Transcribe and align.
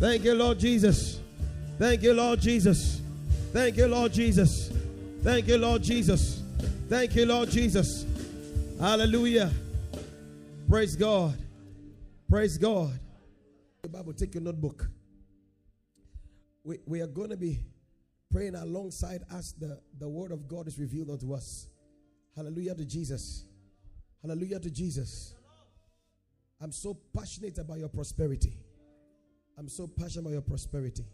Thank 0.00 0.24
you, 0.24 0.34
Lord 0.34 0.58
Jesus. 0.58 1.20
Thank 1.78 2.02
you, 2.02 2.14
Lord 2.14 2.40
Jesus. 2.40 3.00
Thank 3.52 3.76
you, 3.76 3.86
Lord 3.86 4.12
Jesus. 4.12 4.72
Thank 5.22 5.46
you, 5.46 5.56
Lord 5.56 5.84
Jesus. 5.84 6.42
Thank 6.88 7.14
you, 7.14 7.26
Lord 7.26 7.48
Jesus. 7.48 8.04
Hallelujah. 8.80 9.52
Praise 10.68 10.96
God. 10.96 11.38
Praise 12.28 12.58
God. 12.58 12.90
The 13.84 13.88
Bible, 13.88 14.14
take 14.14 14.34
your 14.34 14.42
notebook. 14.42 14.88
We, 16.64 16.78
we 16.86 17.00
are 17.02 17.06
going 17.06 17.30
to 17.30 17.36
be 17.36 17.60
praying 18.32 18.56
alongside 18.56 19.22
us. 19.32 19.52
The, 19.52 19.80
the 20.00 20.08
word 20.08 20.32
of 20.32 20.48
God 20.48 20.66
is 20.66 20.76
revealed 20.76 21.10
unto 21.10 21.32
us. 21.34 21.68
Hallelujah 22.34 22.74
to 22.74 22.84
Jesus. 22.84 23.44
Hallelujah 24.22 24.58
to 24.58 24.70
Jesus. 24.70 25.35
I'm 26.60 26.72
so 26.72 26.96
passionate 27.14 27.58
about 27.58 27.78
your 27.78 27.88
prosperity. 27.88 28.56
I'm 29.58 29.68
so 29.68 29.86
passionate 29.86 30.22
about 30.22 30.32
your 30.32 30.42
prosperity. 30.42 31.04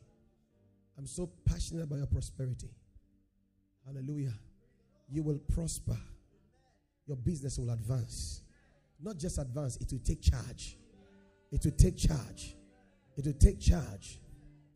I'm 0.98 1.06
so 1.06 1.30
passionate 1.44 1.84
about 1.84 1.98
your 1.98 2.06
prosperity. 2.06 2.70
Hallelujah. 3.86 4.34
You 5.10 5.22
will 5.22 5.38
prosper. 5.52 5.96
Your 7.06 7.16
business 7.16 7.58
will 7.58 7.70
advance. 7.70 8.42
Not 9.00 9.18
just 9.18 9.38
advance, 9.38 9.76
it 9.76 9.90
will 9.90 10.00
take 10.00 10.22
charge. 10.22 10.76
It 11.50 11.64
will 11.64 11.72
take 11.72 11.96
charge. 11.96 12.56
It 13.16 13.26
will 13.26 13.32
take 13.32 13.60
charge. 13.60 14.20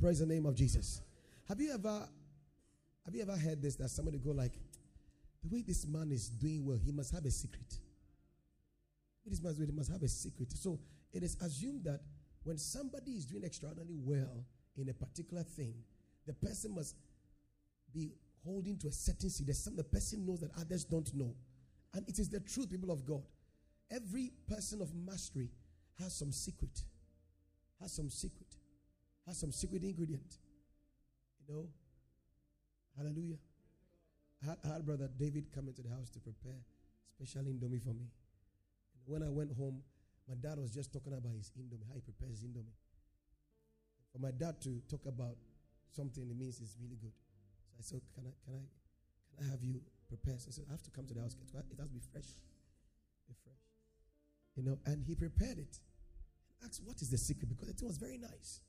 Praise 0.00 0.18
the 0.18 0.26
name 0.26 0.46
of 0.46 0.54
Jesus. 0.54 1.00
Have 1.48 1.60
you 1.60 1.72
ever 1.72 2.08
have 3.04 3.14
you 3.14 3.22
ever 3.22 3.36
heard 3.36 3.62
this 3.62 3.76
that 3.76 3.88
somebody 3.88 4.18
go 4.18 4.32
like 4.32 4.52
the 5.42 5.54
way 5.54 5.62
this 5.62 5.86
man 5.86 6.10
is 6.10 6.28
doing 6.28 6.66
well, 6.66 6.76
he 6.76 6.90
must 6.90 7.14
have 7.14 7.24
a 7.24 7.30
secret. 7.30 7.78
This 9.26 9.42
man 9.42 9.54
he 9.58 9.72
must 9.72 9.90
have 9.90 10.02
a 10.02 10.08
secret. 10.08 10.52
So 10.52 10.78
it 11.12 11.22
is 11.22 11.36
assumed 11.42 11.84
that 11.84 12.00
when 12.44 12.58
somebody 12.58 13.12
is 13.12 13.26
doing 13.26 13.44
extraordinarily 13.44 13.96
well 13.98 14.44
in 14.76 14.88
a 14.88 14.94
particular 14.94 15.42
thing, 15.42 15.74
the 16.26 16.32
person 16.32 16.74
must 16.74 16.94
be 17.92 18.12
holding 18.44 18.78
to 18.78 18.88
a 18.88 18.92
certain 18.92 19.30
secret. 19.30 19.46
There's 19.46 19.64
the 19.64 19.82
person 19.82 20.24
knows 20.24 20.40
that 20.40 20.50
others 20.58 20.84
don't 20.84 21.12
know. 21.14 21.34
And 21.94 22.08
it 22.08 22.18
is 22.18 22.28
the 22.28 22.40
truth, 22.40 22.70
people 22.70 22.92
of 22.92 23.04
God. 23.04 23.22
Every 23.90 24.32
person 24.48 24.80
of 24.80 24.94
mastery 24.94 25.50
has 25.98 26.14
some 26.14 26.30
secret, 26.30 26.82
has 27.80 27.92
some 27.92 28.10
secret, 28.10 28.48
has 29.26 29.38
some 29.38 29.50
secret 29.50 29.82
ingredient. 29.82 30.38
You 31.40 31.54
know? 31.54 31.68
Hallelujah. 32.96 33.38
I 34.42 34.46
had, 34.50 34.58
I 34.64 34.68
had 34.74 34.86
brother 34.86 35.08
David 35.18 35.46
come 35.54 35.68
into 35.68 35.82
the 35.82 35.88
house 35.88 36.10
to 36.10 36.20
prepare 36.20 36.60
special 37.08 37.42
indomie 37.42 37.82
for 37.82 37.94
me. 37.94 38.06
When 39.06 39.22
I 39.22 39.30
went 39.30 39.52
home, 39.56 39.82
my 40.28 40.34
dad 40.34 40.58
was 40.58 40.70
just 40.74 40.92
talking 40.92 41.12
about 41.12 41.32
his 41.32 41.50
indomie, 41.56 41.86
how 41.88 41.94
he 41.94 42.00
prepares 42.00 42.42
indomie. 42.42 42.74
For 44.12 44.18
my 44.18 44.32
dad 44.32 44.60
to 44.62 44.82
talk 44.90 45.06
about 45.06 45.36
something, 45.94 46.28
it 46.28 46.36
means 46.36 46.60
it's 46.60 46.76
really 46.80 46.96
good. 46.96 47.14
So 47.70 47.76
I 47.78 47.82
said, 47.82 48.00
"Can 48.14 48.26
I, 48.26 48.32
can 48.44 48.54
I, 48.54 48.62
can 49.30 49.46
I 49.46 49.50
have 49.50 49.62
you 49.62 49.80
prepare?" 50.08 50.38
So 50.38 50.48
I 50.48 50.52
said, 50.52 50.64
"I 50.68 50.72
have 50.72 50.82
to 50.82 50.90
come 50.90 51.06
to 51.06 51.14
the 51.14 51.20
house. 51.20 51.36
It 51.38 51.54
has 51.54 51.64
to 51.70 51.86
be 51.92 52.00
fresh, 52.12 52.34
be 53.28 53.34
fresh." 53.44 53.62
You 54.56 54.64
know, 54.64 54.78
and 54.86 55.04
he 55.04 55.14
prepared 55.14 55.58
it. 55.58 55.78
And 56.60 56.70
asked, 56.70 56.82
"What 56.84 57.00
is 57.02 57.10
the 57.10 57.18
secret?" 57.18 57.48
Because 57.48 57.68
it 57.68 57.82
was 57.82 57.98
very 57.98 58.18
nice. 58.18 58.60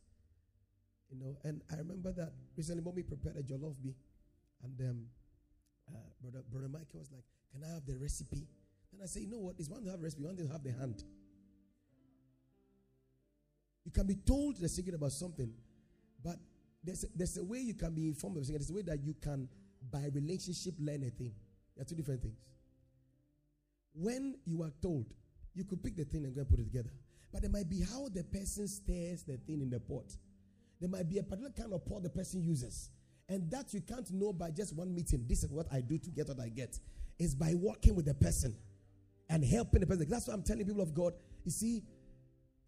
You 1.09 1.17
know, 1.19 1.37
and 1.43 1.61
I 1.71 1.77
remember 1.77 2.11
that 2.13 2.33
recently, 2.55 2.83
mommy 2.83 3.03
prepared 3.03 3.37
a 3.37 3.43
jollof 3.43 3.75
bee, 3.81 3.95
and 4.63 4.75
um, 4.81 5.05
uh, 5.87 6.09
brother 6.21 6.43
brother 6.51 6.67
Michael 6.69 6.99
was 6.99 7.11
like, 7.11 7.23
"Can 7.51 7.63
I 7.63 7.73
have 7.73 7.85
the 7.85 7.97
recipe?" 7.97 8.47
And 8.97 9.03
I 9.03 9.05
say, 9.05 9.21
"You 9.21 9.27
know 9.27 9.37
what? 9.37 9.55
It's 9.59 9.69
one 9.69 9.83
to 9.83 9.91
have 9.91 10.01
recipe, 10.01 10.23
one 10.23 10.35
to 10.37 10.47
have 10.47 10.63
the 10.63 10.71
hand." 10.71 11.03
You 13.85 13.91
can 13.91 14.07
be 14.07 14.15
told 14.15 14.57
the 14.57 14.67
secret 14.67 14.95
about 14.95 15.11
something, 15.11 15.53
but 16.23 16.37
there's 16.83 17.03
a, 17.03 17.07
there's 17.15 17.37
a 17.37 17.43
way 17.43 17.59
you 17.59 17.75
can 17.75 17.93
be 17.93 18.07
informed 18.07 18.37
of 18.37 18.45
something. 18.45 18.59
There's 18.59 18.71
a 18.71 18.73
way 18.73 18.81
that 18.81 19.03
you 19.03 19.13
can, 19.21 19.47
by 19.91 20.09
relationship, 20.13 20.73
learn 20.79 21.03
a 21.03 21.11
thing. 21.11 21.31
There 21.75 21.83
are 21.83 21.85
two 21.85 21.95
different 21.95 22.23
things. 22.23 22.37
When 23.93 24.35
you 24.45 24.63
are 24.63 24.73
told, 24.81 25.13
you 25.53 25.63
could 25.63 25.83
pick 25.83 25.95
the 25.95 26.05
thing 26.05 26.25
and 26.25 26.33
go 26.33 26.41
and 26.41 26.49
put 26.49 26.59
it 26.59 26.63
together. 26.63 26.89
But 27.31 27.43
there 27.43 27.51
might 27.51 27.69
be 27.69 27.81
how 27.81 28.09
the 28.09 28.23
person 28.23 28.67
stirs 28.67 29.23
the 29.23 29.37
thing 29.37 29.61
in 29.61 29.69
the 29.69 29.79
pot. 29.79 30.15
There 30.79 30.89
might 30.89 31.07
be 31.07 31.19
a 31.19 31.23
particular 31.23 31.51
kind 31.51 31.71
of 31.71 31.85
pot 31.85 32.01
the 32.01 32.09
person 32.09 32.41
uses. 32.41 32.89
And 33.29 33.49
that 33.51 33.73
you 33.73 33.81
can't 33.81 34.09
know 34.11 34.33
by 34.33 34.51
just 34.51 34.75
one 34.75 34.93
meeting. 34.93 35.25
This 35.27 35.43
is 35.43 35.51
what 35.51 35.67
I 35.71 35.81
do 35.81 35.97
to 35.97 36.09
get 36.09 36.27
what 36.27 36.39
I 36.39 36.49
get. 36.49 36.79
Is 37.19 37.35
by 37.35 37.53
working 37.55 37.95
with 37.95 38.05
the 38.05 38.13
person 38.13 38.55
and 39.29 39.43
helping 39.43 39.81
the 39.81 39.87
person. 39.87 40.07
That's 40.09 40.27
what 40.27 40.33
I'm 40.33 40.43
telling 40.43 40.65
people 40.65 40.81
of 40.81 40.93
God. 40.93 41.13
You 41.43 41.51
see, 41.51 41.83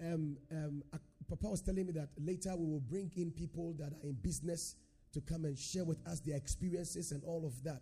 um, 0.01 0.37
um, 0.51 0.83
Papa 1.29 1.47
was 1.47 1.61
telling 1.61 1.85
me 1.85 1.91
that 1.93 2.09
later 2.17 2.55
we 2.55 2.65
will 2.65 2.79
bring 2.79 3.11
in 3.15 3.31
people 3.31 3.75
that 3.79 3.93
are 3.93 4.09
in 4.09 4.13
business 4.13 4.75
to 5.13 5.21
come 5.21 5.45
and 5.45 5.57
share 5.57 5.85
with 5.85 6.05
us 6.07 6.19
their 6.19 6.35
experiences 6.35 7.11
and 7.11 7.23
all 7.23 7.45
of 7.45 7.63
that. 7.63 7.81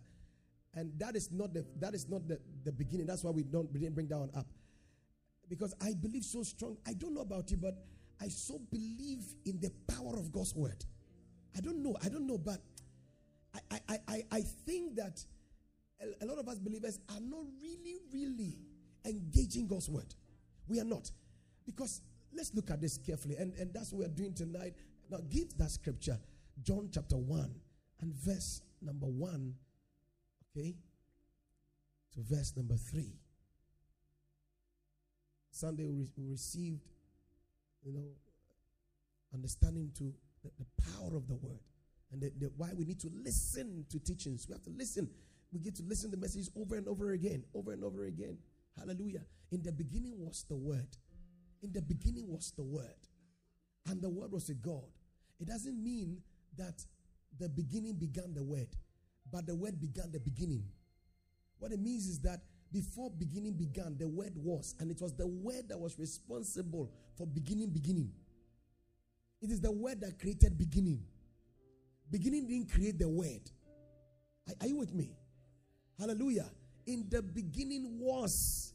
And 0.74 0.92
that 0.98 1.16
is 1.16 1.32
not 1.32 1.54
the 1.54 1.64
that 1.80 1.94
is 1.94 2.08
not 2.08 2.28
the, 2.28 2.38
the 2.64 2.72
beginning. 2.72 3.06
That's 3.06 3.24
why 3.24 3.30
we 3.30 3.42
don't 3.42 3.72
we 3.72 3.80
didn't 3.80 3.94
bring 3.94 4.08
that 4.08 4.18
one 4.18 4.30
up. 4.36 4.46
Because 5.48 5.74
I 5.80 5.94
believe 5.94 6.24
so 6.24 6.42
strong. 6.42 6.76
I 6.86 6.92
don't 6.92 7.14
know 7.14 7.22
about 7.22 7.50
you, 7.50 7.56
but 7.56 7.74
I 8.20 8.28
so 8.28 8.60
believe 8.70 9.24
in 9.46 9.60
the 9.60 9.70
power 9.92 10.18
of 10.18 10.30
God's 10.30 10.54
word. 10.54 10.84
I 11.56 11.60
don't 11.60 11.82
know. 11.82 11.96
I 12.04 12.08
don't 12.08 12.26
know, 12.26 12.38
but 12.38 12.60
I 13.54 13.80
I 13.88 13.98
I, 14.08 14.22
I 14.30 14.40
think 14.66 14.96
that 14.96 15.24
a, 16.00 16.24
a 16.24 16.26
lot 16.26 16.38
of 16.38 16.48
us 16.48 16.58
believers 16.58 16.98
are 17.08 17.20
not 17.20 17.44
really, 17.62 17.98
really 18.12 18.58
engaging 19.08 19.66
God's 19.66 19.88
word. 19.88 20.14
We 20.66 20.80
are 20.80 20.84
not. 20.84 21.10
Because 21.66 22.02
let's 22.34 22.54
look 22.54 22.70
at 22.70 22.80
this 22.80 22.98
carefully. 22.98 23.36
And, 23.36 23.54
and 23.54 23.72
that's 23.72 23.92
what 23.92 24.00
we're 24.00 24.14
doing 24.14 24.34
tonight. 24.34 24.74
Now, 25.10 25.18
give 25.30 25.56
that 25.58 25.70
scripture, 25.70 26.18
John 26.62 26.88
chapter 26.92 27.16
1 27.16 27.54
and 28.00 28.14
verse 28.14 28.62
number 28.82 29.06
1, 29.06 29.54
okay, 30.56 30.74
to 32.14 32.20
verse 32.20 32.52
number 32.56 32.76
3. 32.76 33.12
Sunday, 35.50 35.86
we, 35.88 36.08
received, 36.18 36.82
you 37.84 37.92
know, 37.92 38.06
understanding 39.34 39.90
to 39.98 40.12
the, 40.44 40.50
the 40.58 40.82
power 40.92 41.16
of 41.16 41.26
the 41.26 41.34
word 41.34 41.58
and 42.12 42.22
the, 42.22 42.32
the, 42.38 42.50
why 42.56 42.70
we 42.76 42.84
need 42.84 43.00
to 43.00 43.10
listen 43.24 43.84
to 43.90 43.98
teachings. 43.98 44.46
We 44.48 44.52
have 44.54 44.62
to 44.64 44.70
listen. 44.70 45.08
We 45.52 45.60
get 45.60 45.74
to 45.76 45.82
listen 45.82 46.10
to 46.10 46.16
the 46.16 46.20
message 46.20 46.48
over 46.56 46.76
and 46.76 46.86
over 46.86 47.12
again, 47.12 47.44
over 47.54 47.72
and 47.72 47.82
over 47.82 48.04
again. 48.04 48.38
Hallelujah. 48.78 49.22
In 49.50 49.62
the 49.62 49.72
beginning 49.72 50.14
was 50.18 50.44
the 50.48 50.56
word 50.56 50.88
in 51.62 51.72
the 51.72 51.82
beginning 51.82 52.28
was 52.28 52.52
the 52.56 52.62
Word, 52.62 52.94
and 53.86 54.00
the 54.00 54.08
Word 54.08 54.32
was 54.32 54.48
a 54.48 54.54
God. 54.54 54.90
It 55.40 55.48
doesn't 55.48 55.82
mean 55.82 56.18
that 56.56 56.84
the 57.38 57.48
beginning 57.48 57.94
began 57.94 58.34
the 58.34 58.42
Word, 58.42 58.68
but 59.30 59.46
the 59.46 59.54
Word 59.54 59.80
began 59.80 60.12
the 60.12 60.20
beginning. 60.20 60.64
What 61.58 61.72
it 61.72 61.80
means 61.80 62.06
is 62.06 62.20
that 62.20 62.40
before 62.72 63.10
beginning 63.10 63.54
began, 63.54 63.96
the 63.98 64.06
Word 64.06 64.32
was, 64.36 64.74
and 64.78 64.90
it 64.90 65.00
was 65.00 65.14
the 65.14 65.26
Word 65.26 65.68
that 65.68 65.78
was 65.78 65.98
responsible 65.98 66.90
for 67.16 67.26
beginning, 67.26 67.70
beginning. 67.70 68.12
It 69.40 69.50
is 69.50 69.60
the 69.60 69.72
Word 69.72 70.00
that 70.02 70.18
created 70.20 70.58
beginning. 70.58 71.02
Beginning 72.10 72.46
didn't 72.46 72.70
create 72.70 72.98
the 72.98 73.08
Word. 73.08 73.50
Are, 74.48 74.54
are 74.60 74.66
you 74.66 74.76
with 74.76 74.94
me? 74.94 75.16
Hallelujah. 75.98 76.46
In 76.88 77.04
the 77.10 77.20
beginning 77.20 77.98
was, 78.00 78.72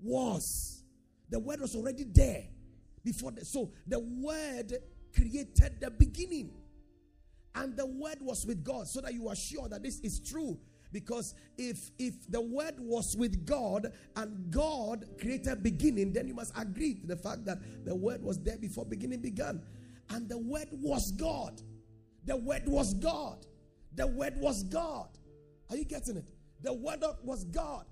was 0.00 0.82
the 1.30 1.38
word 1.38 1.60
was 1.60 1.76
already 1.76 2.04
there 2.04 2.44
before. 3.04 3.30
The, 3.30 3.44
so 3.44 3.70
the 3.86 4.00
word 4.00 4.74
created 5.14 5.80
the 5.80 5.90
beginning. 5.90 6.50
And 7.54 7.76
the 7.76 7.86
word 7.86 8.18
was 8.20 8.44
with 8.44 8.64
God 8.64 8.88
so 8.88 9.00
that 9.00 9.14
you 9.14 9.28
are 9.28 9.36
sure 9.36 9.68
that 9.68 9.82
this 9.82 10.00
is 10.00 10.18
true. 10.18 10.58
Because 10.90 11.34
if 11.56 11.90
if 11.98 12.30
the 12.30 12.40
word 12.40 12.74
was 12.78 13.16
with 13.16 13.46
God 13.46 13.92
and 14.16 14.50
God 14.50 15.06
created 15.20 15.62
beginning, 15.62 16.12
then 16.12 16.26
you 16.26 16.34
must 16.34 16.52
agree 16.56 16.94
to 16.94 17.06
the 17.06 17.16
fact 17.16 17.44
that 17.44 17.58
the 17.84 17.94
word 17.94 18.22
was 18.22 18.38
there 18.38 18.58
before 18.58 18.84
beginning 18.84 19.20
began. 19.20 19.62
And 20.10 20.28
the 20.28 20.38
word 20.38 20.68
was 20.72 21.12
God. 21.12 21.62
The 22.24 22.36
word 22.36 22.64
was 22.66 22.94
God. 22.94 23.46
The 23.94 24.06
word 24.06 24.34
was 24.38 24.64
God. 24.64 25.08
Are 25.70 25.76
you 25.76 25.84
getting 25.84 26.16
it? 26.16 26.31
The 26.62 26.72
word 26.72 27.04
was 27.22 27.44
God. 27.44 27.84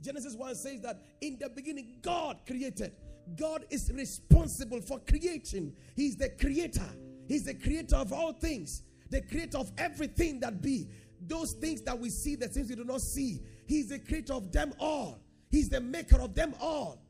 Genesis 0.00 0.34
1 0.34 0.54
says 0.54 0.80
that 0.80 1.02
in 1.20 1.38
the 1.38 1.48
beginning, 1.48 1.98
God 2.02 2.38
created. 2.46 2.92
God 3.36 3.66
is 3.70 3.92
responsible 3.94 4.80
for 4.80 4.98
creation. 5.00 5.74
He's 5.94 6.16
the 6.16 6.30
creator. 6.30 6.88
He's 7.28 7.44
the 7.44 7.54
creator 7.54 7.96
of 7.96 8.12
all 8.12 8.32
things, 8.32 8.82
the 9.10 9.20
creator 9.20 9.58
of 9.58 9.70
everything 9.78 10.40
that 10.40 10.62
be. 10.62 10.88
Those 11.26 11.52
things 11.52 11.82
that 11.82 11.98
we 11.98 12.08
see, 12.08 12.34
the 12.34 12.48
things 12.48 12.70
we 12.70 12.76
do 12.76 12.84
not 12.84 13.02
see. 13.02 13.42
He's 13.66 13.90
the 13.90 13.98
creator 13.98 14.32
of 14.32 14.50
them 14.50 14.72
all. 14.78 15.20
He's 15.50 15.68
the 15.68 15.80
maker 15.80 16.20
of 16.20 16.34
them 16.34 16.54
all. 16.60 17.02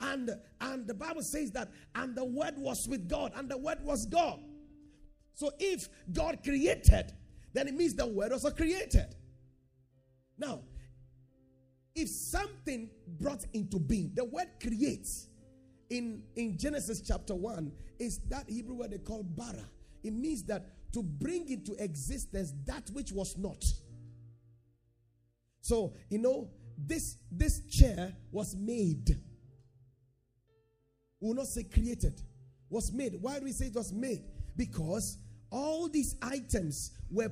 And, 0.00 0.30
and 0.60 0.86
the 0.86 0.94
Bible 0.94 1.22
says 1.22 1.50
that, 1.52 1.70
and 1.96 2.14
the 2.14 2.24
word 2.24 2.54
was 2.56 2.86
with 2.86 3.08
God, 3.08 3.32
and 3.34 3.48
the 3.48 3.58
word 3.58 3.78
was 3.82 4.06
God. 4.06 4.38
So 5.34 5.50
if 5.58 5.88
God 6.12 6.38
created, 6.44 7.12
then 7.52 7.66
it 7.66 7.74
means 7.74 7.94
the 7.94 8.06
word 8.06 8.32
also 8.32 8.50
created. 8.50 9.16
Now, 10.38 10.60
if 11.94 12.08
something 12.08 12.90
brought 13.18 13.44
into 13.52 13.78
being, 13.78 14.12
the 14.14 14.24
word 14.24 14.48
creates 14.62 15.26
in, 15.90 16.22
in 16.36 16.56
Genesis 16.56 17.00
chapter 17.00 17.34
1 17.34 17.72
is 17.98 18.18
that 18.28 18.48
Hebrew 18.48 18.76
word 18.76 18.92
they 18.92 18.98
call 18.98 19.22
bara. 19.22 19.64
It 20.04 20.12
means 20.12 20.44
that 20.44 20.66
to 20.92 21.02
bring 21.02 21.48
into 21.48 21.74
existence 21.82 22.52
that 22.66 22.88
which 22.92 23.12
was 23.12 23.36
not. 23.36 23.64
So, 25.60 25.94
you 26.08 26.18
know, 26.18 26.48
this 26.78 27.16
this 27.30 27.60
chair 27.66 28.14
was 28.30 28.54
made. 28.56 29.18
We 31.20 31.28
will 31.28 31.34
not 31.34 31.48
say 31.48 31.64
created. 31.64 32.22
Was 32.70 32.92
made. 32.92 33.16
Why 33.20 33.38
do 33.38 33.44
we 33.44 33.52
say 33.52 33.66
it 33.66 33.74
was 33.74 33.92
made? 33.92 34.22
Because 34.56 35.18
all 35.50 35.88
these 35.88 36.14
items 36.22 36.92
were 37.10 37.30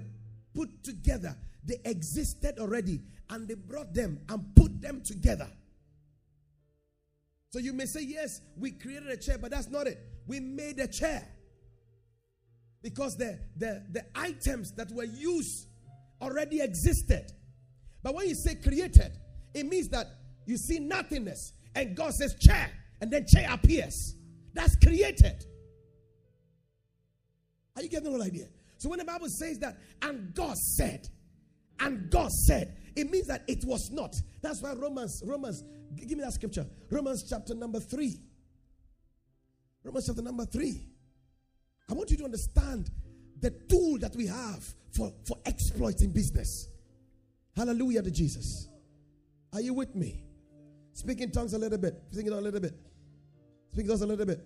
put 0.54 0.82
together. 0.82 1.36
They 1.66 1.80
existed 1.84 2.58
already 2.58 3.02
and 3.28 3.48
they 3.48 3.54
brought 3.54 3.92
them 3.92 4.20
and 4.28 4.54
put 4.54 4.80
them 4.80 5.02
together. 5.02 5.48
So 7.50 7.58
you 7.58 7.72
may 7.72 7.86
say, 7.86 8.02
Yes, 8.02 8.40
we 8.56 8.70
created 8.70 9.08
a 9.08 9.16
chair, 9.16 9.38
but 9.38 9.50
that's 9.50 9.68
not 9.68 9.86
it. 9.86 9.98
We 10.26 10.40
made 10.40 10.78
a 10.78 10.86
chair 10.86 11.26
because 12.82 13.16
the, 13.16 13.38
the, 13.56 13.82
the 13.90 14.04
items 14.14 14.72
that 14.72 14.90
were 14.92 15.04
used 15.04 15.66
already 16.20 16.60
existed. 16.60 17.32
But 18.02 18.14
when 18.14 18.28
you 18.28 18.34
say 18.34 18.54
created, 18.54 19.12
it 19.54 19.66
means 19.66 19.88
that 19.88 20.06
you 20.46 20.56
see 20.56 20.78
nothingness 20.78 21.52
and 21.74 21.96
God 21.96 22.14
says 22.14 22.34
chair 22.36 22.70
and 23.00 23.10
then 23.10 23.26
chair 23.26 23.48
appears. 23.50 24.14
That's 24.54 24.76
created. 24.76 25.44
Are 27.74 27.82
you 27.82 27.88
getting 27.88 28.04
the 28.04 28.10
whole 28.10 28.22
idea? 28.22 28.46
So 28.78 28.88
when 28.88 28.98
the 28.98 29.04
Bible 29.04 29.28
says 29.28 29.58
that, 29.60 29.76
and 30.02 30.34
God 30.34 30.56
said, 30.56 31.08
and 31.80 32.10
God 32.10 32.30
said, 32.30 32.76
it 32.94 33.10
means 33.10 33.26
that 33.26 33.42
it 33.46 33.64
was 33.64 33.90
not. 33.90 34.16
That's 34.40 34.62
why 34.62 34.72
Romans, 34.72 35.22
Romans, 35.24 35.62
give 35.94 36.16
me 36.16 36.24
that 36.24 36.32
scripture. 36.32 36.66
Romans 36.90 37.26
chapter 37.28 37.54
number 37.54 37.80
three. 37.80 38.18
Romans 39.84 40.06
chapter 40.06 40.22
number 40.22 40.46
three. 40.46 40.88
I 41.88 41.94
want 41.94 42.10
you 42.10 42.16
to 42.16 42.24
understand 42.24 42.90
the 43.40 43.50
tool 43.50 43.98
that 43.98 44.16
we 44.16 44.26
have 44.26 44.64
for, 44.92 45.12
for 45.26 45.36
exploiting 45.44 46.10
business. 46.10 46.68
Hallelujah 47.54 48.02
to 48.02 48.10
Jesus. 48.10 48.68
Are 49.52 49.60
you 49.60 49.74
with 49.74 49.94
me? 49.94 50.24
Speak 50.92 51.20
in 51.20 51.30
tongues 51.30 51.52
a 51.52 51.58
little 51.58 51.78
bit. 51.78 52.02
It 52.12 52.26
a 52.26 52.40
little 52.40 52.60
bit. 52.60 52.74
Speak 53.72 53.86
to 53.86 53.92
us 53.92 54.00
a 54.00 54.06
little 54.06 54.26
bit. 54.26 54.40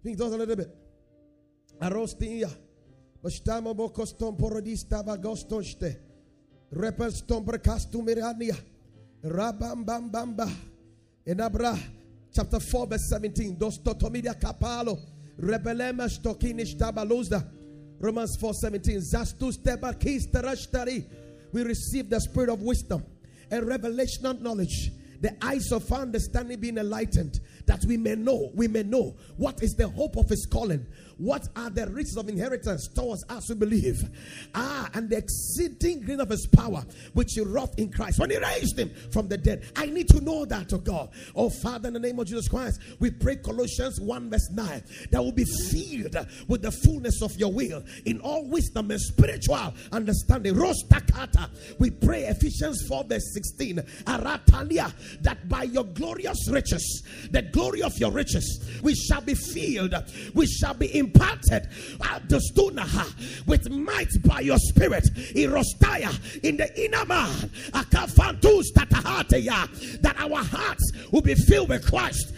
Speak 0.00 0.16
to 0.16 0.24
us 0.24 0.32
a 0.32 0.36
little 0.36 0.56
bit. 0.56 0.74
Arostia. 1.80 2.50
Bastamo 3.22 3.74
bokostom 3.74 4.36
porodista 4.36 5.04
bagostoste. 5.04 6.11
Repelstom 6.72 7.44
mirania. 8.04 8.56
Rabam 9.24 9.84
bam 9.84 10.10
bamba. 10.10 10.50
Enabra. 11.26 11.78
Chapter 12.34 12.60
4, 12.60 12.86
verse 12.86 13.08
17. 13.08 13.56
Dos 13.58 13.78
totomidia 13.78 14.34
kapalo. 14.34 14.98
Rebelema 15.38 16.08
stokinish 16.08 16.76
tabaluzda. 16.76 17.46
Romans 18.00 18.36
4 18.36 18.54
17. 18.54 18.98
Zastus 18.98 19.58
tebakis 19.58 20.30
terashtari. 20.30 21.04
We 21.52 21.62
receive 21.62 22.08
the 22.08 22.20
spirit 22.20 22.48
of 22.48 22.62
wisdom 22.62 23.04
and 23.50 23.66
revelation 23.66 24.24
of 24.26 24.40
knowledge 24.40 24.90
the 25.22 25.34
eyes 25.40 25.70
of 25.70 25.90
understanding 25.92 26.58
being 26.58 26.78
enlightened, 26.78 27.40
that 27.66 27.80
we 27.86 27.96
may 27.96 28.14
know, 28.14 28.50
we 28.54 28.68
may 28.68 28.82
know 28.82 29.14
what 29.36 29.62
is 29.62 29.74
the 29.74 29.88
hope 29.88 30.16
of 30.16 30.28
his 30.28 30.46
calling, 30.46 30.86
what 31.18 31.46
are 31.56 31.70
the 31.70 31.86
riches 31.88 32.16
of 32.16 32.28
inheritance 32.28 32.88
towards 32.88 33.24
us 33.28 33.48
who 33.48 33.54
believe, 33.54 34.02
ah, 34.54 34.88
and 34.94 35.08
the 35.08 35.16
exceeding 35.16 36.00
great 36.00 36.20
of 36.20 36.28
his 36.28 36.46
power, 36.46 36.84
which 37.12 37.32
he 37.34 37.40
wrought 37.40 37.78
in 37.78 37.90
Christ 37.90 38.18
when 38.18 38.30
he 38.30 38.38
raised 38.38 38.78
him 38.78 38.90
from 39.12 39.28
the 39.28 39.36
dead. 39.36 39.64
I 39.76 39.86
need 39.86 40.08
to 40.08 40.20
know 40.20 40.44
that, 40.46 40.72
oh 40.72 40.78
God. 40.78 41.10
Oh 41.34 41.50
Father, 41.50 41.88
in 41.88 41.94
the 41.94 42.00
name 42.00 42.18
of 42.18 42.26
Jesus 42.26 42.48
Christ, 42.48 42.80
we 42.98 43.10
pray 43.10 43.36
Colossians 43.36 44.00
1 44.00 44.30
verse 44.30 44.50
9 44.50 44.82
that 45.10 45.22
will 45.22 45.32
be 45.32 45.44
filled 45.70 46.16
with 46.48 46.62
the 46.62 46.72
fullness 46.72 47.22
of 47.22 47.36
your 47.36 47.52
will 47.52 47.82
in 48.04 48.20
all 48.20 48.48
wisdom 48.48 48.90
and 48.90 49.00
spiritual 49.00 49.74
understanding. 49.92 50.54
Rostakata. 50.54 51.50
We 51.78 51.90
pray 51.90 52.24
Ephesians 52.24 52.86
4 52.88 53.04
verse 53.04 53.32
16. 53.34 53.76
Aratalia 54.04 54.92
that 55.22 55.48
by 55.48 55.64
your 55.64 55.84
glorious 55.84 56.48
riches, 56.50 57.02
the 57.30 57.42
glory 57.52 57.82
of 57.82 57.96
your 57.98 58.10
riches, 58.10 58.80
we 58.82 58.94
shall 58.94 59.20
be 59.20 59.34
filled, 59.34 59.94
we 60.34 60.46
shall 60.46 60.74
be 60.74 60.96
imparted 60.96 61.68
with 63.46 63.70
might 63.70 64.22
by 64.24 64.40
your 64.40 64.58
spirit. 64.58 65.08
In 65.34 66.56
the 66.56 66.70
inner 66.76 67.04
man, 67.04 67.50
that 70.02 70.14
our 70.18 70.42
hearts 70.44 70.92
will 71.10 71.22
be 71.22 71.34
filled 71.34 71.68
with 71.68 71.84
Christ. 71.86 72.32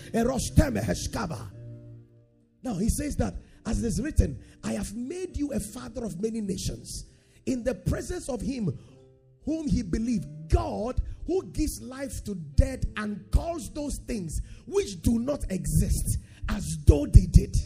Now 2.62 2.74
he 2.74 2.88
says 2.88 3.16
that 3.16 3.34
as 3.66 3.82
it 3.82 3.86
is 3.86 4.00
written, 4.02 4.38
I 4.62 4.72
have 4.72 4.94
made 4.94 5.36
you 5.36 5.52
a 5.52 5.60
father 5.60 6.04
of 6.04 6.20
many 6.20 6.40
nations. 6.40 7.06
In 7.46 7.62
the 7.62 7.74
presence 7.74 8.28
of 8.28 8.40
him 8.40 8.78
whom 9.44 9.68
he 9.68 9.82
believed, 9.82 10.26
God 10.48 11.00
who 11.26 11.42
gives 11.52 11.80
life 11.80 12.22
to 12.24 12.34
dead 12.34 12.86
and 12.96 13.24
calls 13.30 13.70
those 13.70 13.96
things 13.96 14.42
which 14.66 15.00
do 15.02 15.18
not 15.18 15.44
exist 15.50 16.18
as 16.48 16.78
though 16.84 17.06
they 17.06 17.26
did. 17.26 17.56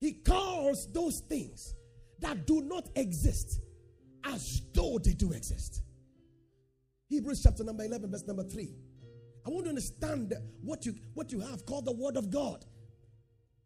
He 0.00 0.12
calls 0.12 0.90
those 0.92 1.20
things 1.20 1.74
that 2.20 2.46
do 2.46 2.62
not 2.62 2.88
exist 2.96 3.60
as 4.24 4.62
though 4.72 4.98
they 4.98 5.12
do 5.12 5.32
exist. 5.32 5.82
Hebrews 7.08 7.42
chapter 7.42 7.64
number 7.64 7.84
11, 7.84 8.10
verse 8.10 8.26
number 8.26 8.44
3. 8.44 8.72
I 9.46 9.50
want 9.50 9.64
to 9.64 9.70
understand 9.70 10.32
what 10.62 10.86
you 10.86 10.94
what 11.14 11.32
you 11.32 11.40
have 11.40 11.66
called 11.66 11.86
the 11.86 11.92
word 11.92 12.16
of 12.16 12.30
God. 12.30 12.64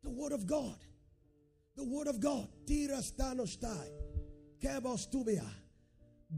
The 0.03 0.11
word 0.11 0.33
of 0.33 0.47
God. 0.47 0.77
The 1.77 1.85
word 1.85 2.07
of 2.07 2.21
God. 2.21 2.49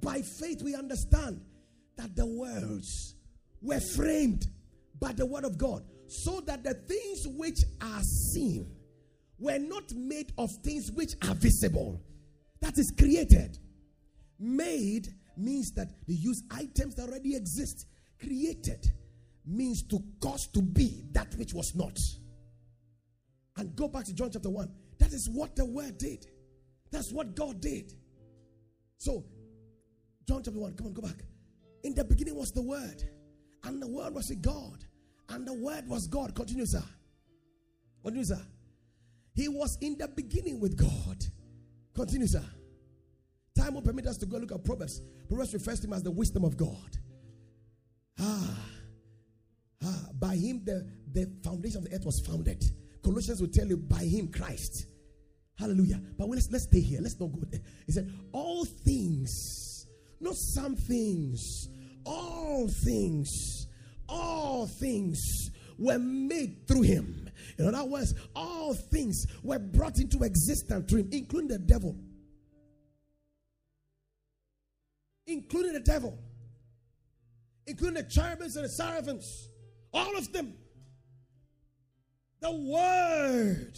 By 0.03 0.23
faith, 0.23 0.63
we 0.63 0.75
understand 0.75 1.41
that 1.97 2.17
the 2.17 2.27
worlds 2.27 3.15
were 3.63 3.81
framed 3.95 4.47
by 5.01 5.13
the 5.13 5.27
word 5.27 5.45
of 5.45 5.59
God, 5.59 5.85
so 6.09 6.41
that 6.43 6.63
the 6.63 6.75
things 6.75 7.27
which 7.29 7.61
are 7.81 8.03
seen 8.03 8.75
were 9.39 9.59
not 9.59 9.93
made 9.95 10.33
of 10.39 10.51
things 10.63 10.91
which 10.93 11.13
are 11.29 11.35
visible. 11.35 12.01
That 12.61 12.79
is 12.79 12.93
created. 12.99 13.59
Made 14.39 15.09
means 15.37 15.73
that 15.73 15.89
they 16.07 16.15
use 16.15 16.43
items 16.51 16.95
that 16.97 17.09
already 17.09 17.37
exist. 17.37 17.87
Created 18.19 18.91
means 19.45 19.83
to 19.85 20.03
cause 20.21 20.49
to 20.49 20.63
be 20.63 21.05
that 21.13 21.35
which 21.37 21.53
was 21.53 21.75
not. 21.75 21.97
And 23.57 23.75
go 23.77 23.89
back 23.89 24.05
to 24.07 24.15
John 24.15 24.31
chapter 24.33 24.51
1. 24.51 24.71
That 24.99 25.13
is 25.13 25.29
what 25.29 25.57
the 25.57 25.65
word 25.65 25.99
did. 25.99 26.27
That's 26.91 27.13
what 27.13 27.35
God 27.35 27.61
did. 27.61 27.93
So, 28.99 29.25
John 30.27 30.43
chapter 30.43 30.59
1, 30.59 30.75
come 30.75 30.89
on, 30.89 30.93
go 30.93 31.03
back. 31.03 31.19
In 31.85 31.95
the 31.95 32.05
beginning 32.05 32.35
was 32.35 32.53
the 32.53 32.63
word, 32.63 33.03
and 33.65 33.81
the 33.81 33.87
word 33.87 34.15
was 34.15 34.31
a 34.31 34.37
God, 34.37 34.85
and 35.29 35.47
the 35.47 35.53
word 35.53 35.87
was 35.89 36.07
God. 36.07 36.35
Continue, 36.35 36.67
sir. 36.67 36.83
Continue, 38.03 38.25
sir. 38.25 38.41
He 39.35 39.49
was 39.49 39.77
in 39.81 39.99
the 39.99 40.09
beginning 40.09 40.61
with 40.61 40.77
God. 40.77 41.25
Continue, 41.95 42.27
sir. 42.27 42.45
Time 43.57 43.75
will 43.75 43.83
permit 43.83 44.07
us 44.07 44.17
to 44.19 44.27
go 44.27 44.39
look 44.39 44.53
at 44.53 44.65
Proverbs. 44.65 45.03
Proverbs 45.29 45.55
refers 45.55 45.81
to 45.81 45.87
him 45.87 45.93
as 45.93 46.03
the 46.03 46.11
wisdom 46.11 46.45
of 46.45 46.57
God. 46.57 46.99
Ah, 48.19 48.59
ah, 49.85 50.05
by 50.19 50.37
him 50.37 50.63
the, 50.65 50.89
the 51.13 51.31
foundation 51.43 51.79
of 51.79 51.85
the 51.85 51.95
earth 51.95 52.05
was 52.05 52.21
founded. 52.21 52.65
Colossians 53.07 53.41
will 53.41 53.49
tell 53.49 53.69
you 53.69 53.77
by 53.77 54.03
him 54.03 54.27
Christ. 54.33 54.87
Hallelujah. 55.57 56.01
But 56.19 56.29
let's 56.29 56.51
let's 56.51 56.65
stay 56.65 56.81
here. 56.81 56.99
Let's 57.01 57.19
not 57.21 57.31
go 57.31 57.39
there. 57.49 57.61
He 57.87 57.93
said, 57.93 58.13
All 58.33 58.65
things, 58.65 59.87
not 60.19 60.35
some 60.35 60.75
things, 60.75 61.69
all 62.05 62.67
things, 62.67 63.69
all 64.09 64.67
things 64.67 65.53
were 65.79 66.01
made 66.01 66.67
through 66.67 66.83
him. 66.83 67.31
In 67.59 67.73
other 67.73 67.89
words, 67.89 68.13
all 68.35 68.75
things 68.75 69.25
were 69.45 69.61
brought 69.61 70.01
into 70.01 70.25
existence 70.25 70.91
through 70.91 71.03
him, 71.03 71.11
including 71.13 71.49
the 71.49 71.61
devil. 71.61 71.95
Including 75.29 75.75
the 75.75 75.81
devil. 75.81 76.19
Including 77.69 78.03
the 78.03 78.11
cherubims 78.11 78.57
and 78.57 78.65
the 78.65 78.69
seraphims. 78.69 79.49
All 79.93 80.17
of 80.17 80.33
them. 80.33 80.55
The 82.47 82.53
word 82.53 83.77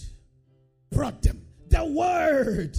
brought 0.92 1.22
them. 1.22 1.40
The 1.70 1.86
word. 1.86 2.76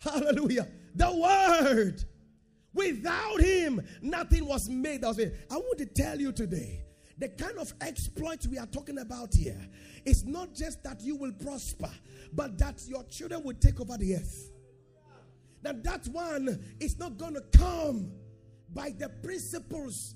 Hallelujah. 0.00 0.66
The 0.94 1.12
word. 1.12 2.02
Without 2.72 3.38
him, 3.38 3.86
nothing 4.00 4.46
was 4.46 4.70
made. 4.70 5.02
Was 5.02 5.18
made. 5.18 5.32
I 5.50 5.56
want 5.56 5.76
to 5.80 5.86
tell 5.86 6.18
you 6.18 6.32
today 6.32 6.82
the 7.18 7.28
kind 7.28 7.58
of 7.58 7.74
exploits 7.82 8.46
we 8.46 8.56
are 8.56 8.66
talking 8.68 8.96
about 9.00 9.34
here 9.34 9.60
is 10.06 10.24
not 10.24 10.54
just 10.54 10.82
that 10.84 11.02
you 11.02 11.14
will 11.14 11.32
prosper, 11.32 11.90
but 12.32 12.56
that 12.56 12.82
your 12.88 13.04
children 13.04 13.42
will 13.44 13.56
take 13.60 13.82
over 13.82 13.98
the 13.98 14.14
earth. 14.16 14.50
Now, 15.62 15.72
that 15.82 16.06
one 16.08 16.58
is 16.80 16.98
not 16.98 17.18
going 17.18 17.34
to 17.34 17.42
come 17.52 18.12
by 18.72 18.94
the 18.96 19.10
principles 19.22 20.14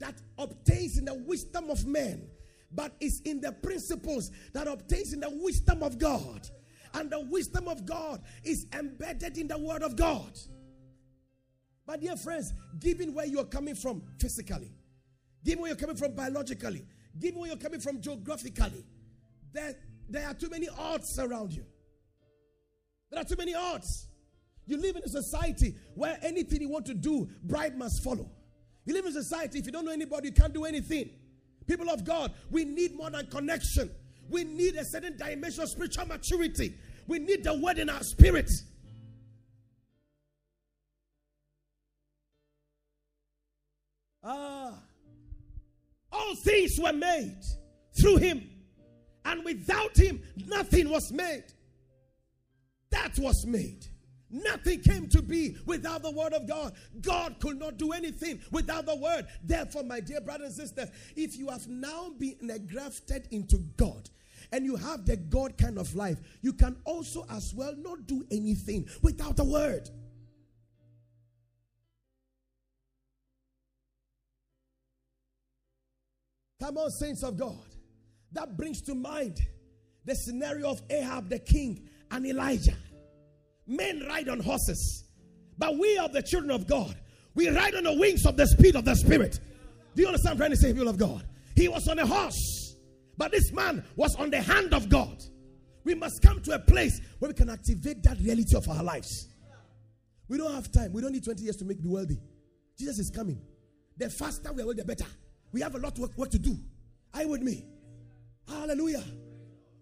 that 0.00 0.20
obtains 0.36 0.98
in 0.98 1.06
the 1.06 1.14
wisdom 1.14 1.70
of 1.70 1.86
men, 1.86 2.28
but 2.72 2.94
it's 3.00 3.20
in 3.20 3.40
the 3.40 3.52
principles 3.52 4.30
that 4.52 4.68
obtains 4.68 5.12
in 5.12 5.20
the 5.20 5.30
wisdom 5.30 5.82
of 5.82 5.98
God. 5.98 6.48
And 6.94 7.10
the 7.10 7.20
wisdom 7.20 7.68
of 7.68 7.86
God 7.86 8.20
is 8.42 8.66
embedded 8.72 9.38
in 9.38 9.48
the 9.48 9.58
word 9.58 9.82
of 9.82 9.96
God. 9.96 10.38
But 11.86 12.00
dear 12.00 12.16
friends, 12.16 12.52
given 12.78 13.14
where 13.14 13.26
you're 13.26 13.44
coming 13.44 13.74
from 13.74 14.02
physically, 14.18 14.72
given 15.44 15.62
where 15.62 15.70
you're 15.70 15.78
coming 15.78 15.96
from 15.96 16.14
biologically, 16.14 16.84
given 17.18 17.40
where 17.40 17.48
you're 17.48 17.58
coming 17.58 17.80
from 17.80 18.00
geographically, 18.00 18.84
there, 19.52 19.76
there 20.08 20.26
are 20.26 20.34
too 20.34 20.48
many 20.48 20.68
odds 20.68 21.18
around 21.18 21.52
you. 21.52 21.64
There 23.10 23.20
are 23.20 23.24
too 23.24 23.36
many 23.36 23.54
odds. 23.54 24.06
You 24.66 24.76
live 24.76 24.96
in 24.96 25.02
a 25.02 25.08
society 25.08 25.74
where 25.94 26.18
anything 26.22 26.60
you 26.60 26.68
want 26.68 26.86
to 26.86 26.94
do, 26.94 27.28
bribe 27.42 27.74
must 27.74 28.04
follow. 28.04 28.30
You 28.84 28.94
live 28.94 29.06
in 29.06 29.10
a 29.10 29.14
society, 29.14 29.58
if 29.58 29.66
you 29.66 29.72
don't 29.72 29.84
know 29.84 29.92
anybody, 29.92 30.28
you 30.28 30.34
can't 30.34 30.54
do 30.54 30.64
anything. 30.64 31.10
People 31.70 31.90
of 31.90 32.02
God, 32.02 32.32
we 32.50 32.64
need 32.64 32.96
more 32.96 33.10
than 33.10 33.28
connection. 33.28 33.92
We 34.28 34.42
need 34.42 34.74
a 34.74 34.84
certain 34.84 35.16
dimension 35.16 35.62
of 35.62 35.68
spiritual 35.68 36.04
maturity. 36.04 36.74
We 37.06 37.20
need 37.20 37.44
the 37.44 37.54
word 37.54 37.78
in 37.78 37.88
our 37.88 38.02
spirit. 38.02 38.50
Ah, 44.24 44.82
all 46.10 46.34
things 46.34 46.76
were 46.76 46.92
made 46.92 47.40
through 48.00 48.16
him, 48.16 48.50
and 49.24 49.44
without 49.44 49.96
him, 49.96 50.20
nothing 50.48 50.90
was 50.90 51.12
made. 51.12 51.44
That 52.90 53.16
was 53.16 53.46
made. 53.46 53.86
Nothing 54.30 54.80
came 54.80 55.08
to 55.08 55.22
be 55.22 55.56
without 55.66 56.02
the 56.02 56.10
word 56.10 56.32
of 56.32 56.46
God. 56.46 56.72
God 57.00 57.36
could 57.40 57.58
not 57.58 57.78
do 57.78 57.92
anything 57.92 58.40
without 58.52 58.86
the 58.86 58.94
word. 58.94 59.26
Therefore, 59.42 59.82
my 59.82 60.00
dear 60.00 60.20
brothers 60.20 60.58
and 60.58 60.68
sisters, 60.68 60.88
if 61.16 61.36
you 61.36 61.48
have 61.48 61.66
now 61.66 62.10
been 62.18 62.38
grafted 62.70 63.26
into 63.32 63.58
God 63.76 64.08
and 64.52 64.64
you 64.64 64.76
have 64.76 65.04
the 65.04 65.16
God 65.16 65.58
kind 65.58 65.78
of 65.78 65.94
life, 65.94 66.18
you 66.42 66.52
can 66.52 66.76
also 66.84 67.26
as 67.30 67.52
well 67.54 67.74
not 67.76 68.06
do 68.06 68.24
anything 68.30 68.88
without 69.02 69.36
the 69.36 69.44
word. 69.44 69.90
Come 76.60 76.76
on, 76.76 76.90
saints 76.90 77.22
of 77.22 77.36
God. 77.36 77.64
That 78.32 78.56
brings 78.56 78.82
to 78.82 78.94
mind 78.94 79.40
the 80.04 80.14
scenario 80.14 80.70
of 80.70 80.82
Ahab 80.90 81.28
the 81.30 81.38
king 81.38 81.88
and 82.10 82.26
Elijah. 82.26 82.76
Men 83.70 84.04
ride 84.08 84.28
on 84.28 84.40
horses, 84.40 85.04
but 85.56 85.78
we 85.78 85.96
are 85.96 86.08
the 86.08 86.20
children 86.20 86.50
of 86.50 86.66
God. 86.66 86.96
We 87.36 87.50
ride 87.50 87.76
on 87.76 87.84
the 87.84 87.92
wings 87.92 88.26
of 88.26 88.36
the 88.36 88.44
speed 88.44 88.74
of 88.74 88.84
the 88.84 88.96
Spirit. 88.96 89.38
Do 89.94 90.02
you 90.02 90.08
understand 90.08 90.40
what 90.40 90.50
I'm 90.50 90.74
people 90.74 90.88
of 90.88 90.98
God? 90.98 91.24
He 91.54 91.68
was 91.68 91.86
on 91.86 92.00
a 92.00 92.04
horse, 92.04 92.74
but 93.16 93.30
this 93.30 93.52
man 93.52 93.84
was 93.94 94.16
on 94.16 94.30
the 94.30 94.40
hand 94.40 94.74
of 94.74 94.88
God. 94.88 95.22
We 95.84 95.94
must 95.94 96.20
come 96.20 96.42
to 96.42 96.54
a 96.56 96.58
place 96.58 97.00
where 97.20 97.28
we 97.28 97.34
can 97.34 97.48
activate 97.48 98.02
that 98.02 98.18
reality 98.18 98.56
of 98.56 98.68
our 98.68 98.82
lives. 98.82 99.28
We 100.26 100.36
don't 100.36 100.52
have 100.52 100.72
time. 100.72 100.92
We 100.92 101.00
don't 101.00 101.12
need 101.12 101.24
20 101.24 101.40
years 101.40 101.56
to 101.58 101.64
make 101.64 101.80
be 101.80 101.88
wealthy. 101.88 102.18
Jesus 102.76 102.98
is 102.98 103.10
coming. 103.10 103.40
The 103.96 104.10
faster 104.10 104.52
we 104.52 104.62
are, 104.62 104.74
the 104.74 104.84
better. 104.84 105.06
We 105.52 105.60
have 105.60 105.76
a 105.76 105.78
lot 105.78 105.92
of 105.92 106.00
work, 106.00 106.18
work 106.18 106.30
to 106.30 106.40
do. 106.40 106.58
Are 107.14 107.22
you 107.22 107.28
with 107.28 107.42
me? 107.42 107.66
Hallelujah. 108.48 109.04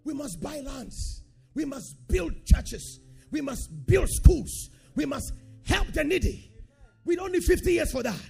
We 0.04 0.12
must 0.12 0.42
buy 0.42 0.60
lands. 0.60 1.22
We 1.54 1.64
must 1.64 2.06
build 2.06 2.44
churches. 2.44 3.00
We 3.30 3.40
must 3.40 3.86
build 3.86 4.08
schools. 4.08 4.70
We 4.94 5.06
must 5.06 5.32
help 5.64 5.88
the 5.88 6.04
needy. 6.04 6.50
We 7.04 7.16
don't 7.16 7.32
need 7.32 7.44
50 7.44 7.72
years 7.72 7.92
for 7.92 8.02
that. 8.02 8.20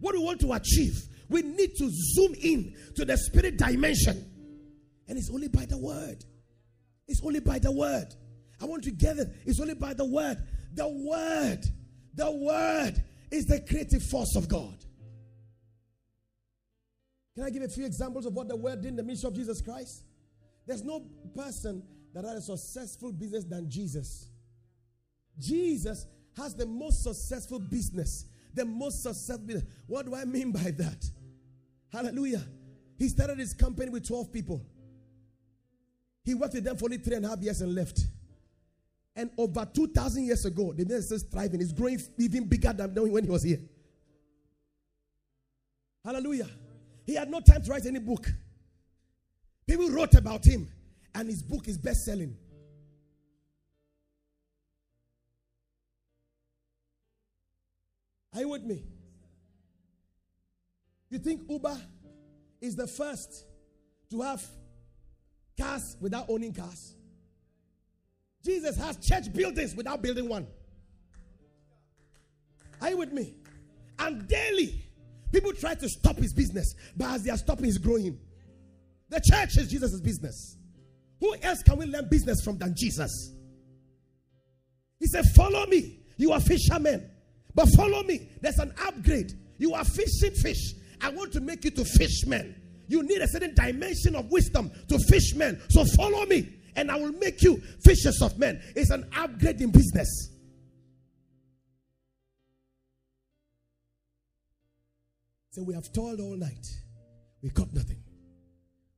What 0.00 0.12
do 0.12 0.20
we 0.20 0.26
want 0.26 0.40
to 0.40 0.52
achieve, 0.52 0.96
we 1.28 1.42
need 1.42 1.70
to 1.76 1.90
zoom 1.90 2.34
in 2.40 2.74
to 2.96 3.04
the 3.04 3.16
spirit 3.16 3.56
dimension. 3.58 4.24
And 5.08 5.18
it's 5.18 5.30
only 5.30 5.48
by 5.48 5.66
the 5.66 5.78
word. 5.78 6.24
It's 7.06 7.22
only 7.24 7.40
by 7.40 7.58
the 7.58 7.72
word. 7.72 8.14
I 8.60 8.66
want 8.66 8.84
to 8.84 8.90
get 8.90 9.18
it. 9.18 9.28
It's 9.46 9.60
only 9.60 9.74
by 9.74 9.94
the 9.94 10.04
word. 10.04 10.36
The 10.74 10.88
word. 10.88 11.64
The 12.14 12.30
word 12.30 13.02
is 13.30 13.46
the 13.46 13.60
creative 13.60 14.02
force 14.02 14.36
of 14.36 14.48
God. 14.48 14.84
Can 17.34 17.44
I 17.44 17.50
give 17.50 17.62
a 17.62 17.68
few 17.68 17.86
examples 17.86 18.26
of 18.26 18.34
what 18.34 18.48
the 18.48 18.56
word 18.56 18.82
did 18.82 18.88
in 18.88 18.96
the 18.96 19.02
ministry 19.02 19.28
of 19.28 19.34
Jesus 19.34 19.60
Christ? 19.62 20.02
There's 20.66 20.82
no 20.82 21.04
person 21.34 21.82
that 22.12 22.24
had 22.24 22.36
a 22.36 22.40
successful 22.40 23.12
business 23.12 23.44
than 23.44 23.70
Jesus. 23.70 24.28
Jesus 25.38 26.06
has 26.36 26.54
the 26.54 26.66
most 26.66 27.02
successful 27.02 27.58
business. 27.58 28.26
The 28.54 28.64
most 28.64 29.02
successful 29.02 29.46
business. 29.46 29.64
What 29.86 30.06
do 30.06 30.14
I 30.14 30.24
mean 30.24 30.52
by 30.52 30.70
that? 30.78 31.04
Hallelujah. 31.92 32.44
He 32.98 33.08
started 33.08 33.38
his 33.38 33.54
company 33.54 33.90
with 33.90 34.06
12 34.06 34.32
people. 34.32 34.64
He 36.24 36.34
worked 36.34 36.54
with 36.54 36.64
them 36.64 36.76
for 36.76 36.86
only 36.86 36.98
three 36.98 37.16
and 37.16 37.24
a 37.24 37.28
half 37.28 37.40
years 37.40 37.60
and 37.62 37.74
left. 37.74 38.00
And 39.16 39.30
over 39.36 39.64
2,000 39.64 40.24
years 40.24 40.44
ago, 40.44 40.72
the 40.72 40.84
business 40.84 41.10
is 41.10 41.22
thriving. 41.24 41.60
It's 41.60 41.72
growing 41.72 42.00
even 42.18 42.44
bigger 42.44 42.72
than 42.72 42.94
when 43.10 43.24
he 43.24 43.30
was 43.30 43.42
here. 43.42 43.60
Hallelujah. 46.04 46.48
He 47.04 47.14
had 47.14 47.30
no 47.30 47.40
time 47.40 47.62
to 47.62 47.70
write 47.70 47.86
any 47.86 47.98
book. 47.98 48.30
People 49.66 49.90
wrote 49.90 50.14
about 50.14 50.44
him, 50.44 50.68
and 51.14 51.28
his 51.28 51.42
book 51.42 51.68
is 51.68 51.76
best 51.76 52.04
selling. 52.04 52.36
Are 58.38 58.42
you 58.42 58.48
with 58.50 58.62
me? 58.62 58.84
You 61.10 61.18
think 61.18 61.50
Uber 61.50 61.76
is 62.60 62.76
the 62.76 62.86
first 62.86 63.46
to 64.10 64.20
have 64.20 64.46
cars 65.60 65.96
without 66.00 66.26
owning 66.28 66.54
cars? 66.54 66.94
Jesus 68.44 68.76
has 68.76 68.96
church 68.98 69.32
buildings 69.32 69.74
without 69.74 70.02
building 70.02 70.28
one. 70.28 70.46
Are 72.80 72.90
you 72.90 72.98
with 72.98 73.12
me? 73.12 73.34
And 73.98 74.28
daily, 74.28 74.84
people 75.32 75.52
try 75.52 75.74
to 75.74 75.88
stop 75.88 76.14
his 76.18 76.32
business, 76.32 76.76
but 76.96 77.08
as 77.10 77.24
they 77.24 77.32
are 77.32 77.36
stopping, 77.36 77.64
he's 77.64 77.78
growing. 77.78 78.20
The 79.08 79.20
church 79.20 79.56
is 79.56 79.68
Jesus' 79.68 80.00
business. 80.00 80.56
Who 81.18 81.34
else 81.42 81.64
can 81.64 81.76
we 81.76 81.86
learn 81.86 82.06
business 82.08 82.40
from 82.44 82.56
than 82.56 82.72
Jesus? 82.76 83.34
He 85.00 85.08
said, 85.08 85.24
Follow 85.34 85.66
me. 85.66 86.04
You 86.16 86.30
are 86.30 86.40
fishermen. 86.40 87.10
But 87.58 87.70
follow 87.70 88.04
me. 88.04 88.28
There's 88.40 88.60
an 88.60 88.72
upgrade. 88.86 89.32
You 89.58 89.74
are 89.74 89.84
fishing 89.84 90.30
fish. 90.30 90.74
I 91.00 91.10
want 91.10 91.32
to 91.32 91.40
make 91.40 91.64
you 91.64 91.72
to 91.72 91.84
fishmen. 91.84 92.54
You 92.86 93.02
need 93.02 93.20
a 93.20 93.26
certain 93.26 93.52
dimension 93.52 94.14
of 94.14 94.30
wisdom 94.30 94.70
to 94.88 94.96
fish 94.96 95.34
men. 95.34 95.60
So 95.68 95.84
follow 95.84 96.24
me, 96.26 96.54
and 96.76 96.88
I 96.88 96.94
will 96.94 97.10
make 97.14 97.42
you 97.42 97.60
fishers 97.82 98.22
of 98.22 98.38
men. 98.38 98.62
It's 98.76 98.90
an 98.90 99.10
upgrade 99.16 99.60
in 99.60 99.72
business. 99.72 100.30
So 105.50 105.64
we 105.64 105.74
have 105.74 105.92
toiled 105.92 106.20
all 106.20 106.36
night. 106.36 106.64
We 107.42 107.50
caught 107.50 107.72
nothing. 107.72 108.04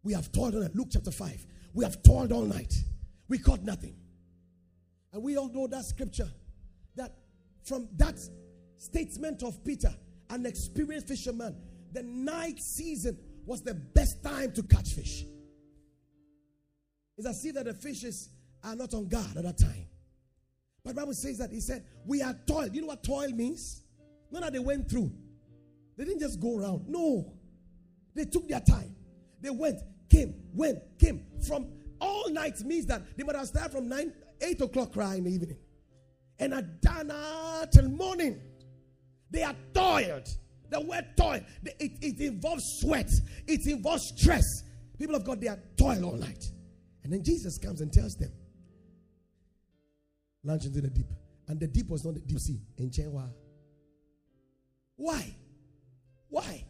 We 0.03 0.13
have 0.13 0.31
toiled 0.33 0.57
all 0.57 0.61
night. 0.61 0.75
Luke 0.75 0.89
chapter 0.91 1.11
5. 1.11 1.47
We 1.73 1.85
have 1.85 2.03
toiled 2.03 2.31
all 2.31 2.45
night. 2.45 2.75
We 3.27 3.39
caught 3.39 3.63
nothing. 3.63 3.97
And 5.15 5.23
we 5.23 5.39
all 5.39 5.49
know 5.49 5.67
that 5.67 5.87
scripture 5.87 6.29
that 6.97 7.15
from 7.65 7.89
that 7.97 8.19
statement 8.81 9.43
of 9.43 9.63
Peter, 9.63 9.95
an 10.31 10.47
experienced 10.47 11.09
fisherman, 11.09 11.55
the 11.93 12.03
night 12.03 12.59
season 12.61 13.19
was 13.45 13.63
the 13.63 13.75
best 13.75 14.23
time 14.23 14.53
to 14.53 14.63
catch 14.63 14.95
fish. 14.95 15.25
It's 17.19 17.27
as 17.27 17.45
if 17.45 17.55
that 17.55 17.67
the 17.67 17.75
fishes 17.75 18.31
are 18.65 18.75
not 18.75 18.95
on 18.95 19.07
guard 19.07 19.37
at 19.37 19.43
that 19.43 19.59
time. 19.59 19.87
But 20.83 20.97
Bible 20.97 21.13
says 21.13 21.39
that 21.39 21.51
he 21.51 21.61
said, 21.61 21.85
We 22.07 22.23
are 22.23 22.35
toiled. 22.47 22.75
You 22.75 22.81
know 22.81 22.87
what 22.89 23.03
toil 23.05 23.29
means? 23.29 23.83
Not 24.31 24.43
that 24.43 24.53
they 24.55 24.59
went 24.59 24.89
through. 24.89 25.13
They 25.99 26.05
didn't 26.05 26.21
just 26.21 26.41
go 26.41 26.59
around. 26.59 26.89
No. 26.89 27.35
They 28.15 28.25
took 28.25 28.49
their 28.49 28.61
time. 28.61 28.97
They 29.43 29.51
went, 29.51 29.81
came, 30.09 30.35
went, 30.55 30.79
came. 30.99 31.27
From 31.47 31.67
all 32.01 32.31
night 32.31 32.61
means 32.61 32.87
that 32.87 33.03
they 33.17 33.25
might 33.25 33.37
have 33.37 33.47
started 33.47 33.73
from 33.73 33.89
9, 33.89 34.13
8 34.41 34.61
o'clock 34.63 34.97
right 34.97 35.19
in 35.19 35.25
the 35.25 35.31
evening. 35.31 35.59
And 36.39 36.55
at 36.55 36.81
dana 36.81 37.15
ah, 37.15 37.67
till 37.71 37.89
morning. 37.89 38.41
They 39.31 39.43
are 39.43 39.55
toiled. 39.73 40.29
The 40.71 40.81
word 40.81 41.05
toil, 41.17 41.41
it, 41.65 41.93
it 42.01 42.21
involves 42.21 42.79
sweat, 42.81 43.11
it 43.47 43.67
involves 43.67 44.13
stress. 44.17 44.45
People 44.99 45.17
of 45.17 45.25
God, 45.25 45.41
they 45.41 45.49
are 45.49 45.59
toil 45.77 46.05
all 46.05 46.17
night. 46.17 46.45
And 47.03 47.13
then 47.13 47.25
Jesus 47.25 47.59
comes 47.59 47.81
and 47.81 47.93
tells 47.93 48.15
them, 48.15 48.31
launch 50.45 50.67
into 50.67 50.81
the 50.81 50.91
deep. 50.91 51.07
And 51.49 51.59
the 51.59 51.67
deep 51.67 51.89
was 51.89 52.05
not 52.05 52.15
the 52.15 52.21
deep 52.21 52.39
sea 52.39 52.61
in 52.79 52.91
Chenwa. 52.91 53.29
Why? 54.95 55.35
Why? 56.29 56.65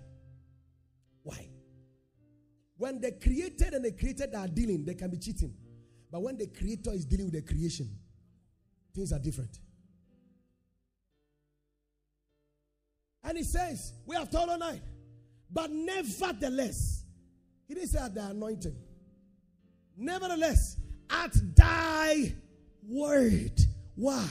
Why? 1.23 1.51
When 2.79 3.01
the 3.01 3.13
created 3.13 3.75
and 3.75 3.85
the 3.85 3.93
created 3.93 4.35
are 4.35 4.49
dealing, 4.49 4.87
they 4.87 4.95
can 4.95 5.11
be 5.11 5.19
cheating. 5.19 5.55
But 6.11 6.23
when 6.23 6.39
the 6.39 6.47
creator 6.47 6.93
is 6.93 7.05
dealing 7.05 7.27
with 7.27 7.35
the 7.35 7.43
creation, 7.43 7.91
things 8.95 9.13
are 9.13 9.19
different. 9.19 9.59
And 13.23 13.37
he 13.37 13.45
says, 13.45 13.93
We 14.07 14.17
have 14.17 14.31
told 14.31 14.51
all 14.51 14.59
night, 14.59 14.83
But 15.51 15.71
nevertheless, 15.71 17.05
he 17.69 17.75
didn't 17.75 17.91
say 17.91 17.99
at 17.99 18.15
the 18.15 18.27
anointing. 18.27 18.77
Nevertheless, 19.97 20.77
at 21.11 21.33
thy 21.55 22.35
word. 22.89 23.61
Why? 23.95 24.29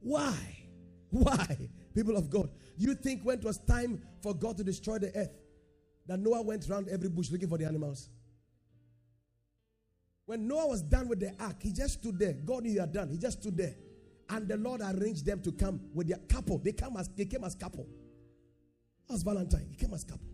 Why? 0.00 0.36
Why? 1.10 1.56
People 1.94 2.16
of 2.16 2.28
God, 2.30 2.50
you 2.76 2.94
think 2.94 3.22
when 3.22 3.38
it 3.38 3.44
was 3.44 3.58
time 3.58 4.02
for 4.22 4.34
God 4.34 4.56
to 4.58 4.64
destroy 4.64 4.98
the 4.98 5.16
earth, 5.16 5.36
that 6.06 6.20
Noah 6.20 6.42
went 6.42 6.68
around 6.68 6.88
every 6.88 7.08
bush 7.08 7.30
looking 7.30 7.48
for 7.48 7.58
the 7.58 7.64
animals? 7.64 8.10
When 10.26 10.46
Noah 10.46 10.68
was 10.68 10.82
done 10.82 11.08
with 11.08 11.20
the 11.20 11.34
ark, 11.40 11.56
he 11.60 11.72
just 11.72 11.94
stood 11.94 12.18
there. 12.18 12.34
God 12.34 12.64
knew 12.64 12.72
you 12.72 12.80
are 12.82 12.86
done. 12.86 13.08
He 13.08 13.16
just 13.16 13.40
stood 13.40 13.56
there. 13.56 13.74
And 14.28 14.46
the 14.46 14.58
Lord 14.58 14.82
arranged 14.82 15.24
them 15.24 15.40
to 15.40 15.52
come 15.52 15.80
with 15.94 16.08
their 16.08 16.18
couple. 16.28 16.58
They 16.58 16.72
come 16.72 16.98
as 16.98 17.08
they 17.08 17.24
came 17.24 17.44
as 17.44 17.54
couple. 17.54 17.86
As 19.10 19.22
Valentine. 19.22 19.66
He 19.70 19.76
came 19.76 19.94
as 19.94 20.04
couple. 20.04 20.26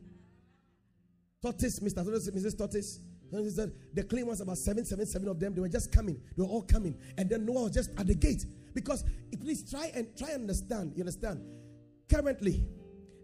Tortoise, 1.42 1.80
Mr. 1.80 2.02
Tortoise, 2.04 2.30
Mrs. 2.30 2.58
Tortoise. 2.58 3.00
The 3.30 4.04
clean 4.08 4.26
ones, 4.26 4.40
about 4.40 4.58
seven, 4.58 4.84
seven, 4.84 5.06
seven 5.06 5.28
of 5.28 5.40
them, 5.40 5.54
they 5.54 5.60
were 5.60 5.68
just 5.68 5.90
coming. 5.90 6.20
They 6.36 6.42
were 6.42 6.48
all 6.48 6.62
coming. 6.62 6.96
And 7.18 7.28
then 7.28 7.44
Noah 7.44 7.64
was 7.64 7.72
just 7.72 7.90
at 7.98 8.06
the 8.06 8.14
gate. 8.14 8.46
Because 8.74 9.04
please 9.40 9.68
try 9.68 9.90
and 9.94 10.16
try 10.16 10.28
and 10.30 10.42
understand. 10.42 10.92
You 10.94 11.02
understand? 11.02 11.42
Currently, 12.08 12.64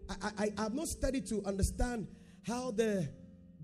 I, 0.09 0.31
I, 0.37 0.53
I 0.57 0.63
have 0.63 0.73
not 0.73 0.87
studied 0.87 1.27
to 1.27 1.41
understand 1.45 2.07
how 2.45 2.71
the 2.71 3.09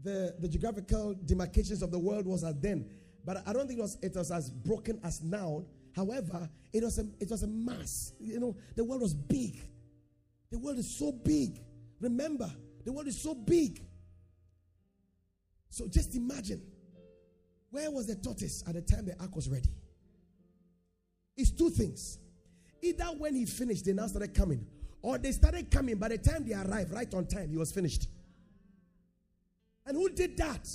the, 0.04 0.36
the 0.40 0.48
geographical 0.48 1.16
demarcations 1.26 1.82
of 1.82 1.92
the 1.92 2.00
world 2.00 2.26
was 2.26 2.44
as 2.44 2.56
then. 2.56 2.90
But 3.26 3.48
I 3.48 3.54
don't 3.54 3.68
think 3.68 3.80
it 3.80 3.82
was, 3.82 3.98
it 4.02 4.16
was 4.16 4.32
as 4.32 4.50
broken 4.50 5.00
as 5.04 5.22
now. 5.22 5.66
However, 5.96 6.50
it 6.72 6.84
was, 6.84 7.00
a, 7.00 7.06
it 7.20 7.30
was 7.30 7.44
a 7.44 7.48
mass. 7.48 8.14
You 8.20 8.40
know, 8.40 8.56
the 8.76 8.84
world 8.84 9.02
was 9.02 9.14
big. 9.14 9.60
The 10.50 10.60
world 10.60 10.78
is 10.78 10.90
so 10.90 11.12
big. 11.12 11.60
Remember, 12.00 12.52
the 12.86 12.92
world 12.92 13.08
is 13.08 13.22
so 13.22 13.34
big. 13.34 13.82
So 15.70 15.88
just 15.88 16.16
imagine 16.16 16.62
where 17.70 17.92
was 17.92 18.08
the 18.08 18.16
tortoise 18.16 18.64
at 18.68 18.74
the 18.76 18.82
time 18.82 19.06
the 19.06 19.20
ark 19.20 19.36
was 19.36 19.50
ready? 19.50 19.70
It's 21.36 21.52
two 21.52 21.70
things. 21.70 22.20
Either 22.82 23.06
when 23.18 23.36
he 23.36 23.46
finished, 23.46 23.86
they 23.86 23.94
now 23.94 24.08
started 24.08 24.34
coming, 24.34 24.66
or 25.02 25.18
they 25.18 25.32
started 25.32 25.70
coming 25.70 25.98
by 25.98 26.10
the 26.10 26.18
time 26.18 26.46
they 26.48 26.54
arrived, 26.54 26.92
right 26.92 27.12
on 27.14 27.26
time, 27.28 27.50
he 27.50 27.58
was 27.58 27.72
finished. 27.72 28.08
And 29.86 29.96
who 29.98 30.10
did 30.10 30.38
that? 30.38 30.68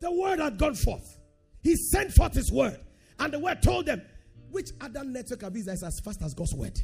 The 0.00 0.10
word 0.10 0.38
had 0.38 0.58
gone 0.58 0.74
forth. 0.74 1.18
He 1.62 1.76
sent 1.76 2.12
forth 2.12 2.34
his 2.34 2.52
word. 2.52 2.78
And 3.18 3.32
the 3.32 3.38
word 3.38 3.62
told 3.62 3.86
them, 3.86 4.02
which 4.50 4.70
other 4.80 5.02
network 5.02 5.42
of 5.42 5.56
Israel 5.56 5.74
is 5.74 5.82
as 5.82 6.00
fast 6.00 6.22
as 6.22 6.34
God's 6.34 6.54
word? 6.54 6.80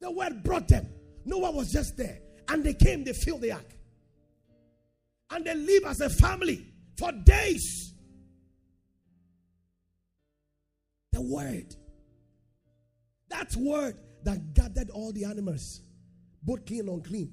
The 0.00 0.10
word 0.10 0.42
brought 0.42 0.68
them. 0.68 0.88
Noah 1.24 1.50
was 1.52 1.72
just 1.72 1.96
there. 1.96 2.20
And 2.48 2.64
they 2.64 2.74
came, 2.74 3.04
they 3.04 3.12
filled 3.12 3.42
the 3.42 3.52
ark. 3.52 3.76
And 5.30 5.44
they 5.44 5.54
live 5.54 5.84
as 5.86 6.00
a 6.00 6.10
family 6.10 6.66
for 6.96 7.12
days. 7.12 7.94
The 11.12 11.20
word. 11.20 11.74
That 13.28 13.54
word 13.56 13.96
that 14.24 14.54
gathered 14.54 14.90
all 14.90 15.12
the 15.12 15.24
animals, 15.24 15.82
both 16.42 16.66
clean 16.66 16.80
and 16.80 16.88
unclean, 16.90 17.32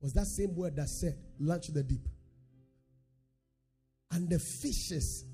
was 0.00 0.12
that 0.14 0.26
same 0.26 0.54
word 0.54 0.76
that 0.76 0.88
said, 0.88 1.16
launch 1.38 1.68
the 1.68 1.82
deep. 1.82 2.08
And 4.10 4.28
the 4.28 4.38
fishes 4.38 5.24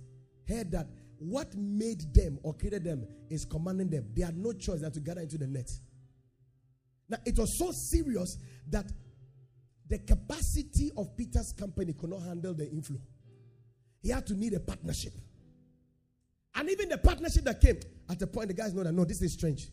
heard 0.49 0.71
that 0.73 0.89
what 1.19 1.55
made 1.57 2.13
them 2.13 2.39
or 2.43 2.55
created 2.55 2.85
them 2.85 3.07
is 3.31 3.45
commanding 3.45 3.89
them. 3.89 4.07
They 4.15 4.23
had 4.23 4.37
no 4.37 4.53
choice 4.53 4.81
than 4.81 4.93
to 4.93 5.01
gather 5.01 5.23
into 5.23 5.39
the 5.39 5.47
net. 5.47 5.71
Now, 7.09 7.19
it 7.25 7.39
was 7.39 7.59
so 7.59 7.71
serious 7.73 8.39
that 8.71 8.91
the 9.89 9.99
capacity 9.99 10.91
of 10.97 11.17
Peter's 11.17 11.53
company 11.53 11.93
could 11.93 12.11
not 12.11 12.23
handle 12.23 12.55
the 12.55 12.71
inflow. 12.71 13.01
He 14.03 14.11
had 14.11 14.27
to 14.27 14.35
need 14.35 14.55
a 14.55 14.61
partnership. 14.61 15.13
And 16.55 16.71
even 16.71 16.89
the 16.89 16.99
partnership 16.99 17.45
that 17.45 17.61
came, 17.61 17.79
at 18.09 18.19
the 18.19 18.27
point, 18.27 18.49
the 18.49 18.55
guys 18.55 18.73
know 18.75 18.85
that 18.85 18.93
no, 18.93 19.05
this 19.05 19.21
is 19.23 19.33
strange. 19.33 19.69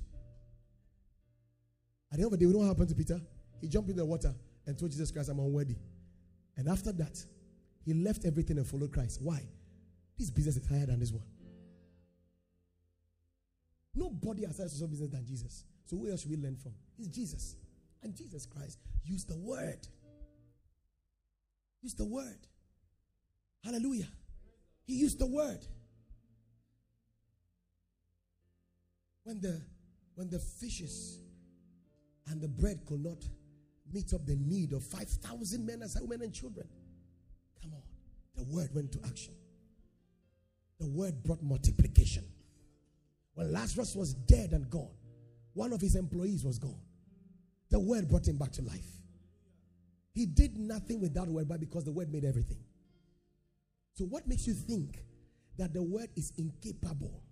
At 2.12 2.18
the 2.18 2.24
end 2.24 2.26
of 2.26 2.32
the 2.32 2.38
day, 2.38 2.46
we 2.46 2.54
know 2.54 2.60
what 2.60 2.68
happened 2.68 2.90
to 2.90 2.96
Peter. 2.96 3.22
He 3.62 3.68
jumped 3.68 3.90
into 3.90 4.02
the 4.02 4.06
water 4.06 4.34
and 4.66 4.78
told 4.78 4.92
Jesus 4.92 5.12
Christ, 5.12 5.30
I'm 5.30 5.40
unworthy. 5.40 5.76
And 6.58 6.68
after 6.68 6.92
that, 6.94 7.24
he 7.86 7.94
left 7.94 8.26
everything 8.26 8.58
and 8.58 8.68
followed 8.68 8.92
Christ. 8.92 9.20
Why? 9.22 9.42
This 10.18 10.30
business 10.30 10.58
is 10.58 10.68
higher 10.68 10.86
than 10.86 11.00
this 11.00 11.12
one. 11.12 11.24
Nobody 13.94 14.46
has 14.46 14.60
a 14.60 14.88
business 14.88 15.10
than 15.10 15.26
Jesus. 15.26 15.66
So 15.92 15.98
who 15.98 16.10
else 16.10 16.22
should 16.22 16.32
we 16.32 16.38
learn 16.38 16.56
from? 16.56 16.72
It's 16.98 17.10
Jesus. 17.10 17.58
And 18.02 18.16
Jesus 18.16 18.46
Christ 18.46 18.80
used 19.04 19.28
the 19.28 19.36
word. 19.36 19.86
Used 21.82 21.98
the 21.98 22.06
word. 22.06 22.48
Hallelujah. 23.62 24.08
He 24.86 24.94
used 24.94 25.20
the 25.20 25.26
word. 25.26 25.60
When 29.26 29.42
the 29.42 29.62
when 30.16 30.30
the 30.30 30.40
fishes 30.40 31.20
and 32.28 32.40
the 32.40 32.48
bread 32.48 32.86
could 32.86 33.04
not 33.04 33.26
meet 33.92 34.14
up 34.14 34.26
the 34.26 34.38
need 34.38 34.72
of 34.72 34.84
5,000 34.84 35.66
men 35.66 35.82
as 35.82 35.98
women 36.00 36.22
and 36.22 36.34
children. 36.34 36.70
Come 37.62 37.74
on. 37.74 37.82
The 38.38 38.44
word 38.56 38.70
went 38.74 38.94
to 38.94 39.00
action. 39.06 39.34
The 40.80 40.88
word 40.88 41.22
brought 41.22 41.44
multiplication. 41.44 42.24
When 43.34 43.52
Lazarus 43.52 43.94
was 43.94 44.14
dead 44.14 44.54
and 44.54 44.70
gone, 44.70 44.92
one 45.54 45.74
of 45.74 45.82
his 45.82 45.96
employees 45.96 46.44
was 46.44 46.60
gone. 46.60 46.82
The 47.70 47.80
word 47.80 48.08
brought 48.08 48.28
him 48.28 48.38
back 48.38 48.52
to 48.54 48.62
life. 48.62 49.02
He 50.14 50.26
did 50.26 50.58
nothing 50.58 51.00
without 51.00 51.28
word, 51.28 51.48
but 51.48 51.60
because 51.60 51.86
the 51.86 51.92
word 51.92 52.12
made 52.12 52.26
everything. 52.26 52.60
So, 53.94 54.06
what 54.06 54.28
makes 54.28 54.46
you 54.48 54.54
think 54.54 55.00
that 55.58 55.74
the 55.74 55.84
word 55.84 56.10
is 56.16 56.34
incapable? 56.38 57.24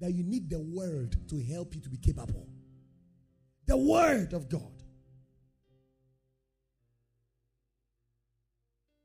That 0.00 0.12
you 0.12 0.22
need 0.22 0.50
the 0.50 0.60
word 0.60 1.16
to 1.30 1.42
help 1.42 1.74
you 1.74 1.80
to 1.80 1.88
be 1.88 1.96
capable? 1.96 2.46
The 3.66 3.76
word 3.76 4.34
of 4.34 4.48
God. 4.48 4.82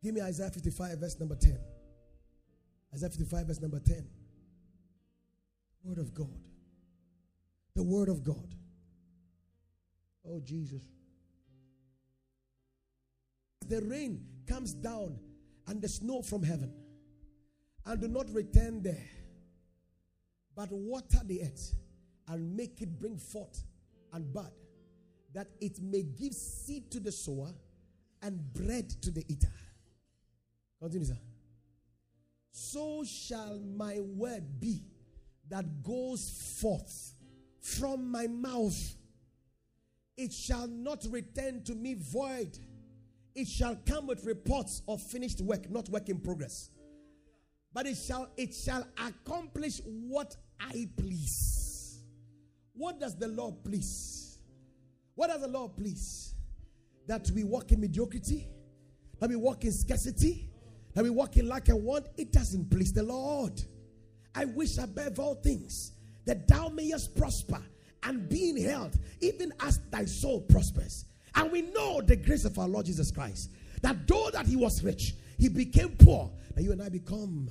Give 0.03 0.13
me 0.13 0.21
Isaiah 0.21 0.49
55, 0.49 0.99
verse 0.99 1.19
number 1.19 1.35
10. 1.35 1.57
Isaiah 2.93 3.09
55, 3.09 3.47
verse 3.47 3.61
number 3.61 3.79
10. 3.79 4.05
Word 5.83 5.99
of 5.99 6.13
God. 6.13 6.50
The 7.75 7.83
Word 7.83 8.09
of 8.09 8.23
God. 8.23 8.55
Oh, 10.27 10.39
Jesus. 10.39 10.81
The 13.67 13.81
rain 13.81 14.25
comes 14.47 14.73
down 14.73 15.17
and 15.67 15.81
the 15.81 15.87
snow 15.87 16.21
from 16.21 16.43
heaven, 16.43 16.73
and 17.85 18.01
do 18.01 18.07
not 18.07 18.29
return 18.33 18.81
there, 18.81 19.07
but 20.55 20.69
water 20.71 21.19
the 21.23 21.41
earth 21.43 21.75
and 22.27 22.55
make 22.55 22.81
it 22.81 22.99
bring 22.99 23.17
forth 23.17 23.63
and 24.13 24.33
bud, 24.33 24.51
that 25.33 25.47
it 25.61 25.81
may 25.81 26.03
give 26.03 26.33
seed 26.33 26.91
to 26.91 26.99
the 26.99 27.11
sower 27.11 27.53
and 28.21 28.53
bread 28.53 28.89
to 29.01 29.11
the 29.11 29.23
eater. 29.29 29.51
Continue, 30.81 31.07
sir. 31.07 31.17
So 32.51 33.03
shall 33.05 33.59
my 33.59 33.99
word 34.01 34.59
be 34.59 34.83
that 35.49 35.83
goes 35.83 36.57
forth 36.59 37.13
from 37.61 38.11
my 38.11 38.27
mouth. 38.27 38.95
It 40.17 40.33
shall 40.33 40.67
not 40.67 41.05
return 41.09 41.63
to 41.63 41.75
me 41.75 41.95
void. 41.95 42.57
It 43.33 43.47
shall 43.47 43.77
come 43.85 44.07
with 44.07 44.25
reports 44.25 44.81
of 44.87 45.01
finished 45.01 45.41
work, 45.41 45.69
not 45.69 45.89
work 45.89 46.09
in 46.09 46.19
progress. 46.19 46.69
But 47.73 47.87
it 47.87 47.95
shall 47.95 48.29
it 48.35 48.53
shall 48.53 48.85
accomplish 48.97 49.79
what 49.85 50.35
I 50.59 50.89
please. 50.97 52.01
What 52.73 52.99
does 52.99 53.17
the 53.17 53.29
Lord 53.29 53.63
please? 53.63 54.39
What 55.15 55.27
does 55.27 55.41
the 55.41 55.47
Lord 55.47 55.77
please? 55.77 56.35
That 57.07 57.29
we 57.33 57.43
walk 57.43 57.71
in 57.71 57.79
mediocrity, 57.79 58.47
that 59.19 59.29
we 59.29 59.35
walk 59.35 59.63
in 59.63 59.71
scarcity, 59.71 60.49
that 60.93 61.03
we 61.03 61.09
walk 61.09 61.37
in 61.37 61.47
lack 61.47 61.69
and 61.69 61.83
want, 61.83 62.07
it 62.17 62.31
doesn't 62.31 62.69
please 62.69 62.91
the 62.91 63.03
Lord. 63.03 63.61
I 64.35 64.45
wish 64.45 64.77
above 64.77 65.19
all 65.19 65.35
things 65.35 65.93
that 66.25 66.47
thou 66.47 66.69
mayest 66.69 67.15
prosper 67.15 67.61
and 68.03 68.27
be 68.29 68.49
in 68.49 68.63
health, 68.63 68.97
even 69.19 69.53
as 69.59 69.79
thy 69.91 70.05
soul 70.05 70.41
prospers. 70.41 71.05
And 71.35 71.51
we 71.51 71.61
know 71.61 72.01
the 72.01 72.15
grace 72.15 72.45
of 72.45 72.57
our 72.59 72.67
Lord 72.67 72.85
Jesus 72.85 73.11
Christ, 73.11 73.51
that 73.81 74.07
though 74.07 74.29
that 74.31 74.45
he 74.45 74.55
was 74.55 74.83
rich, 74.83 75.15
he 75.37 75.49
became 75.49 75.95
poor, 75.97 76.31
that 76.55 76.63
you 76.63 76.71
and 76.71 76.81
I 76.81 76.89
become. 76.89 77.49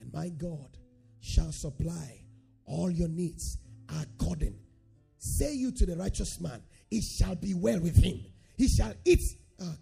And 0.00 0.12
my 0.12 0.28
God 0.28 0.76
shall 1.20 1.52
supply 1.52 2.22
all 2.64 2.90
your 2.90 3.08
needs 3.08 3.58
according. 4.00 4.58
Say 5.18 5.54
you 5.54 5.70
to 5.72 5.86
the 5.86 5.96
righteous 5.96 6.40
man, 6.40 6.62
it 6.90 7.02
shall 7.02 7.34
be 7.34 7.54
well 7.54 7.78
with 7.80 7.96
him. 7.96 8.24
He 8.56 8.68
shall 8.68 8.94
eat 9.04 9.20
Ah, 9.62 9.76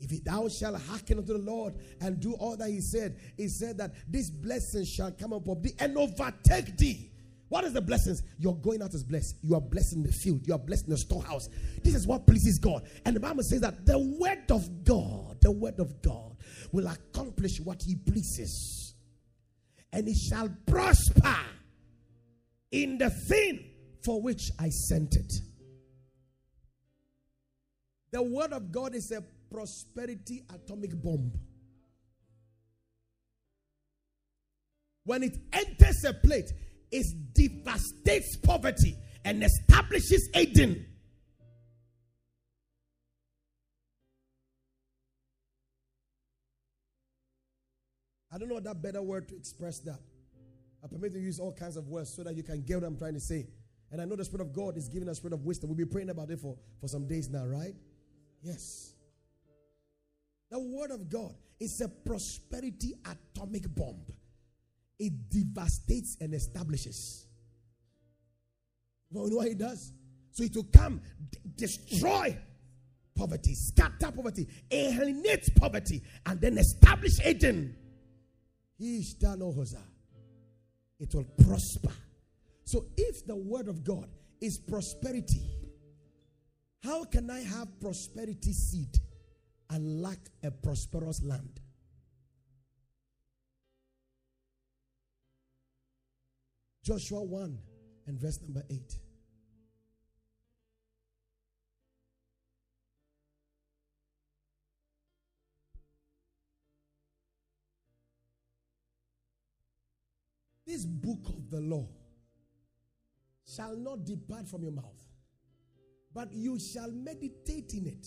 if 0.00 0.24
thou 0.24 0.48
shalt 0.48 0.80
hearken 0.82 1.18
unto 1.18 1.34
the 1.34 1.38
Lord 1.38 1.74
and 2.00 2.18
do 2.18 2.32
all 2.34 2.56
that 2.56 2.70
he 2.70 2.80
said, 2.80 3.16
he 3.36 3.48
said 3.48 3.78
that 3.78 3.92
this 4.08 4.30
blessing 4.30 4.84
shall 4.84 5.12
come 5.12 5.32
upon 5.32 5.62
thee 5.62 5.74
and 5.78 5.96
overtake 5.96 6.76
thee 6.76 7.10
What 7.50 7.64
is 7.64 7.72
the 7.72 7.80
blessings? 7.80 8.22
You're 8.38 8.54
going 8.54 8.80
out 8.80 8.94
as 8.94 9.02
blessed. 9.02 9.36
You 9.42 9.56
are 9.56 9.60
blessed 9.60 9.94
in 9.94 10.02
the 10.04 10.12
field. 10.12 10.46
You 10.46 10.54
are 10.54 10.58
blessed 10.58 10.84
in 10.84 10.90
the 10.90 10.98
storehouse. 10.98 11.48
This 11.82 11.96
is 11.96 12.06
what 12.06 12.24
pleases 12.24 12.60
God. 12.60 12.84
And 13.04 13.16
the 13.16 13.20
Bible 13.20 13.42
says 13.42 13.60
that 13.62 13.84
the 13.84 13.98
word 13.98 14.50
of 14.50 14.84
God, 14.84 15.40
the 15.40 15.50
word 15.50 15.80
of 15.80 16.00
God 16.00 16.36
will 16.70 16.86
accomplish 16.86 17.60
what 17.60 17.82
he 17.82 17.96
pleases. 17.96 18.94
And 19.92 20.06
it 20.06 20.16
shall 20.16 20.48
prosper 20.64 21.36
in 22.70 22.98
the 22.98 23.10
thing 23.10 23.64
for 24.04 24.22
which 24.22 24.52
I 24.60 24.68
sent 24.68 25.16
it. 25.16 25.32
The 28.12 28.22
word 28.22 28.52
of 28.52 28.70
God 28.70 28.94
is 28.94 29.10
a 29.10 29.24
prosperity 29.50 30.42
atomic 30.52 31.00
bomb. 31.02 31.32
When 35.04 35.22
it 35.22 35.36
enters 35.52 36.04
a 36.04 36.12
plate, 36.12 36.52
it 36.92 37.06
devastates 37.34 38.36
poverty 38.36 38.96
and 39.24 39.42
establishes 39.42 40.28
Eden. 40.34 40.86
I 48.32 48.38
don't 48.38 48.48
know 48.48 48.60
that 48.60 48.80
better 48.80 49.02
word 49.02 49.28
to 49.30 49.36
express 49.36 49.80
that. 49.80 49.98
I 50.82 50.86
permit 50.86 51.12
to 51.12 51.18
use 51.18 51.40
all 51.40 51.52
kinds 51.52 51.76
of 51.76 51.88
words 51.88 52.14
so 52.14 52.22
that 52.22 52.36
you 52.36 52.42
can 52.42 52.62
get 52.62 52.76
what 52.76 52.84
I'm 52.84 52.96
trying 52.96 53.14
to 53.14 53.20
say. 53.20 53.46
And 53.90 54.00
I 54.00 54.04
know 54.04 54.14
the 54.14 54.24
Spirit 54.24 54.42
of 54.42 54.52
God 54.52 54.76
is 54.76 54.88
giving 54.88 55.08
us 55.08 55.16
Spirit 55.16 55.34
of 55.34 55.44
wisdom. 55.44 55.68
We'll 55.68 55.76
be 55.76 55.84
praying 55.84 56.10
about 56.10 56.30
it 56.30 56.38
for, 56.38 56.56
for 56.80 56.86
some 56.86 57.08
days 57.08 57.28
now, 57.28 57.44
right? 57.44 57.74
Yes. 58.42 58.89
The 60.50 60.58
Word 60.58 60.90
of 60.90 61.08
God 61.08 61.34
is 61.58 61.80
a 61.80 61.88
prosperity 61.88 62.94
atomic 63.04 63.72
bomb. 63.74 64.04
It 64.98 65.12
devastates 65.30 66.16
and 66.20 66.34
establishes. 66.34 67.26
You 69.10 69.28
know 69.28 69.36
what 69.36 69.48
it 69.48 69.58
does? 69.58 69.92
So 70.32 70.44
it 70.44 70.54
will 70.54 70.68
come, 70.72 71.00
d- 71.30 71.38
destroy 71.56 72.36
poverty, 73.14 73.54
scatter 73.54 74.12
poverty, 74.12 74.46
alienate 74.70 75.54
poverty, 75.56 76.02
and 76.26 76.40
then 76.40 76.58
establish 76.58 77.24
Eden. 77.24 77.76
It 78.78 79.14
will 81.14 81.24
prosper. 81.44 81.92
So 82.64 82.86
if 82.96 83.26
the 83.26 83.36
word 83.36 83.68
of 83.68 83.84
God 83.84 84.08
is 84.40 84.58
prosperity, 84.58 85.42
how 86.82 87.04
can 87.04 87.30
I 87.30 87.40
have 87.40 87.80
prosperity 87.80 88.52
seed 88.52 88.96
and 89.70 90.02
lack 90.02 90.18
a 90.42 90.50
prosperous 90.50 91.22
land? 91.22 91.60
Joshua 96.82 97.22
1 97.22 97.58
and 98.06 98.18
verse 98.18 98.40
number 98.42 98.64
8. 98.68 98.96
This 110.66 110.84
book 110.84 111.28
of 111.28 111.50
the 111.50 111.60
law 111.60 111.88
shall 113.44 113.76
not 113.76 114.04
depart 114.04 114.48
from 114.48 114.62
your 114.62 114.72
mouth, 114.72 115.08
but 116.14 116.32
you 116.32 116.58
shall 116.58 116.90
meditate 116.92 117.74
in 117.74 117.86
it 117.86 118.06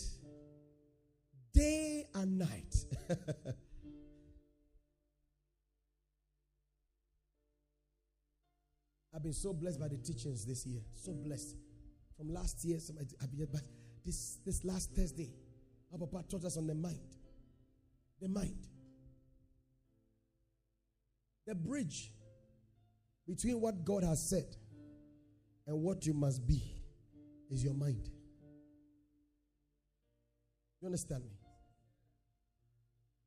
day 1.64 2.06
and 2.16 2.38
night. 2.40 2.76
I've 9.16 9.24
been 9.24 9.32
so 9.34 9.54
blessed 9.54 9.80
by 9.80 9.88
the 9.88 9.98
teachings 9.98 10.46
this 10.46 10.66
year. 10.66 10.82
So 10.96 11.14
blessed. 11.14 11.56
From 12.18 12.34
last 12.34 12.66
year, 12.66 12.80
but 13.52 13.62
this, 14.06 14.40
this 14.46 14.66
last 14.66 14.92
Thursday, 14.96 15.32
our 15.92 16.00
Papa 16.00 16.24
taught 16.30 16.44
us 16.46 16.58
on 16.58 16.68
the 16.68 16.76
mind. 16.76 17.00
The 18.22 18.28
mind. 18.28 18.68
The 21.46 21.56
bridge 21.56 22.12
between 23.28 23.62
what 23.62 23.86
God 23.86 24.04
has 24.04 24.30
said 24.30 24.56
and 25.68 25.82
what 25.82 26.06
you 26.06 26.14
must 26.14 26.46
be 26.46 26.62
is 27.50 27.64
your 27.64 27.74
mind. 27.74 28.10
You 30.82 30.88
understand 30.88 31.24
me? 31.24 31.43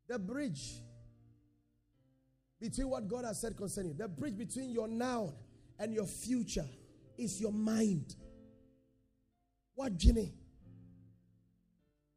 The 0.09 0.19
bridge 0.19 0.83
between 2.61 2.89
what 2.89 3.09
God 3.09 3.25
has 3.25 3.41
said 3.41 3.57
concerning 3.57 3.93
you, 3.93 3.99
the 3.99 4.09
bridge 4.09 4.37
between 4.39 4.71
your 4.71 4.89
now 4.89 5.35
and 5.79 5.93
your 5.93 6.07
future 6.07 6.67
is 7.19 7.41
your 7.41 7.53
mind. 7.53 8.15
What, 9.75 9.97
Jenny? 9.97 10.33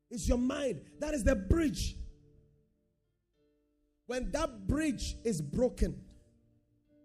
It's 0.10 0.28
your 0.28 0.38
mind. 0.38 0.82
That 1.00 1.14
is 1.14 1.24
the 1.24 1.36
bridge. 1.36 1.96
When 4.08 4.32
that 4.32 4.68
bridge 4.68 5.16
is 5.24 5.42
broken, 5.42 6.00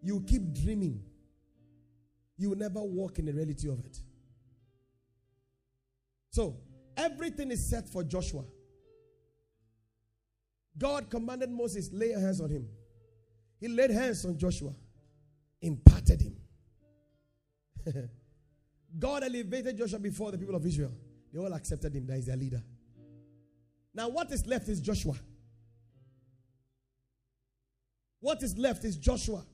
you 0.02 0.24
keep 0.26 0.54
dreaming. 0.54 1.02
You 2.36 2.50
will 2.50 2.56
never 2.56 2.80
walk 2.80 3.18
in 3.18 3.26
the 3.26 3.32
reality 3.32 3.68
of 3.68 3.84
it. 3.84 3.98
So, 6.30 6.56
everything 6.96 7.50
is 7.50 7.68
set 7.68 7.88
for 7.88 8.02
Joshua. 8.02 8.44
God 10.76 11.08
commanded 11.08 11.50
Moses, 11.50 11.90
lay 11.92 12.10
hands 12.12 12.40
on 12.40 12.50
him. 12.50 12.68
He 13.60 13.68
laid 13.68 13.90
hands 13.90 14.24
on 14.24 14.36
Joshua, 14.36 14.72
imparted 15.60 16.20
him. 16.20 16.36
God 18.98 19.24
elevated 19.24 19.76
Joshua 19.76 19.98
before 19.98 20.32
the 20.32 20.38
people 20.38 20.54
of 20.54 20.64
Israel. 20.64 20.92
They 21.32 21.38
all 21.38 21.52
accepted 21.52 21.94
him. 21.94 22.06
That 22.06 22.18
is 22.18 22.26
their 22.26 22.36
leader. 22.36 22.62
Now, 23.92 24.08
what 24.08 24.30
is 24.32 24.46
left 24.46 24.68
is 24.68 24.80
Joshua. 24.80 25.14
What 28.20 28.42
is 28.42 28.56
left 28.56 28.84
is 28.84 28.96
Joshua. 28.96 29.44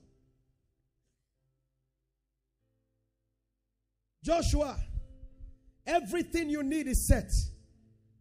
Joshua, 4.23 4.77
everything 5.85 6.49
you 6.49 6.63
need 6.63 6.87
is 6.87 7.05
set. 7.05 7.31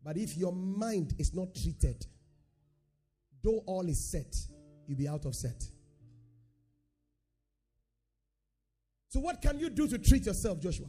But 0.03 0.17
if 0.17 0.37
your 0.37 0.53
mind 0.53 1.15
is 1.19 1.35
not 1.35 1.55
treated, 1.55 2.07
though 3.43 3.63
all 3.67 3.89
is 3.89 4.11
set, 4.11 4.37
you'll 4.87 4.99
be 4.99 5.09
out 5.09 5.25
of 5.25 5.35
set. 5.35 5.63
So, 9.09 9.21
what 9.21 9.43
can 9.43 9.59
you 9.59 9.71
do 9.71 9.89
to 9.89 9.99
treat 9.99 10.27
yourself, 10.27 10.61
Joshua? 10.61 10.87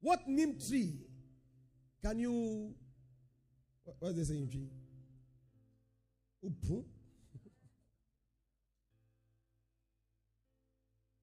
What 0.00 0.26
neem 0.26 0.58
tree 0.58 0.96
can 2.02 2.18
you. 2.18 2.74
What, 3.98 4.10
is 4.12 4.16
the 4.16 4.24
saying 4.24 4.48
tree? 4.50 4.70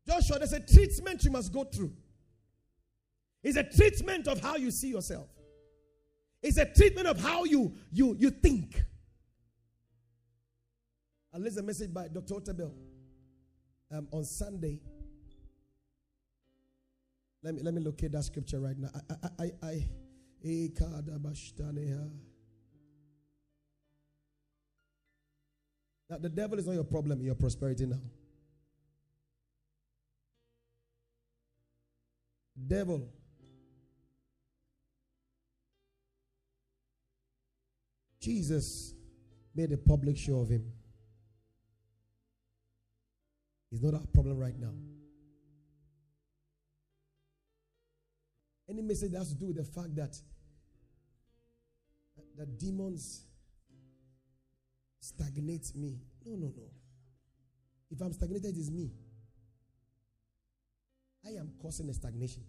Joshua, 0.07 0.37
there's 0.37 0.53
a 0.53 0.59
treatment 0.59 1.23
you 1.23 1.31
must 1.31 1.51
go 1.51 1.63
through. 1.63 1.91
It's 3.43 3.57
a 3.57 3.63
treatment 3.63 4.27
of 4.27 4.39
how 4.41 4.57
you 4.57 4.69
see 4.69 4.89
yourself. 4.89 5.27
It's 6.43 6.57
a 6.57 6.65
treatment 6.65 7.07
of 7.07 7.19
how 7.19 7.45
you 7.45 7.73
you 7.91 8.15
you 8.19 8.29
think. 8.29 8.83
I 11.33 11.37
listened 11.37 11.63
a 11.63 11.67
message 11.67 11.93
by 11.93 12.07
Dr. 12.07 12.35
Otabil 12.35 12.71
um, 13.91 14.07
on 14.11 14.23
Sunday. 14.23 14.79
Let 17.43 17.55
me 17.55 17.61
let 17.61 17.73
me 17.73 17.81
locate 17.81 18.11
that 18.13 18.23
scripture 18.23 18.59
right 18.59 18.77
now. 18.77 18.89
I 19.09 19.29
I 19.39 19.51
I, 19.63 19.67
I 19.67 19.87
now, 26.09 26.17
the 26.19 26.29
devil 26.29 26.57
is 26.57 26.65
not 26.65 26.73
your 26.73 26.83
problem 26.83 27.19
in 27.19 27.25
your 27.25 27.35
prosperity 27.35 27.85
now. 27.85 27.99
Devil 32.67 33.09
Jesus 38.19 38.93
made 39.55 39.71
a 39.71 39.77
public 39.77 40.17
show 40.17 40.39
of 40.39 40.49
him. 40.49 40.76
It's 43.71 43.81
not 43.81 43.93
our 43.93 44.07
problem 44.13 44.37
right 44.37 44.57
now. 44.57 44.73
Any 48.69 48.81
message 48.81 49.11
that 49.11 49.19
has 49.19 49.29
to 49.29 49.35
do 49.35 49.47
with 49.47 49.57
the 49.57 49.63
fact 49.63 49.95
that 49.95 50.17
that 52.37 52.57
demons 52.59 53.23
stagnate 54.99 55.71
me. 55.75 55.99
No, 56.25 56.35
no, 56.35 56.53
no. 56.55 56.63
If 57.89 58.01
I'm 58.01 58.13
stagnated, 58.13 58.55
it's 58.57 58.69
me. 58.69 58.91
I 61.25 61.29
am 61.39 61.51
causing 61.61 61.89
a 61.89 61.93
stagnation. 61.93 62.43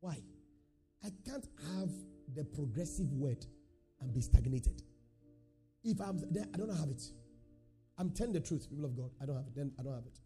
Why? 0.00 0.16
I 1.04 1.10
can't 1.24 1.46
have 1.74 1.90
the 2.34 2.44
progressive 2.44 3.12
word 3.12 3.44
and 4.00 4.12
be 4.12 4.20
stagnated. 4.20 4.82
If 5.84 6.00
I'm 6.00 6.22
there, 6.32 6.46
I 6.52 6.56
don't 6.56 6.74
have 6.74 6.88
it. 6.88 7.02
I'm 7.98 8.10
telling 8.10 8.32
the 8.32 8.40
truth, 8.40 8.68
people 8.70 8.84
of 8.84 8.96
God. 8.96 9.10
I 9.20 9.26
don't 9.26 9.36
have 9.36 9.46
it. 9.46 9.54
Then 9.56 9.72
I 9.78 9.82
don't 9.82 9.94
have 9.94 10.06
it. 10.06 10.18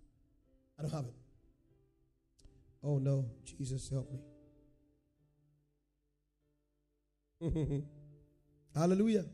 I 0.78 0.82
don't 0.82 0.92
have 0.92 1.04
it. 1.06 1.14
Oh 2.84 2.98
no, 2.98 3.26
Jesus 3.44 3.88
help 3.88 4.10
me. 4.12 4.18
Hallelujah. 8.74 9.24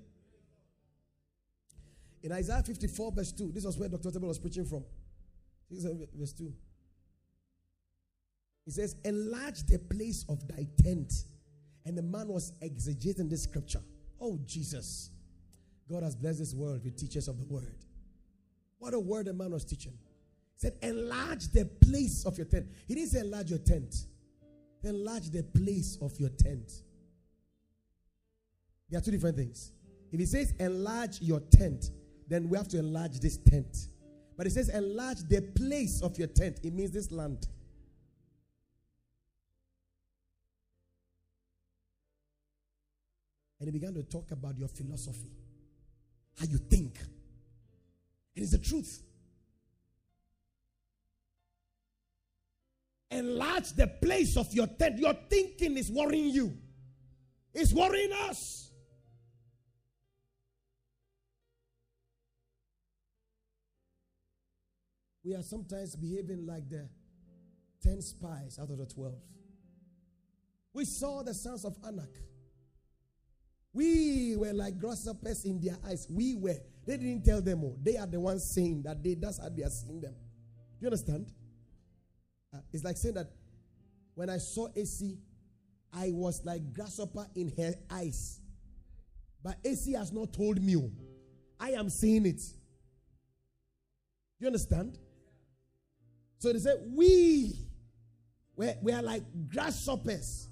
In 2.23 2.33
Isaiah 2.33 2.63
54, 2.63 3.13
verse 3.13 3.33
2, 3.33 3.53
this 3.53 3.65
was 3.65 3.79
where 3.79 3.89
Dr. 3.89 4.11
Table 4.11 4.29
was 4.29 4.39
preaching 4.39 4.65
from. 4.65 4.85
Verse 5.71 6.33
2. 6.33 6.53
He 8.65 8.71
says, 8.71 8.97
Enlarge 9.05 9.63
the 9.65 9.79
place 9.79 10.25
of 10.29 10.47
thy 10.49 10.67
tent. 10.83 11.13
And 11.87 11.97
the 11.97 12.03
man 12.03 12.29
was 12.29 12.53
exegeting 12.63 13.31
this 13.31 13.45
scripture. 13.45 13.81
Oh, 14.21 14.39
Jesus. 14.45 15.11
God 15.91 16.03
has 16.03 16.15
blessed 16.15 16.41
this 16.41 16.55
world 16.55 16.85
with 16.85 16.97
teachers 16.97 17.29
of 17.29 17.39
the 17.39 17.47
word. 17.47 17.85
What 18.79 18.95
a 18.95 19.01
word 19.01 19.27
the 19.27 19.33
man 19.33 19.53
was 19.53 19.65
teaching. 19.65 19.93
He 19.93 20.61
said, 20.61 20.75
Enlarge 20.83 21.49
the 21.53 21.65
place 21.65 22.25
of 22.25 22.37
your 22.39 22.47
tent. 22.47 22.67
He 22.87 22.95
didn't 22.95 23.11
say 23.11 23.21
enlarge 23.21 23.51
your 23.51 23.59
tent, 23.59 23.95
enlarge 24.83 25.31
the 25.31 25.43
place 25.43 25.99
of 26.01 26.19
your 26.19 26.31
tent. 26.31 26.73
There 28.91 28.99
are 28.99 29.03
two 29.03 29.11
different 29.11 29.37
things. 29.37 29.73
If 30.11 30.21
he 30.21 30.27
says 30.27 30.55
enlarge 30.59 31.21
your 31.21 31.41
tent, 31.41 31.91
then 32.29 32.49
we 32.49 32.57
have 32.57 32.69
to 32.69 32.79
enlarge 32.79 33.21
this 33.21 33.37
tent. 33.37 33.89
But 34.37 34.47
it 34.47 34.53
says 34.53 34.69
enlarge 34.69 35.19
the 35.29 35.43
place 35.43 36.01
of 36.01 36.19
your 36.19 36.29
tent. 36.29 36.61
It 36.63 36.73
means 36.73 36.93
this 36.93 37.11
land. 37.11 37.47
And 43.61 43.67
he 43.67 43.73
began 43.73 43.95
to 43.95 44.05
talk 44.05 44.31
about 44.31 44.57
your 44.57 44.69
philosophy, 44.69 45.33
how 46.39 46.47
you 46.47 46.59
think. 46.59 46.99
And 48.39 48.45
it's 48.45 48.53
the 48.53 48.59
truth. 48.59 49.03
Enlarge 53.11 53.73
the 53.73 53.89
place 53.89 54.37
of 54.37 54.55
your 54.55 54.69
tent. 54.69 55.01
Your 55.01 55.15
thinking 55.29 55.77
is 55.77 55.91
worrying 55.91 56.31
you, 56.31 56.57
it's 57.53 57.73
worrying 57.73 58.13
us. 58.13 58.71
we 65.25 65.35
are 65.35 65.43
sometimes 65.43 65.95
behaving 65.95 66.47
like 66.47 66.71
the 66.71 66.89
10 67.83 68.01
spies 68.01 68.59
out 68.59 68.71
of 68.71 68.79
the 68.79 68.87
12. 68.87 69.13
We 70.73 70.87
saw 70.87 71.23
the 71.23 71.35
sons 71.35 71.67
of 71.67 71.77
Anak. 71.87 72.09
We 73.75 74.37
were 74.37 74.55
like 74.55 74.79
grasshoppers 74.79 75.45
in 75.45 75.61
their 75.61 75.77
eyes. 75.87 76.07
We 76.09 76.35
were. 76.35 76.57
They 76.89 76.97
didn't 76.97 77.23
tell 77.23 77.43
them 77.43 77.65
all. 77.65 77.77
They 77.83 77.99
are 77.99 78.07
the 78.07 78.19
ones 78.19 78.51
saying 78.51 78.85
that 78.85 79.03
they 79.05 79.13
that's 79.13 79.39
how 79.39 79.51
they 79.51 79.63
are 79.63 79.69
seeing 79.69 80.01
them. 80.01 80.15
Do 80.15 80.79
you 80.81 80.87
understand? 80.87 81.31
Uh, 82.55 82.61
it's 82.73 82.83
like 82.83 82.97
saying 82.97 83.17
that 83.17 83.31
when 84.15 84.31
I 84.31 84.39
saw 84.39 84.69
AC, 84.75 85.19
I 85.93 86.13
was 86.13 86.41
like 86.47 86.73
grasshopper 86.73 87.27
in 87.35 87.53
her 87.59 87.75
eyes. 87.91 88.41
But 89.45 89.57
AC 89.63 89.93
has 89.93 90.13
not 90.13 90.33
told 90.33 90.63
me. 90.63 90.77
Oh. 90.77 90.91
I 91.61 91.73
am 91.73 91.91
seeing 91.91 92.25
it. 92.25 92.39
Do 92.39 92.45
you 94.41 94.47
understand? 94.47 94.97
So 96.39 96.55
they 96.55 96.59
said, 96.59 96.79
We, 96.87 97.53
we 98.57 98.93
are 98.93 99.03
like 99.03 99.25
grasshoppers 99.53 100.49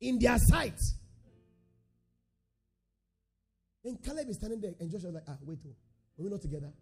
in 0.00 0.20
their 0.20 0.38
sight. 0.38 0.80
And 3.84 4.02
Caleb 4.02 4.28
is 4.28 4.36
standing 4.36 4.60
there, 4.60 4.74
and 4.78 4.90
Joshua 4.90 5.06
was 5.06 5.14
like, 5.14 5.24
Ah, 5.28 5.36
wait, 5.42 5.58
oh, 5.66 5.70
are 6.18 6.24
we 6.24 6.30
not 6.30 6.42
together? 6.42 6.72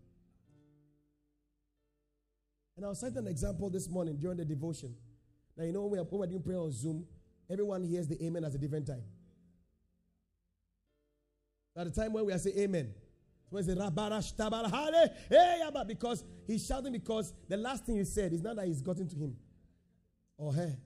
And 2.77 2.85
I 2.85 2.89
was 2.89 3.01
citing 3.01 3.19
an 3.19 3.27
example 3.27 3.71
this 3.71 3.89
morning 3.89 4.17
during 4.17 4.37
the 4.37 4.45
devotion. 4.45 4.95
Now, 5.57 5.65
you 5.65 5.73
know, 5.73 5.83
when 5.83 5.93
we're, 5.93 6.05
when 6.05 6.21
we're 6.21 6.27
doing 6.27 6.43
prayer 6.43 6.59
on 6.59 6.73
Zoom, 6.73 7.07
everyone 7.51 7.83
hears 7.85 8.07
the 8.07 8.23
amen 8.23 8.45
at 8.45 8.55
a 8.55 8.59
different 8.59 8.87
time. 8.87 9.03
At 11.75 11.85
the 11.85 12.01
time 12.01 12.13
when 12.13 12.25
we 12.27 12.33
are 12.33 12.39
saying 12.39 12.59
amen, 12.59 12.95
because 15.87 16.25
he's 16.47 16.67
shouting 16.67 16.93
because 16.93 17.33
the 17.49 17.57
last 17.57 17.85
thing 17.85 17.97
he 17.97 18.05
said 18.05 18.33
is 18.33 18.43
not 18.43 18.57
that 18.57 18.67
he's 18.67 18.83
gotten 18.83 19.09
to 19.09 19.17
him 19.17 19.37
or 20.37 20.53
her. 20.53 20.77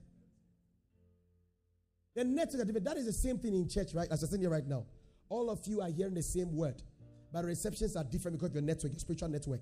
The 2.13 2.21
are 2.21 2.25
different. 2.25 2.83
That 2.83 2.97
is 2.97 3.05
the 3.05 3.13
same 3.13 3.39
thing 3.39 3.55
in 3.55 3.69
church, 3.69 3.93
right? 3.93 4.07
As 4.11 4.23
I 4.23 4.27
saying 4.27 4.41
here 4.41 4.49
right 4.49 4.67
now. 4.67 4.85
All 5.31 5.49
of 5.49 5.65
you 5.65 5.79
are 5.79 5.87
hearing 5.87 6.13
the 6.13 6.21
same 6.21 6.53
word, 6.53 6.83
but 7.31 7.45
receptions 7.45 7.95
are 7.95 8.03
different 8.03 8.37
because 8.37 8.49
of 8.49 8.55
your 8.55 8.63
network, 8.63 8.91
your 8.91 8.99
spiritual 8.99 9.29
network. 9.29 9.61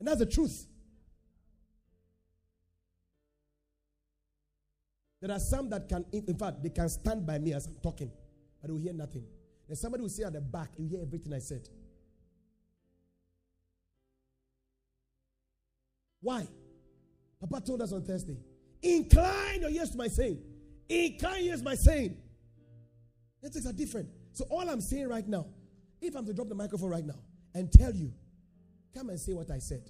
And 0.00 0.08
that's 0.08 0.18
the 0.18 0.26
truth. 0.26 0.66
There 5.20 5.30
are 5.30 5.38
some 5.38 5.70
that 5.70 5.88
can, 5.88 6.04
in 6.12 6.36
fact, 6.36 6.64
they 6.64 6.70
can 6.70 6.88
stand 6.88 7.24
by 7.24 7.38
me 7.38 7.52
as 7.54 7.66
I'm 7.66 7.76
talking, 7.80 8.10
but 8.60 8.66
they 8.66 8.72
will 8.72 8.80
hear 8.80 8.92
nothing. 8.92 9.24
Then 9.68 9.76
somebody 9.76 10.02
will 10.02 10.10
sit 10.10 10.26
at 10.26 10.32
the 10.32 10.40
back, 10.40 10.70
you 10.76 10.88
hear 10.88 11.02
everything 11.02 11.32
I 11.32 11.38
said. 11.38 11.68
Why? 16.20 16.48
Papa 17.38 17.64
told 17.64 17.82
us 17.82 17.92
on 17.92 18.02
Thursday. 18.02 18.36
Incline 18.82 19.60
your 19.60 19.70
ears 19.70 19.90
to 19.90 19.96
my 19.96 20.08
saying. 20.08 20.42
Incline 20.88 21.44
your 21.44 21.52
ears 21.52 21.60
to 21.60 21.64
my 21.64 21.76
saying. 21.76 22.16
Things 23.52 23.66
are 23.66 23.72
different. 23.72 24.08
So 24.32 24.44
all 24.50 24.68
I'm 24.68 24.80
saying 24.80 25.08
right 25.08 25.26
now, 25.26 25.46
if 26.00 26.16
I'm 26.16 26.26
to 26.26 26.32
drop 26.32 26.48
the 26.48 26.54
microphone 26.54 26.90
right 26.90 27.04
now 27.04 27.18
and 27.54 27.70
tell 27.72 27.94
you, 27.94 28.12
come 28.94 29.10
and 29.10 29.20
say 29.20 29.32
what 29.32 29.50
I 29.50 29.58
said, 29.58 29.82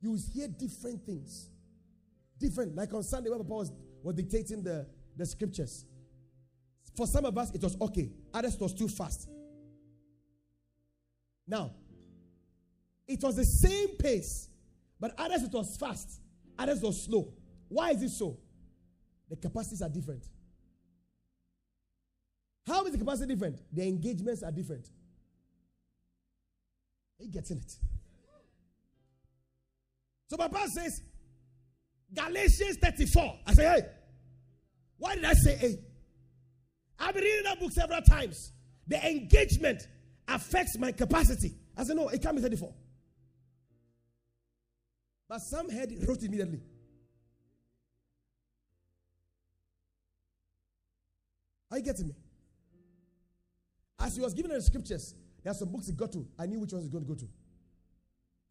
you 0.00 0.10
will 0.10 0.20
hear 0.32 0.48
different 0.48 1.04
things. 1.06 1.48
Different. 2.38 2.74
Like 2.74 2.92
on 2.92 3.02
Sunday 3.02 3.30
when 3.30 3.38
Papa 3.38 3.54
was, 3.54 3.72
was 4.02 4.14
dictating 4.14 4.62
the, 4.62 4.86
the 5.16 5.24
scriptures. 5.24 5.84
For 6.96 7.06
some 7.06 7.24
of 7.24 7.36
us, 7.38 7.50
it 7.52 7.62
was 7.62 7.76
okay. 7.80 8.10
Others, 8.32 8.54
it 8.54 8.60
was 8.60 8.74
too 8.74 8.88
fast. 8.88 9.28
Now, 11.46 11.72
it 13.06 13.22
was 13.22 13.36
the 13.36 13.44
same 13.44 13.96
pace, 13.96 14.48
but 14.98 15.14
others, 15.18 15.42
it 15.42 15.52
was 15.52 15.76
fast. 15.76 16.20
Others, 16.58 16.80
was 16.82 17.02
slow. 17.02 17.32
Why 17.68 17.90
is 17.90 18.02
it 18.02 18.10
so? 18.10 18.38
The 19.28 19.36
capacities 19.36 19.82
are 19.82 19.88
different. 19.88 20.24
How 22.66 22.84
is 22.86 22.92
the 22.92 22.98
capacity 22.98 23.34
different? 23.34 23.60
The 23.72 23.86
engagements 23.86 24.42
are 24.42 24.50
different. 24.50 24.88
Are 27.20 27.24
you 27.24 27.30
getting 27.30 27.58
it? 27.58 27.76
So 30.30 30.36
Papa 30.36 30.68
says, 30.68 31.02
Galatians 32.12 32.78
34. 32.82 33.38
I 33.46 33.54
say, 33.54 33.64
hey. 33.64 33.82
Why 34.96 35.16
did 35.16 35.24
I 35.24 35.34
say 35.34 35.56
hey? 35.56 35.78
I've 36.98 37.14
been 37.14 37.24
reading 37.24 37.44
that 37.44 37.60
book 37.60 37.72
several 37.72 38.00
times. 38.00 38.52
The 38.86 39.04
engagement 39.06 39.82
affects 40.28 40.78
my 40.78 40.92
capacity. 40.92 41.54
I 41.76 41.84
said, 41.84 41.96
no, 41.96 42.08
it 42.08 42.22
can't 42.22 42.36
be 42.36 42.42
34. 42.42 42.72
But 45.28 45.40
some 45.40 45.68
heard 45.68 45.90
it, 45.90 46.06
wrote 46.06 46.22
immediately. 46.22 46.60
Are 51.70 51.78
you 51.78 51.84
getting 51.84 52.08
me? 52.08 52.14
As 53.98 54.16
he 54.16 54.22
was 54.22 54.34
giving 54.34 54.50
the 54.50 54.60
scriptures, 54.60 55.14
there 55.42 55.50
are 55.50 55.54
some 55.54 55.70
books 55.70 55.86
he 55.86 55.92
got 55.92 56.12
to. 56.12 56.26
I 56.38 56.46
knew 56.46 56.60
which 56.60 56.72
ones 56.72 56.84
he's 56.84 56.92
going 56.92 57.04
to 57.04 57.08
go 57.08 57.18
to. 57.18 57.28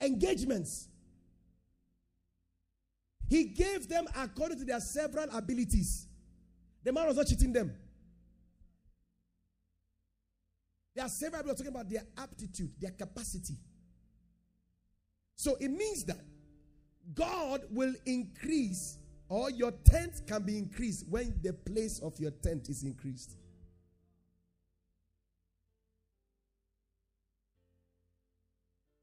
Engagements. 0.02 0.88
He 3.28 3.46
gave 3.46 3.88
them 3.88 4.08
according 4.16 4.60
to 4.60 4.66
their 4.66 4.80
several 4.80 5.26
abilities. 5.36 6.08
The 6.84 6.92
man 6.92 7.08
was 7.08 7.18
not 7.18 7.28
cheating 7.28 7.54
them. 7.54 7.74
There 10.96 11.04
are 11.04 11.10
several 11.10 11.42
people 11.42 11.56
talking 11.56 11.72
about 11.74 11.90
their 11.90 12.04
aptitude, 12.18 12.72
their 12.80 12.92
capacity. 12.92 13.56
So 15.36 15.56
it 15.60 15.70
means 15.70 16.04
that 16.06 16.20
God 17.16 17.62
will 17.72 17.94
increase, 18.06 18.98
or 19.30 19.50
your 19.50 19.72
tent 19.72 20.22
can 20.28 20.44
be 20.44 20.58
increased 20.58 21.06
when 21.10 21.40
the 21.42 21.54
place 21.54 22.00
of 22.00 22.20
your 22.20 22.32
tent 22.32 22.70
is 22.70 22.84
increased. 22.84 23.36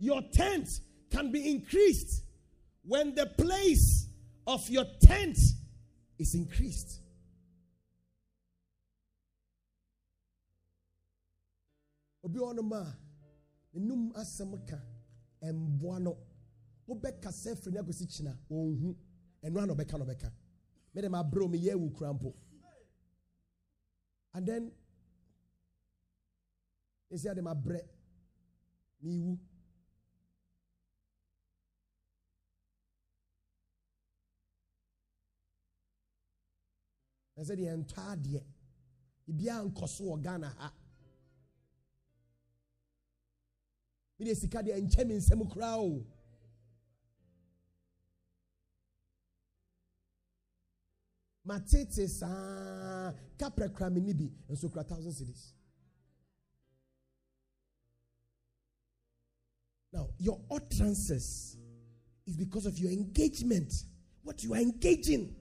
Your 0.01 0.23
tent 0.33 0.69
can 1.11 1.31
be 1.31 1.51
increased 1.51 2.25
when 2.83 3.15
the 3.15 3.27
place 3.27 4.09
of 4.47 4.69
your 4.69 4.87
tent 5.01 5.39
is 6.19 6.35
increased. 6.35 6.97
obi 12.23 12.39
wɔ 12.39 12.55
nom 12.55 12.73
a 12.73 12.97
enum 13.77 14.13
asɛm 14.13 14.53
ka 14.69 14.79
mboa 15.43 15.99
no. 16.01 16.13
Wobɛkasa 16.87 17.57
firi 17.57 17.75
no 17.75 17.81
akosi 17.83 18.05
kyina 18.13 18.33
ɔnhu 18.51 18.95
ɛno 19.45 19.63
a 19.63 19.67
na 19.67 19.75
ɔbɛka 19.75 19.99
na 19.99 20.05
ɔbɛka 20.05 20.33
mede 20.95 21.09
ma 21.09 21.23
abrɛ 21.23 21.49
mi 21.51 21.59
yɛ 21.59 21.75
mpo 21.77 22.35
and 24.35 24.47
then 24.47 24.73
esi 27.11 27.29
ade 27.31 27.43
ma 27.43 27.55
brɛ 27.55 27.81
mi 29.03 29.39
I 37.40 37.42
said, 37.42 37.59
the 37.59 37.68
entire 37.68 38.16
day. 38.16 38.44
Ibia 39.29 39.64
nkɔ 39.64 39.88
so 39.88 40.05
wɔ 40.05 40.22
Ghana 40.22 40.55
ha. 40.59 40.72
Mede 44.18 44.37
sika 44.37 44.62
deɛ 44.62 44.81
nkyɛ 44.81 45.07
me 45.07 45.14
nsɛm 45.14 45.48
koraa 45.50 45.79
o. 45.79 46.07
matete 51.46 52.09
saa 52.09 53.12
kapra 53.37 53.68
kura 53.68 53.90
me 53.90 54.00
ni 54.00 54.12
bi 54.12 54.31
nso 54.48 54.70
kura 54.70 54.85
thousand 54.85 55.12
cities. 55.12 55.55
Now, 59.92 60.09
your 60.18 60.40
utterances 60.50 61.57
is 62.26 62.37
because 62.37 62.66
of 62.66 62.79
your 62.79 62.92
engagement, 62.92 63.72
what 64.22 64.44
you 64.44 64.55
are 64.55 64.61
engaging. 64.61 65.35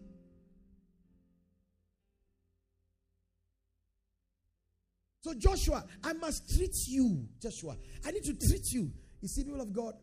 So, 5.22 5.34
Joshua, 5.34 5.84
I 6.04 6.14
must 6.14 6.56
treat 6.56 6.76
you, 6.88 7.28
Joshua. 7.42 7.76
I 8.06 8.12
need 8.12 8.24
to 8.24 8.34
treat 8.34 8.72
you. 8.72 8.92
You 9.22 9.28
see, 9.28 9.44
people 9.44 9.60
of 9.62 9.74
God, 9.74 9.94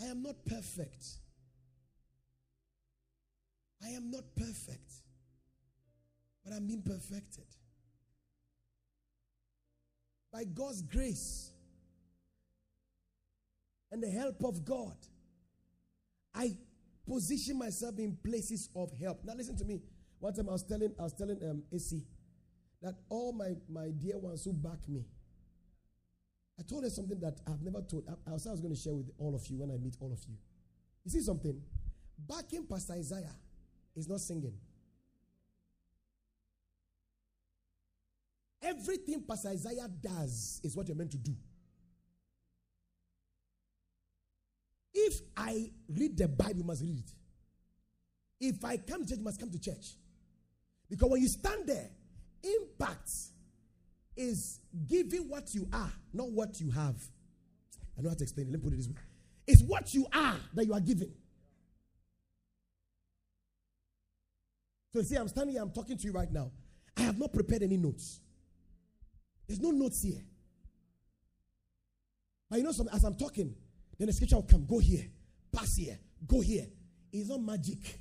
I 0.00 0.06
am 0.06 0.22
not 0.22 0.36
perfect. 0.46 1.04
I 3.84 3.88
am 3.90 4.10
not 4.10 4.24
perfect, 4.34 4.90
but 6.42 6.54
I'm 6.54 6.66
being 6.66 6.82
perfected. 6.82 7.44
By 10.32 10.44
God's 10.44 10.82
grace 10.82 11.50
and 13.92 14.02
the 14.02 14.10
help 14.10 14.42
of 14.44 14.64
God, 14.64 14.96
I 16.34 16.56
position 17.06 17.58
myself 17.58 17.98
in 17.98 18.16
places 18.24 18.70
of 18.74 18.90
help. 18.98 19.20
Now, 19.24 19.34
listen 19.34 19.56
to 19.58 19.64
me. 19.64 19.82
One 20.20 20.32
time 20.32 20.48
I 20.48 20.52
was 20.52 20.64
telling, 20.64 20.92
I 20.98 21.02
was 21.02 21.12
telling 21.12 21.38
um, 21.42 21.62
AC 21.70 22.02
that 22.84 22.96
all 23.08 23.32
my, 23.32 23.54
my 23.66 23.88
dear 23.98 24.18
ones 24.18 24.44
who 24.44 24.52
back 24.52 24.86
me, 24.88 25.06
I 26.58 26.62
told 26.62 26.84
her 26.84 26.90
something 26.90 27.18
that 27.20 27.40
I've 27.46 27.62
never 27.62 27.80
told. 27.80 28.04
I, 28.06 28.30
I 28.30 28.34
was, 28.34 28.46
I 28.46 28.50
was 28.50 28.60
going 28.60 28.74
to 28.74 28.80
share 28.80 28.92
with 28.92 29.10
all 29.18 29.34
of 29.34 29.44
you 29.48 29.56
when 29.56 29.70
I 29.70 29.78
meet 29.78 29.96
all 30.00 30.12
of 30.12 30.20
you. 30.28 30.36
You 31.02 31.10
see 31.10 31.22
something? 31.22 31.60
Backing 32.18 32.66
Pastor 32.66 32.92
Isaiah 32.92 33.34
is 33.96 34.06
not 34.06 34.20
singing. 34.20 34.52
Everything 38.62 39.22
Pastor 39.26 39.48
Isaiah 39.48 39.88
does 40.02 40.60
is 40.62 40.76
what 40.76 40.86
you're 40.86 40.96
meant 40.96 41.12
to 41.12 41.18
do. 41.18 41.32
If 44.92 45.22
I 45.34 45.70
read 45.88 46.18
the 46.18 46.28
Bible, 46.28 46.58
you 46.58 46.64
must 46.64 46.82
read 46.82 46.98
it. 46.98 47.12
If 48.40 48.62
I 48.62 48.76
come 48.76 49.04
to 49.04 49.08
church, 49.08 49.18
you 49.18 49.24
must 49.24 49.40
come 49.40 49.50
to 49.50 49.58
church. 49.58 49.96
Because 50.90 51.08
when 51.08 51.22
you 51.22 51.28
stand 51.28 51.66
there, 51.66 51.88
impact 52.44 53.10
is 54.16 54.60
giving 54.86 55.28
what 55.28 55.54
you 55.54 55.68
are, 55.72 55.92
not 56.12 56.30
what 56.30 56.60
you 56.60 56.70
have. 56.70 56.96
I 57.98 58.02
know 58.02 58.10
how 58.10 58.14
to 58.14 58.22
explain 58.22 58.48
it. 58.48 58.52
Let 58.52 58.60
me 58.60 58.64
put 58.64 58.72
it 58.74 58.76
this 58.76 58.88
way. 58.88 58.94
It's 59.46 59.62
what 59.62 59.92
you 59.94 60.06
are 60.12 60.36
that 60.54 60.64
you 60.64 60.72
are 60.72 60.80
giving. 60.80 61.12
So 64.92 65.00
you 65.00 65.04
see, 65.04 65.16
I'm 65.16 65.28
standing 65.28 65.54
here, 65.54 65.62
I'm 65.62 65.72
talking 65.72 65.96
to 65.96 66.04
you 66.04 66.12
right 66.12 66.30
now. 66.30 66.52
I 66.96 67.02
have 67.02 67.18
not 67.18 67.32
prepared 67.32 67.62
any 67.62 67.76
notes. 67.76 68.20
There's 69.46 69.60
no 69.60 69.70
notes 69.70 70.02
here. 70.02 70.22
But 72.48 72.58
you 72.58 72.64
know, 72.64 72.72
some, 72.72 72.88
as 72.92 73.04
I'm 73.04 73.16
talking, 73.16 73.54
then 73.98 74.06
the 74.06 74.12
scripture 74.12 74.36
will 74.36 74.44
come, 74.44 74.66
go 74.66 74.78
here, 74.78 75.04
pass 75.52 75.76
here, 75.76 75.98
go 76.26 76.40
here. 76.40 76.66
It's 77.12 77.28
not 77.28 77.40
magic. 77.42 78.00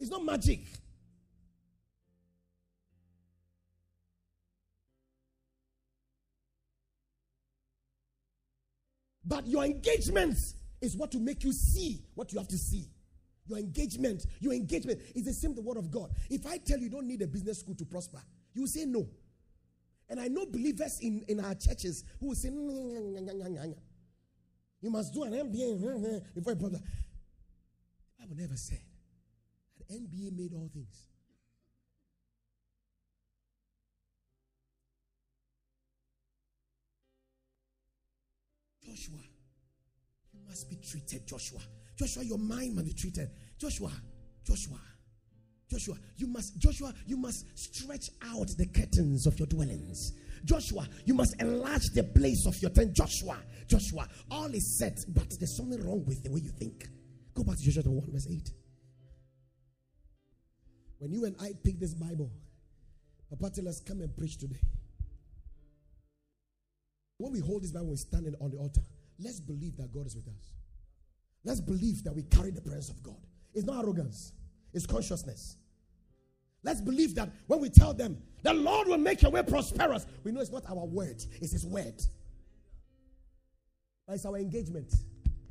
It's 0.00 0.10
not 0.10 0.24
magic. 0.24 0.66
But 9.34 9.48
your 9.48 9.64
engagement 9.64 10.38
is 10.80 10.96
what 10.96 11.12
will 11.12 11.20
make 11.20 11.42
you 11.42 11.52
see 11.52 12.04
what 12.14 12.32
you 12.32 12.38
have 12.38 12.46
to 12.46 12.56
see. 12.56 12.88
Your 13.48 13.58
engagement, 13.58 14.26
your 14.38 14.52
engagement 14.52 15.00
is 15.12 15.24
the 15.24 15.32
same 15.32 15.56
the 15.56 15.60
word 15.60 15.76
of 15.76 15.90
God. 15.90 16.12
If 16.30 16.46
I 16.46 16.56
tell 16.58 16.78
you, 16.78 16.84
you 16.84 16.90
don't 16.90 17.08
need 17.08 17.20
a 17.20 17.26
business 17.26 17.58
school 17.58 17.74
to 17.74 17.84
prosper, 17.84 18.22
you 18.52 18.60
will 18.60 18.68
say 18.68 18.84
no. 18.84 19.08
And 20.08 20.20
I 20.20 20.28
know 20.28 20.46
believers 20.46 21.00
in, 21.00 21.24
in 21.26 21.40
our 21.40 21.56
churches 21.56 22.04
who 22.20 22.28
will 22.28 22.36
say, 22.36 22.50
mm, 22.50 23.18
mm, 23.18 23.28
mm, 23.28 23.74
you 24.80 24.90
must 24.90 25.12
do 25.12 25.24
an 25.24 25.32
MBA 25.32 26.32
before 26.32 26.52
you 26.52 26.58
prosper. 26.60 26.78
The 26.78 26.82
Bible 28.20 28.36
never 28.36 28.56
said 28.56 28.82
that 29.78 29.88
MBA 29.88 30.30
made 30.36 30.52
all 30.54 30.70
things. 30.72 31.06
Joshua, 38.84 39.20
you 40.32 40.40
must 40.46 40.68
be 40.68 40.76
treated, 40.76 41.26
Joshua. 41.26 41.60
Joshua, 41.96 42.24
your 42.24 42.38
mind 42.38 42.74
must 42.74 42.86
be 42.86 42.92
treated. 42.92 43.30
Joshua, 43.58 43.92
Joshua, 44.44 44.80
Joshua, 45.70 45.96
you 46.16 46.26
must, 46.26 46.58
Joshua, 46.58 46.92
you 47.06 47.16
must 47.16 47.46
stretch 47.58 48.10
out 48.22 48.48
the 48.58 48.66
curtains 48.66 49.26
of 49.26 49.38
your 49.38 49.48
dwellings. 49.48 50.12
Joshua, 50.44 50.86
you 51.04 51.14
must 51.14 51.40
enlarge 51.40 51.86
the 51.94 52.04
place 52.04 52.46
of 52.46 52.60
your 52.60 52.70
tent. 52.70 52.94
Joshua, 52.94 53.38
Joshua, 53.66 54.06
all 54.30 54.52
is 54.54 54.78
set, 54.78 54.98
but 55.08 55.28
there's 55.38 55.56
something 55.56 55.82
wrong 55.86 56.04
with 56.04 56.22
the 56.22 56.30
way 56.30 56.40
you 56.40 56.50
think. 56.50 56.86
Go 57.34 57.42
back 57.42 57.56
to 57.56 57.62
Joshua 57.62 57.90
1, 57.90 58.12
verse 58.12 58.28
8. 58.30 58.50
When 60.98 61.12
you 61.12 61.24
and 61.24 61.34
I 61.40 61.52
pick 61.62 61.80
this 61.80 61.94
Bible, 61.94 62.30
Papa 63.30 63.50
tell 63.54 63.68
us, 63.68 63.80
come 63.80 64.00
and 64.00 64.14
preach 64.16 64.38
today. 64.38 64.60
When 67.18 67.32
we 67.32 67.40
hold 67.40 67.62
this 67.62 67.70
Bible, 67.70 67.90
we 67.90 67.96
stand 67.96 68.34
on 68.40 68.50
the 68.50 68.56
altar. 68.56 68.82
Let's 69.18 69.40
believe 69.40 69.76
that 69.76 69.92
God 69.92 70.06
is 70.06 70.16
with 70.16 70.26
us. 70.28 70.50
Let's 71.44 71.60
believe 71.60 72.02
that 72.04 72.14
we 72.14 72.22
carry 72.22 72.50
the 72.50 72.60
presence 72.60 72.88
of 72.88 73.02
God. 73.02 73.20
It's 73.54 73.64
not 73.64 73.84
arrogance, 73.84 74.32
it's 74.72 74.86
consciousness. 74.86 75.56
Let's 76.62 76.80
believe 76.80 77.14
that 77.16 77.28
when 77.46 77.60
we 77.60 77.68
tell 77.68 77.92
them, 77.92 78.16
the 78.42 78.54
Lord 78.54 78.88
will 78.88 78.98
make 78.98 79.20
your 79.20 79.30
way 79.30 79.42
prosperous, 79.42 80.06
we 80.24 80.32
know 80.32 80.40
it's 80.40 80.50
not 80.50 80.64
our 80.68 80.86
word, 80.86 81.22
it's 81.40 81.52
His 81.52 81.66
word. 81.66 82.02
But 84.06 84.14
it's 84.14 84.26
our 84.26 84.36
engagement. 84.36 84.92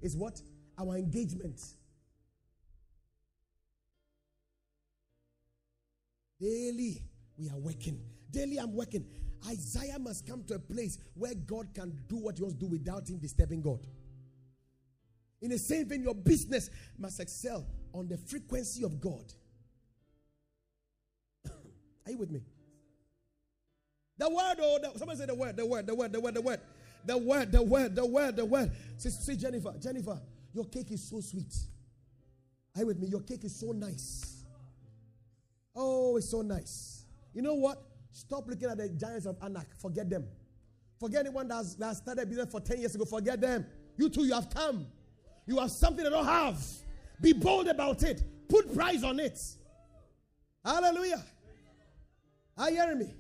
It's 0.02 0.16
what? 0.16 0.42
Our 0.78 0.98
engagement. 0.98 1.62
Daily, 6.40 7.02
we 7.38 7.50
are 7.50 7.58
working. 7.58 8.00
Daily, 8.30 8.58
I'm 8.58 8.76
working. 8.76 9.06
Isaiah 9.48 10.00
must 10.00 10.26
come 10.26 10.44
to 10.46 10.56
a 10.56 10.60
place 10.60 10.98
where 11.16 11.34
God 11.34 11.74
can 11.74 11.98
do 12.08 12.18
what 12.18 12.38
he 12.38 12.44
wants 12.44 12.58
to 12.58 12.66
do 12.66 12.72
without 12.72 13.10
him 13.10 13.18
disturbing 13.18 13.62
God. 13.62 13.80
In 15.42 15.50
the 15.50 15.58
same 15.58 15.86
vein, 15.86 16.04
your 16.04 16.16
business 16.16 16.70
must 16.98 17.20
excel 17.20 17.66
on 17.94 18.08
the 18.08 18.18
frequency 18.18 18.84
of 18.84 19.02
God. 19.02 19.34
Are 22.06 22.12
you 22.12 22.18
with 22.18 22.32
me? 22.32 22.42
The 24.18 24.30
word, 24.30 24.56
oh, 24.60 24.80
the, 24.82 24.98
somebody 24.98 25.20
say 25.20 25.26
the 25.26 25.36
word, 25.36 25.58
the 25.58 25.66
word, 25.66 25.86
the 25.86 25.96
word, 25.96 26.14
the 26.14 26.22
word, 26.22 26.36
the 26.36 26.42
word, 26.42 26.60
the 27.06 27.18
word, 27.18 27.52
the 27.52 27.62
word, 27.62 27.96
the 27.96 28.06
word, 28.06 28.36
the 28.38 28.46
word. 28.46 28.72
See, 28.98 29.10
see, 29.10 29.36
Jennifer, 29.36 29.74
Jennifer, 29.82 30.22
your 30.54 30.66
cake 30.66 30.92
is 30.92 31.04
so 31.10 31.20
sweet. 31.20 31.54
Are 32.76 32.82
you 32.82 32.88
with 32.88 33.00
me? 33.00 33.08
Your 33.08 33.22
cake 33.22 33.44
is 33.44 33.56
so 33.56 33.72
nice. 33.72 34.46
Oh, 35.76 36.18
it's 36.18 36.30
so 36.30 36.42
nice. 36.42 37.04
You 37.34 37.42
know 37.42 37.56
what? 37.56 37.82
Stop 38.14 38.48
looking 38.48 38.70
at 38.70 38.78
the 38.78 38.90
giants 38.90 39.26
of 39.26 39.38
Anak. 39.42 39.68
Forget 39.82 40.08
them. 40.08 40.26
Forget 41.00 41.22
anyone 41.22 41.48
that's, 41.48 41.74
that 41.76 41.96
started 41.96 42.30
business 42.30 42.52
for 42.52 42.62
10 42.62 42.80
years 42.80 42.94
ago. 42.96 43.06
Forget 43.06 43.42
them. 43.42 43.66
You 43.98 44.08
too, 44.08 44.24
you 44.24 44.34
have 44.34 44.50
come. 44.52 44.86
You 45.48 45.58
have 45.58 45.72
something 45.72 46.04
they 46.04 46.10
don't 46.10 46.24
have. 46.26 46.64
Be 47.20 47.34
bold 47.34 47.68
about 47.68 48.04
it. 48.04 48.24
Put 48.48 48.74
price 48.74 49.04
on 49.04 49.20
it. 49.20 49.40
Hallelujah. 50.64 51.24
Are 52.56 52.70
you 52.70 52.82
hearing 52.82 53.00
me? 53.00 53.14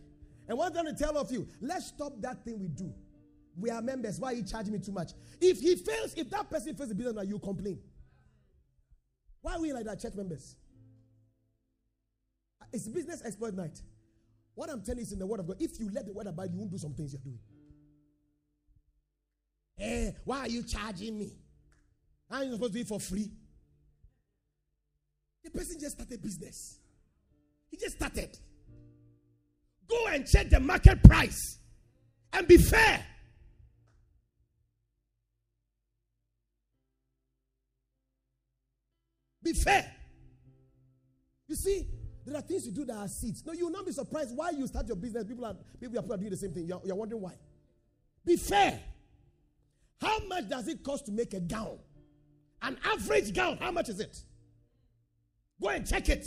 And 0.47 0.57
one 0.57 0.71
thing 0.71 0.85
to 0.85 0.93
tell 0.93 1.17
of 1.17 1.31
you, 1.31 1.47
let's 1.59 1.87
stop 1.87 2.13
that 2.21 2.45
thing 2.45 2.59
we 2.59 2.67
do. 2.67 2.93
We 3.57 3.71
are 3.71 3.81
members. 3.81 4.19
Why 4.19 4.29
are 4.29 4.35
you 4.35 4.43
charging 4.43 4.73
me 4.73 4.79
too 4.79 4.91
much? 4.91 5.11
If 5.41 5.59
he 5.59 5.75
fails, 5.75 6.13
if 6.15 6.29
that 6.29 6.49
person 6.51 6.75
fails 6.75 6.89
the 6.89 6.95
business, 6.95 7.15
now 7.15 7.23
you 7.23 7.39
complain. 7.39 7.79
Why 9.41 9.55
are 9.55 9.61
we 9.61 9.73
like 9.73 9.85
that, 9.85 9.99
church 9.99 10.13
members? 10.15 10.55
It's 12.71 12.87
business 12.87 13.23
exploit 13.25 13.55
night. 13.55 13.81
What 14.55 14.69
I'm 14.69 14.83
telling 14.83 15.01
is 15.01 15.11
in 15.11 15.19
the 15.19 15.25
word 15.25 15.39
of 15.39 15.47
God. 15.47 15.57
If 15.59 15.79
you 15.79 15.89
let 15.91 16.05
the 16.05 16.13
word 16.13 16.27
abide, 16.27 16.51
you 16.51 16.59
won't 16.59 16.71
do 16.71 16.77
some 16.77 16.93
things 16.93 17.13
you're 17.13 17.21
doing. 17.21 17.39
Eh, 19.79 20.11
why 20.23 20.39
are 20.39 20.47
you 20.47 20.63
charging 20.63 21.17
me? 21.17 21.33
I'm 22.29 22.51
supposed 22.51 22.73
to 22.73 22.79
do 22.79 22.81
it 22.81 22.87
for 22.87 22.99
free. 22.99 23.31
The 25.43 25.51
person 25.51 25.77
just 25.79 25.95
started 25.95 26.21
business. 26.21 26.79
He 27.69 27.77
just 27.77 27.95
started. 27.95 28.37
Go 29.87 30.07
and 30.07 30.25
check 30.25 30.49
the 30.49 30.59
market 30.59 31.03
price 31.03 31.59
and 32.31 32.47
be 32.47 32.57
fair. 32.57 33.05
Be 39.43 39.53
fair. 39.53 39.91
You 41.47 41.55
see, 41.55 41.87
There 42.25 42.35
are 42.37 42.41
things 42.41 42.65
you 42.65 42.71
do 42.71 42.85
that 42.85 42.95
are 42.95 43.07
seeds. 43.07 43.45
No, 43.45 43.53
you 43.53 43.65
will 43.65 43.71
not 43.71 43.85
be 43.85 43.91
surprised 43.91 44.35
why 44.35 44.51
you 44.51 44.65
start 44.67 44.87
your 44.87 44.95
business. 44.95 45.25
People 45.25 45.45
are 45.45 45.55
people 45.79 45.99
are, 45.99 46.17
doing 46.17 46.29
the 46.29 46.37
same 46.37 46.53
thing. 46.53 46.65
You're, 46.65 46.81
you're 46.85 46.95
wondering 46.95 47.21
why. 47.21 47.33
Be 48.25 48.37
fair. 48.37 48.79
How 50.01 50.19
much 50.27 50.49
does 50.49 50.67
it 50.67 50.83
cost 50.83 51.05
to 51.07 51.11
make 51.11 51.33
a 51.33 51.39
gown? 51.39 51.77
An 52.61 52.77
average 52.85 53.33
gown, 53.33 53.57
how 53.57 53.71
much 53.71 53.89
is 53.89 53.99
it? 53.99 54.21
Go 55.61 55.69
and 55.69 55.87
check 55.87 56.09
it. 56.09 56.25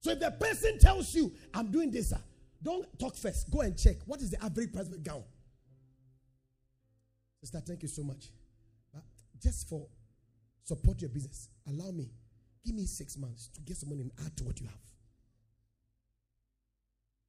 So 0.00 0.12
if 0.12 0.20
the 0.20 0.30
person 0.30 0.78
tells 0.78 1.14
you, 1.14 1.32
I'm 1.52 1.70
doing 1.70 1.90
this, 1.90 2.10
sir, 2.10 2.20
don't 2.62 2.86
talk 2.98 3.16
first. 3.16 3.50
Go 3.50 3.60
and 3.60 3.76
check. 3.76 3.96
What 4.06 4.20
is 4.20 4.30
the 4.30 4.42
average 4.42 4.72
price 4.72 4.86
of 4.86 4.94
a 4.94 4.98
gown? 4.98 5.22
Sister, 7.40 7.60
thank 7.60 7.82
you 7.82 7.88
so 7.88 8.02
much. 8.02 8.28
But 8.92 9.02
just 9.42 9.68
for 9.68 9.86
support 10.62 11.00
your 11.00 11.10
business, 11.10 11.48
allow 11.68 11.90
me, 11.90 12.10
give 12.64 12.74
me 12.74 12.86
six 12.86 13.16
months 13.16 13.48
to 13.54 13.60
get 13.60 13.76
some 13.76 13.88
money 13.90 14.02
and 14.02 14.12
add 14.24 14.36
to 14.36 14.44
what 14.44 14.60
you 14.60 14.66
have. 14.66 14.76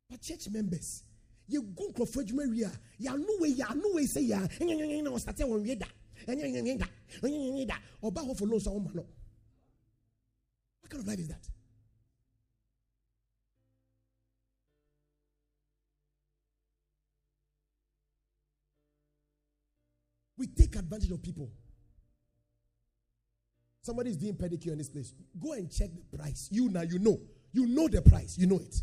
But 0.10 0.22
church 0.22 0.50
members, 0.52 1.04
you 1.48 1.62
go 1.64 1.88
nkurɔfoɔ 1.90 2.24
adwuma 2.24 2.50
wie 2.50 2.64
a 2.64 2.72
yɛano 3.00 3.40
wei 3.40 3.54
yɛano 3.56 3.94
wei 3.94 4.06
sɛ 4.06 4.28
yɛ 4.28 4.60
ɛnyɛnyɛnyɛ 4.60 5.04
na 5.04 5.12
ɔsate 5.12 5.44
wɔn 5.48 5.64
wie 5.64 5.76
da. 5.76 5.88
Ɛnyɛnyɛnyɛ 6.28 6.80
da 6.80 6.88
ɛnyɛnyɛnyɛ 7.22 7.68
da. 7.68 7.76
Ɔba 8.04 8.28
hɔ 8.28 8.38
for 8.38 8.48
loan 8.48 8.60
so 8.60 8.72
ɔma 8.72 8.94
no. 8.94 9.06
What 10.82 10.90
kind 10.90 11.02
of 11.02 11.08
life 11.08 11.20
is 11.20 11.28
that? 11.30 11.48
We 20.38 20.48
take 20.48 20.76
advantage 20.76 21.12
of 21.12 21.22
people 21.22 21.52
somebody 23.82 24.10
is 24.10 24.18
doing 24.18 24.34
pedicure 24.36 24.72
in 24.72 24.78
this 24.78 24.90
place 24.90 25.14
go 25.42 25.54
and 25.54 25.72
check 25.72 25.90
the 25.94 26.18
price 26.18 26.48
you 26.52 26.70
now 26.70 26.82
you 26.82 27.00
know 27.00 27.20
you 27.54 27.66
know 27.66 27.88
the 27.88 28.02
price 28.02 28.38
you 28.38 28.48
know 28.48 28.58
it 28.58 28.76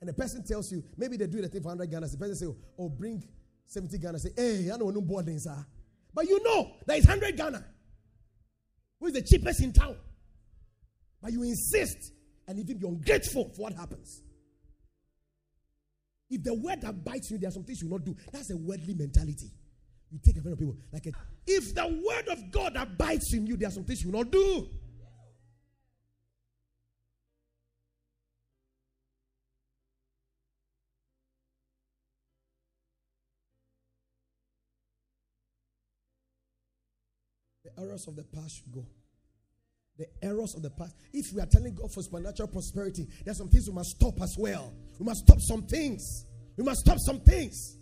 and 0.00 0.08
the 0.08 0.14
person 0.14 0.44
tells 0.44 0.70
you, 0.70 0.84
maybe 0.96 1.16
they 1.16 1.26
do 1.26 1.40
the 1.40 1.48
thing 1.48 1.62
for 1.62 1.68
100 1.68 1.90
Ghana. 1.90 2.06
The 2.06 2.16
person 2.16 2.36
say, 2.36 2.46
oh, 2.78 2.88
bring 2.88 3.24
70 3.66 3.98
Ghana. 3.98 4.18
Say, 4.18 4.30
hey, 4.36 4.70
I 4.72 4.76
know 4.76 4.92
boarding, 5.00 5.38
sir. 5.38 5.66
But 6.14 6.28
you 6.28 6.42
know 6.42 6.72
that 6.86 6.98
it's 6.98 7.06
100 7.06 7.36
Ghana. 7.36 7.64
Who 9.00 9.06
is 9.06 9.12
the 9.12 9.22
cheapest 9.22 9.62
in 9.62 9.72
town? 9.72 9.96
But 11.20 11.32
you 11.32 11.42
insist 11.42 12.12
and 12.46 12.58
even 12.58 12.78
be 12.78 12.86
ungrateful 12.86 13.52
for 13.56 13.62
what 13.62 13.72
happens. 13.74 14.22
If 16.30 16.44
the 16.44 16.54
word 16.54 16.82
that 16.82 17.04
bites 17.04 17.30
you, 17.30 17.38
there 17.38 17.48
are 17.48 17.52
some 17.52 17.64
things 17.64 17.82
you 17.82 17.88
will 17.88 17.98
not 17.98 18.06
do. 18.06 18.16
That's 18.32 18.50
a 18.52 18.56
worldly 18.56 18.94
mentality. 18.94 19.50
You 20.10 20.18
take 20.24 20.36
advantage 20.36 20.54
of 20.54 20.58
people. 20.58 20.76
Like 20.92 21.06
a, 21.06 21.12
if 21.46 21.74
the 21.74 21.86
word 21.86 22.28
of 22.28 22.50
God 22.50 22.76
abides 22.76 23.32
in 23.34 23.46
you, 23.46 23.56
there 23.56 23.68
are 23.68 23.72
some 23.72 23.84
things 23.84 24.02
you 24.02 24.10
will 24.10 24.20
not 24.20 24.30
do. 24.30 24.68
The 37.64 37.82
errors 37.82 38.08
of 38.08 38.16
the 38.16 38.24
past 38.24 38.56
should 38.56 38.72
go. 38.72 38.86
The 39.98 40.06
errors 40.22 40.54
of 40.54 40.62
the 40.62 40.70
past. 40.70 40.94
If 41.12 41.32
we 41.32 41.42
are 41.42 41.46
telling 41.46 41.74
God 41.74 41.92
for 41.92 42.02
supernatural 42.02 42.48
prosperity, 42.48 43.06
there 43.24 43.32
are 43.32 43.34
some 43.34 43.48
things 43.48 43.68
we 43.68 43.74
must 43.74 43.90
stop 43.90 44.20
as 44.22 44.36
well. 44.38 44.72
We 44.98 45.04
must 45.04 45.26
stop 45.26 45.40
some 45.40 45.62
things. 45.62 46.24
We 46.56 46.64
must 46.64 46.80
stop 46.80 46.98
some 46.98 47.20
things. 47.20 47.77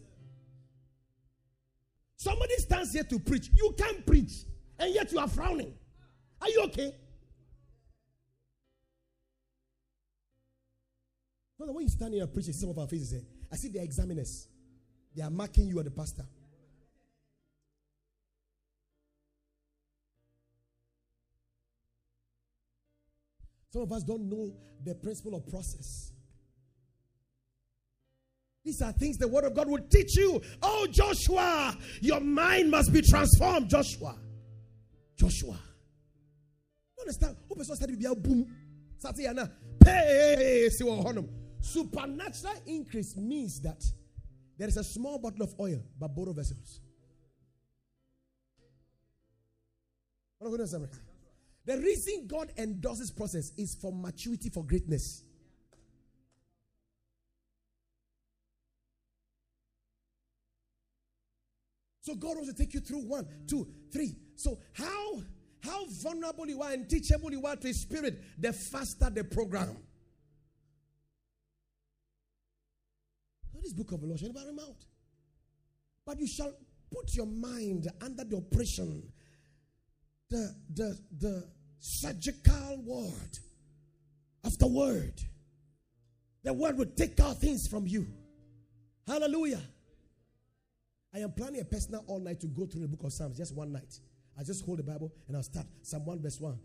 Somebody 2.17 2.55
stands 2.57 2.93
here 2.93 3.05
to 3.05 3.19
preach. 3.19 3.51
You 3.55 3.75
can't 3.77 4.05
preach, 4.07 4.45
and 4.79 4.95
yet 4.95 5.13
you 5.13 5.19
are 5.19 5.29
frowning. 5.29 5.75
Are 6.41 6.49
you 6.49 6.63
okay? 6.65 6.95
No, 11.59 11.73
when 11.73 11.85
you 11.85 11.89
stand 11.89 12.15
here 12.15 12.23
and 12.23 12.33
preach, 12.33 12.47
some 12.47 12.71
of 12.71 12.79
our 12.79 12.87
faces, 12.87 13.15
eh, 13.15 13.25
I 13.51 13.57
see 13.57 13.69
the 13.69 13.83
examiners. 13.83 14.49
They 15.15 15.23
are 15.23 15.31
marking 15.31 15.67
you 15.67 15.79
as 15.79 15.85
the 15.85 15.91
pastor. 15.91 16.25
Some 23.71 23.83
of 23.83 23.93
us 23.93 24.05
don't 24.05 24.29
know 24.29 24.55
the 24.85 24.95
principle 24.95 25.35
of 25.35 25.47
process. 25.49 26.13
These 28.67 28.83
are 28.83 28.91
things 28.91 29.17
the 29.17 29.29
word 29.29 29.45
of 29.45 29.55
God 29.55 29.69
will 29.69 29.87
teach 29.89 30.17
you. 30.17 30.43
Oh, 30.61 30.89
Joshua, 30.91 31.79
your 32.01 32.19
mind 32.19 32.69
must 32.69 32.93
be 32.93 33.01
transformed, 33.01 33.71
Joshua. 33.71 34.17
Joshua. 35.17 35.57
You 36.97 37.03
understand? 37.03 37.37
Who 37.49 37.55
person 37.55 37.77
study 37.77 37.95
be 37.95 38.09
boom. 38.21 38.53
Satiana. 38.99 39.53
Pay 39.79 40.69
Supernatural 41.61 42.55
increase 42.67 43.17
means 43.17 43.61
that 43.61 43.81
there 44.59 44.67
is 44.67 44.77
a 44.77 44.85
small 44.85 45.21
bottle 45.21 45.45
of 45.45 45.55
oil, 45.61 45.81
but 45.97 46.09
borrow 46.09 46.33
vessels. 46.33 46.81
The 50.41 51.79
reason 51.79 52.27
God 52.27 52.51
endorses 52.57 53.13
process 53.13 53.53
is 53.57 53.77
for 53.81 53.93
maturity, 53.93 54.51
for 54.51 54.65
greatness. 54.65 55.23
So 62.07 62.15
God 62.15 62.37
wants 62.37 62.53
to 62.53 62.57
take 62.57 62.73
you 62.73 62.79
through 62.79 63.01
one, 63.01 63.27
two, 63.49 63.67
three. 63.93 64.15
So 64.37 64.61
how 64.75 65.21
how 65.59 65.87
vulnerable 65.87 66.47
you 66.47 66.63
are 66.63 66.71
and 66.71 66.89
teachable 66.89 67.33
you 67.33 67.45
are 67.45 67.57
to 67.57 67.67
His 67.67 67.81
Spirit, 67.81 68.23
the 68.39 68.53
faster 68.53 69.11
the 69.11 69.25
program. 69.25 69.77
Not 73.53 73.65
this 73.65 73.73
book 73.73 73.91
of 73.91 74.05
Lord 74.05 74.21
shall 74.21 74.33
never 74.33 74.51
out. 74.51 74.85
But 76.07 76.21
you 76.21 76.29
shall 76.29 76.53
put 76.95 77.13
your 77.17 77.27
mind 77.27 77.89
under 78.01 78.23
the 78.23 78.37
oppression, 78.37 79.03
the 80.31 80.55
the 80.73 80.97
the 81.19 81.49
surgical 81.81 82.85
word 82.85 83.39
of 84.45 84.57
the 84.59 84.69
word. 84.69 85.21
The 86.45 86.53
word 86.53 86.79
will 86.79 86.87
take 86.87 87.19
out 87.19 87.39
things 87.39 87.67
from 87.67 87.89
you. 87.89 88.07
Hallelujah. 89.09 89.63
I 91.17 91.21
am 91.21 91.33
planning 91.33 91.63
a 91.63 91.65
personal 91.65 92.05
all 92.09 92.19
night 92.21 92.41
to 92.41 92.47
go 92.47 92.67
through 92.67 92.83
the 92.83 92.89
book 92.89 93.03
of 93.05 93.11
Psalms 93.11 93.39
just 93.39 93.55
one 93.55 93.73
night. 93.73 94.01
I 94.39 94.43
just 94.43 94.67
hold 94.67 94.81
the 94.81 94.83
Bible 94.83 95.11
and 95.27 95.35
I'll 95.35 95.43
start 95.43 95.65
Psalm 95.81 96.05
1 96.05 96.21
verse 96.21 96.39
1. 96.39 96.59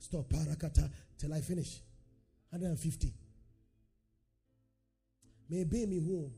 Stop 0.00 0.28
parakata 0.28 0.90
till 1.16 1.32
I 1.32 1.40
finish. 1.40 1.80
150. 2.50 3.14
Maybe 5.48 5.86
me 5.86 6.00
who. 6.00 6.32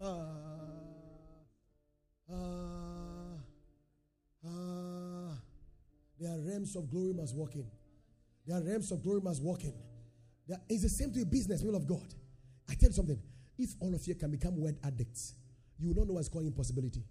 Ah. 0.00 0.24
Ah. 2.32 2.36
Ah. 4.46 5.34
There 6.18 6.32
are 6.32 6.40
realms 6.40 6.74
of 6.74 6.90
glory 6.90 7.12
must 7.12 7.36
walk 7.36 7.54
in. 7.54 7.66
There 8.46 8.56
are 8.56 8.62
realms 8.62 8.90
of 8.92 9.02
glory 9.02 9.20
must 9.20 9.42
walk 9.42 9.62
in. 9.64 9.74
There, 10.46 10.58
it's 10.70 10.84
the 10.84 10.88
same 10.88 11.12
to 11.12 11.20
a 11.20 11.26
business, 11.26 11.62
will 11.62 11.76
of 11.76 11.86
God. 11.86 12.14
I 12.66 12.74
tell 12.74 12.88
you 12.88 12.94
something. 12.94 13.20
If 13.58 13.74
all 13.80 13.94
of 13.94 14.06
you 14.06 14.14
can 14.14 14.30
become 14.30 14.56
word 14.56 14.78
addicts, 14.84 15.34
you 15.78 15.88
will 15.88 15.96
not 15.96 16.06
know 16.06 16.14
what's 16.14 16.28
called 16.28 16.46
impossibility. 16.46 17.02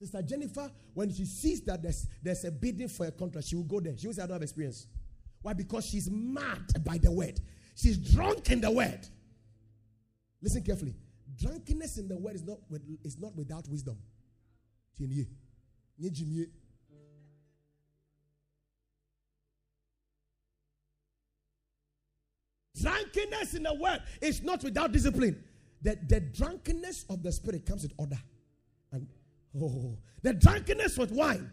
Sister 0.00 0.22
Jennifer, 0.22 0.70
when 0.94 1.12
she 1.12 1.24
sees 1.26 1.60
that 1.62 1.82
there's, 1.82 2.06
there's 2.22 2.44
a 2.44 2.50
bidding 2.50 2.88
for 2.88 3.06
a 3.06 3.10
contract, 3.10 3.46
she 3.46 3.56
will 3.56 3.64
go 3.64 3.80
there. 3.80 3.96
She 3.96 4.06
will 4.06 4.14
say, 4.14 4.22
I 4.22 4.26
don't 4.26 4.34
have 4.34 4.42
experience. 4.42 4.86
Why? 5.42 5.52
Because 5.52 5.86
she's 5.86 6.10
mad 6.10 6.84
by 6.84 6.98
the 6.98 7.10
word. 7.12 7.38
She's 7.74 7.96
drunk 7.96 8.50
in 8.50 8.60
the 8.60 8.70
word. 8.70 9.06
Listen 10.42 10.62
carefully. 10.62 10.94
Drunkenness 11.38 11.98
in 11.98 12.08
the 12.08 12.16
word 12.16 12.34
is 12.34 12.42
not, 12.42 12.58
with, 12.68 12.82
is 13.04 13.18
not 13.18 13.36
without 13.36 13.68
wisdom. 13.68 13.98
Drunkenness 22.80 23.54
in 23.54 23.62
the 23.64 23.74
word 23.74 24.02
is 24.20 24.42
not 24.42 24.62
without 24.62 24.92
discipline. 24.92 25.42
The, 25.82 25.98
the 26.08 26.20
drunkenness 26.20 27.06
of 27.08 27.22
the 27.22 27.32
spirit 27.32 27.66
comes 27.66 27.82
with 27.82 27.92
order. 27.98 28.18
And 28.92 29.06
oh, 29.60 29.98
the 30.22 30.34
drunkenness 30.34 30.98
with 30.98 31.12
wine 31.12 31.50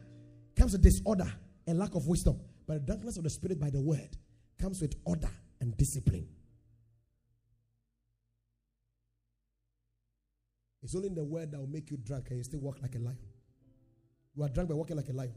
comes 0.56 0.74
with 0.74 0.82
disorder 0.82 1.32
and 1.66 1.80
lack 1.80 1.96
of 1.96 2.08
wisdom. 2.08 2.40
But 2.66 2.74
the 2.74 2.80
drunkenness 2.86 3.18
of 3.18 3.24
the 3.24 3.30
spirit 3.30 3.60
by 3.60 3.70
the 3.70 3.80
word 3.80 4.18
comes 4.60 4.82
with 4.82 4.96
order 5.06 5.30
and 5.62 5.76
discipline. 5.78 6.28
It's 10.84 10.96
only 10.96 11.10
in 11.10 11.16
the 11.16 11.24
word 11.24 11.52
that 11.52 11.60
will 11.60 11.68
make 11.68 11.92
you 11.92 11.98
drunk 11.98 12.28
and 12.30 12.38
you 12.38 12.44
still 12.44 12.60
walk 12.60 12.78
like 12.82 12.96
a 12.96 13.00
lion. 13.00 13.18
You 14.36 14.44
are 14.44 14.50
drunk 14.50 14.70
by 14.70 14.76
walking 14.76 14.96
like 14.96 15.10
a 15.10 15.14
lion. 15.14 15.34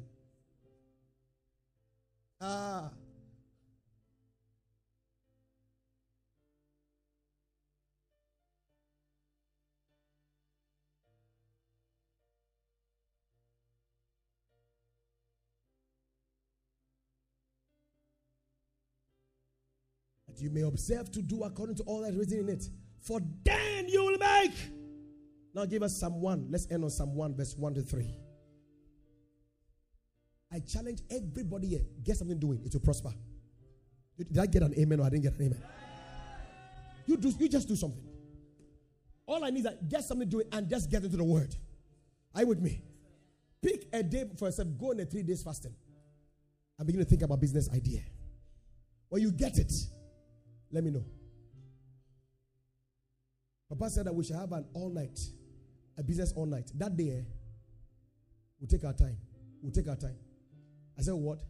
Ah. 2.40 2.90
You 20.40 20.50
may 20.50 20.62
observe 20.62 21.10
to 21.12 21.22
do 21.22 21.42
according 21.44 21.76
to 21.76 21.82
all 21.84 22.02
that 22.02 22.10
is 22.10 22.16
written 22.16 22.40
in 22.40 22.48
it. 22.48 22.68
For 23.00 23.20
then 23.44 23.88
you 23.88 24.04
will 24.04 24.18
make. 24.18 24.52
Now 25.54 25.64
give 25.64 25.82
us 25.82 25.98
Psalm 25.98 26.20
1. 26.20 26.48
Let's 26.50 26.66
end 26.70 26.84
on 26.84 26.90
Psalm 26.90 27.14
1, 27.14 27.34
verse 27.36 27.56
1 27.56 27.74
to 27.74 27.82
3. 27.82 28.14
I 30.52 30.60
challenge 30.60 31.00
everybody 31.10 31.68
here. 31.68 31.82
Get 32.02 32.16
something 32.16 32.38
doing. 32.38 32.60
It 32.64 32.72
will 32.72 32.80
prosper. 32.80 33.12
Did 34.18 34.38
I 34.38 34.46
get 34.46 34.62
an 34.62 34.74
amen 34.78 35.00
or 35.00 35.06
I 35.06 35.08
didn't 35.10 35.22
get 35.22 35.34
an 35.34 35.46
amen? 35.46 35.62
You 37.06 37.16
do 37.16 37.32
you 37.38 37.48
just 37.48 37.66
do 37.66 37.76
something. 37.76 38.04
All 39.26 39.44
I 39.44 39.50
need 39.50 39.64
is 39.64 39.72
get 39.88 40.04
something 40.04 40.28
doing 40.28 40.46
and 40.52 40.68
just 40.68 40.90
get 40.90 41.02
into 41.04 41.16
the 41.16 41.24
word. 41.24 41.54
Are 42.34 42.42
you 42.42 42.48
with 42.48 42.60
me? 42.60 42.82
Pick 43.62 43.86
a 43.92 44.02
day 44.02 44.24
for 44.36 44.46
yourself, 44.46 44.68
go 44.78 44.90
on 44.90 45.00
a 45.00 45.04
three 45.04 45.22
days 45.22 45.42
fasting, 45.42 45.74
and 46.78 46.86
begin 46.86 47.00
to 47.00 47.04
think 47.04 47.22
about 47.22 47.40
business 47.40 47.68
idea. 47.70 48.02
When 49.08 49.22
you 49.22 49.32
get 49.32 49.58
it, 49.58 49.72
let 50.72 50.84
me 50.84 50.90
know. 50.90 51.04
Papa 53.68 53.90
said 53.90 54.06
that 54.06 54.14
we 54.14 54.24
should 54.24 54.36
have 54.36 54.52
an 54.52 54.64
all 54.74 54.90
night, 54.90 55.18
a 55.96 56.02
business 56.02 56.32
all 56.34 56.46
night. 56.46 56.70
That 56.74 56.96
day, 56.96 57.10
eh, 57.10 57.22
we'll 58.58 58.68
take 58.68 58.84
our 58.84 58.92
time. 58.92 59.16
We'll 59.62 59.72
take 59.72 59.88
our 59.88 59.96
time. 59.96 60.16
I 60.98 61.02
said, 61.02 61.14
what? 61.14 61.40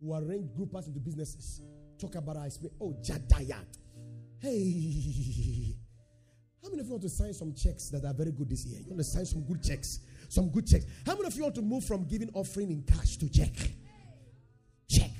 We'll 0.00 0.18
arrange 0.22 0.54
group 0.54 0.74
us 0.74 0.86
into 0.86 1.00
businesses. 1.00 1.60
Talk 1.98 2.14
about 2.14 2.36
our 2.36 2.46
experience. 2.46 2.76
Oh, 2.80 2.96
Jadaya. 3.02 3.64
Hey. 4.40 5.76
How 6.62 6.70
many 6.70 6.80
of 6.80 6.86
you 6.86 6.92
want 6.92 7.02
to 7.02 7.08
sign 7.08 7.32
some 7.32 7.54
checks 7.54 7.88
that 7.90 8.04
are 8.04 8.14
very 8.14 8.32
good 8.32 8.50
this 8.50 8.64
year? 8.64 8.80
You 8.80 8.90
want 8.90 8.98
to 8.98 9.04
sign 9.04 9.24
some 9.26 9.42
good 9.42 9.62
checks? 9.62 10.00
Some 10.28 10.50
good 10.50 10.66
checks. 10.66 10.84
How 11.06 11.14
many 11.14 11.26
of 11.26 11.36
you 11.36 11.42
want 11.42 11.54
to 11.54 11.62
move 11.62 11.84
from 11.84 12.04
giving 12.04 12.30
offering 12.34 12.70
in 12.70 12.82
cash 12.82 13.16
to? 13.18 13.28
Check. 13.28 13.52
Check. 14.88 15.10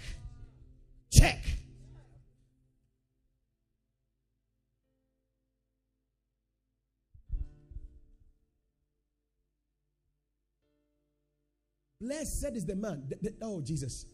Blessed 12.09 12.57
is 12.57 12.65
the 12.65 12.75
man. 12.75 13.03
The, 13.07 13.17
the, 13.21 13.35
oh, 13.43 13.61
Jesus. 13.61 14.07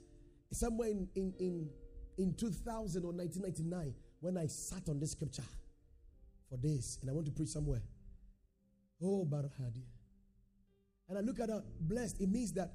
Somewhere 0.51 0.89
in, 0.89 1.09
in, 1.15 1.33
in, 1.39 1.71
in 2.19 2.35
2000 2.35 3.05
or 3.05 3.13
1999, 3.13 3.95
when 4.19 4.37
I 4.37 4.47
sat 4.49 4.89
on 4.89 4.99
this 4.99 5.13
scripture 5.13 5.45
for 6.51 6.57
days 6.57 6.99
and 7.01 7.11
I 7.11 7.13
want 7.13 7.27
to 7.27 7.33
preach 7.33 7.51
somewhere. 7.51 7.83
Oh, 9.01 9.25
Barahadi. 9.25 9.85
And 11.09 11.19
I 11.19 11.21
look 11.21 11.39
at 11.39 11.49
that 11.49 11.63
blessed, 11.81 12.21
it 12.21 12.29
means 12.29 12.53
that 12.55 12.73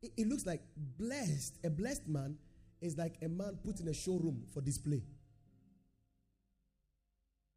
it, 0.00 0.12
it 0.16 0.26
looks 0.26 0.46
like 0.46 0.62
blessed. 0.98 1.58
A 1.62 1.68
blessed 1.68 2.08
man 2.08 2.38
is 2.80 2.96
like 2.96 3.16
a 3.22 3.28
man 3.28 3.58
put 3.62 3.80
in 3.80 3.88
a 3.88 3.94
showroom 3.94 4.44
for 4.54 4.62
display. 4.62 5.02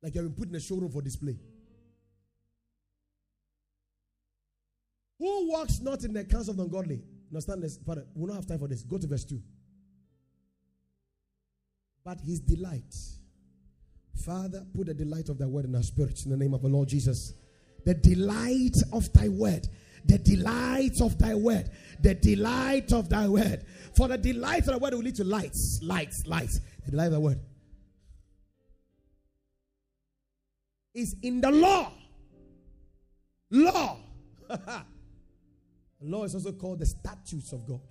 Like 0.04 0.16
you 0.16 0.22
have 0.22 0.36
been 0.36 0.44
put 0.44 0.50
in 0.50 0.56
a 0.56 0.60
showroom 0.60 0.92
for 0.92 1.02
display. 1.02 1.38
Who 5.20 5.50
walks 5.50 5.82
not 5.82 6.04
in 6.04 6.14
the 6.14 6.24
counsel 6.24 6.52
of 6.52 6.58
the 6.58 6.64
ungodly? 6.64 7.02
Understand 7.30 7.62
this? 7.62 7.78
Father, 7.86 8.06
we 8.16 8.28
don't 8.28 8.36
have 8.36 8.48
time 8.48 8.60
for 8.60 8.68
this. 8.68 8.84
Go 8.84 8.98
to 8.98 9.06
verse 9.06 9.26
2. 9.26 9.40
But 12.04 12.22
his 12.22 12.40
delight. 12.40 12.96
Father, 14.26 14.66
put 14.74 14.88
the 14.88 14.94
delight 14.94 15.30
of 15.30 15.38
thy 15.38 15.46
word 15.46 15.66
in 15.66 15.76
our 15.76 15.84
spirits 15.84 16.26
in 16.26 16.32
the 16.32 16.38
name 16.38 16.54
of 16.54 16.62
the 16.62 16.70
Lord 16.70 16.88
Jesus. 16.88 17.34
The 17.86 17.94
delight 17.94 18.76
of 18.94 19.12
thy 19.14 19.28
word. 19.28 19.68
The 20.06 20.18
delight 20.18 21.02
of 21.02 21.18
thy 21.20 21.36
word. 21.36 21.70
The 22.02 22.16
delight 22.16 22.94
of 22.94 23.10
thy 23.10 23.28
word. 23.28 23.66
For 23.96 24.08
the 24.08 24.18
delight 24.18 24.68
of 24.68 24.74
the 24.74 24.78
word 24.78 24.94
will 24.94 25.02
lead 25.02 25.16
to 25.16 25.24
lights, 25.24 25.80
lights, 25.84 26.24
lights. 26.26 26.62
The 26.86 26.92
delight 26.92 27.08
of 27.08 27.14
the 27.14 27.20
word 27.20 27.40
is 30.94 31.16
in 31.22 31.42
the 31.42 31.52
law. 31.52 31.92
Law. 33.52 33.98
Law 36.02 36.24
is 36.24 36.34
also 36.34 36.54
called 36.54 36.80
the 36.80 36.86
statutes 36.86 37.52
of 37.52 37.66
God, 37.68 37.82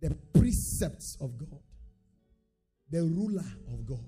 the 0.00 0.16
precepts 0.34 1.16
of 1.20 1.38
God, 1.38 1.60
the 2.90 3.02
ruler 3.02 3.44
of 3.72 3.86
God. 3.86 4.04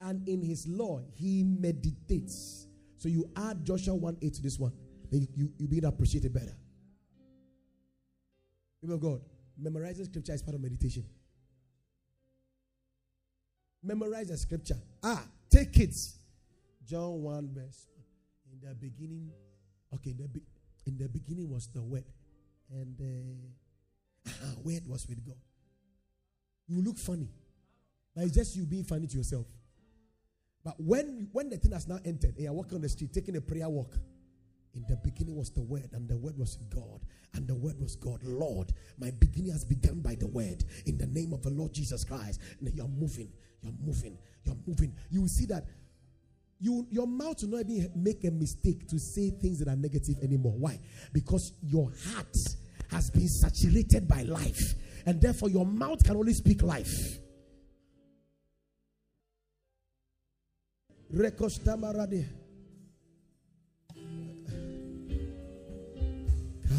And 0.00 0.26
in 0.28 0.42
his 0.42 0.66
law, 0.66 1.02
he 1.14 1.42
meditates. 1.42 2.66
So 2.98 3.08
you 3.08 3.30
add 3.36 3.64
Joshua 3.64 3.94
1 3.94 4.18
8 4.22 4.34
to 4.34 4.42
this 4.42 4.58
one, 4.58 4.72
then 5.10 5.20
you, 5.22 5.28
you, 5.34 5.52
you 5.58 5.68
begin 5.68 5.82
to 5.82 5.88
appreciate 5.88 6.24
it 6.24 6.32
better. 6.32 6.56
People 8.80 8.96
of 8.96 9.00
God, 9.00 9.20
memorizing 9.58 10.04
scripture 10.06 10.32
is 10.32 10.42
part 10.42 10.54
of 10.54 10.62
meditation. 10.62 11.04
Memorize 13.82 14.28
the 14.28 14.36
scripture. 14.38 14.78
Ah, 15.02 15.22
take 15.50 15.78
it. 15.78 15.94
John 16.86 17.22
1 17.22 17.50
verse. 17.54 17.86
In 18.50 18.66
the 18.66 18.74
beginning 18.74 19.30
Okay, 19.94 20.10
in 20.10 20.16
the, 20.16 20.28
be- 20.28 20.42
in 20.86 20.98
the 20.98 21.08
beginning 21.08 21.50
was 21.50 21.68
the 21.68 21.82
Word, 21.82 22.04
and 22.70 22.96
the 22.98 24.30
uh, 24.30 24.54
Word 24.64 24.82
was 24.86 25.06
with 25.08 25.24
God. 25.24 25.36
You 26.66 26.82
look 26.82 26.98
funny, 26.98 27.28
but 28.14 28.24
it's 28.24 28.34
just 28.34 28.56
you 28.56 28.64
being 28.64 28.84
funny 28.84 29.06
to 29.06 29.16
yourself. 29.16 29.46
But 30.64 30.74
when 30.78 31.28
when 31.32 31.50
the 31.50 31.58
thing 31.58 31.72
has 31.72 31.86
now 31.86 31.98
entered, 32.04 32.34
and 32.34 32.44
you're 32.44 32.52
walking 32.52 32.76
on 32.76 32.80
the 32.80 32.88
street, 32.88 33.12
taking 33.12 33.36
a 33.36 33.40
prayer 33.40 33.68
walk, 33.68 33.94
in 34.74 34.84
the 34.88 34.96
beginning 34.96 35.36
was 35.36 35.50
the 35.50 35.62
Word, 35.62 35.90
and 35.92 36.08
the 36.08 36.16
Word 36.16 36.36
was 36.38 36.56
God, 36.74 37.04
and 37.34 37.46
the 37.46 37.54
Word 37.54 37.78
was 37.80 37.94
God. 37.96 38.20
Lord, 38.24 38.72
my 38.98 39.10
beginning 39.10 39.52
has 39.52 39.64
begun 39.64 40.00
by 40.00 40.16
the 40.16 40.26
Word. 40.26 40.64
In 40.86 40.98
the 40.98 41.06
name 41.06 41.32
of 41.32 41.42
the 41.42 41.50
Lord 41.50 41.72
Jesus 41.72 42.02
Christ, 42.02 42.40
and 42.60 42.74
you're 42.74 42.88
moving, 42.88 43.28
you're 43.60 43.74
moving, 43.84 44.18
you're 44.44 44.56
moving. 44.66 44.94
You 45.10 45.22
will 45.22 45.28
see 45.28 45.46
that 45.46 45.66
you 46.64 46.86
your 46.90 47.06
mouth 47.06 47.42
will 47.42 47.50
not 47.50 47.68
even 47.68 47.90
make 47.94 48.24
a 48.24 48.30
mistake 48.30 48.88
to 48.88 48.98
say 48.98 49.30
things 49.30 49.58
that 49.58 49.68
are 49.68 49.76
negative 49.76 50.16
anymore. 50.22 50.54
Why? 50.56 50.80
Because 51.12 51.52
your 51.62 51.92
heart 52.08 52.34
has 52.90 53.10
been 53.10 53.28
saturated 53.28 54.08
by 54.08 54.22
life, 54.22 54.74
and 55.04 55.20
therefore 55.20 55.50
your 55.50 55.66
mouth 55.66 56.02
can 56.02 56.16
only 56.16 56.32
speak 56.32 56.62
life. 56.62 57.18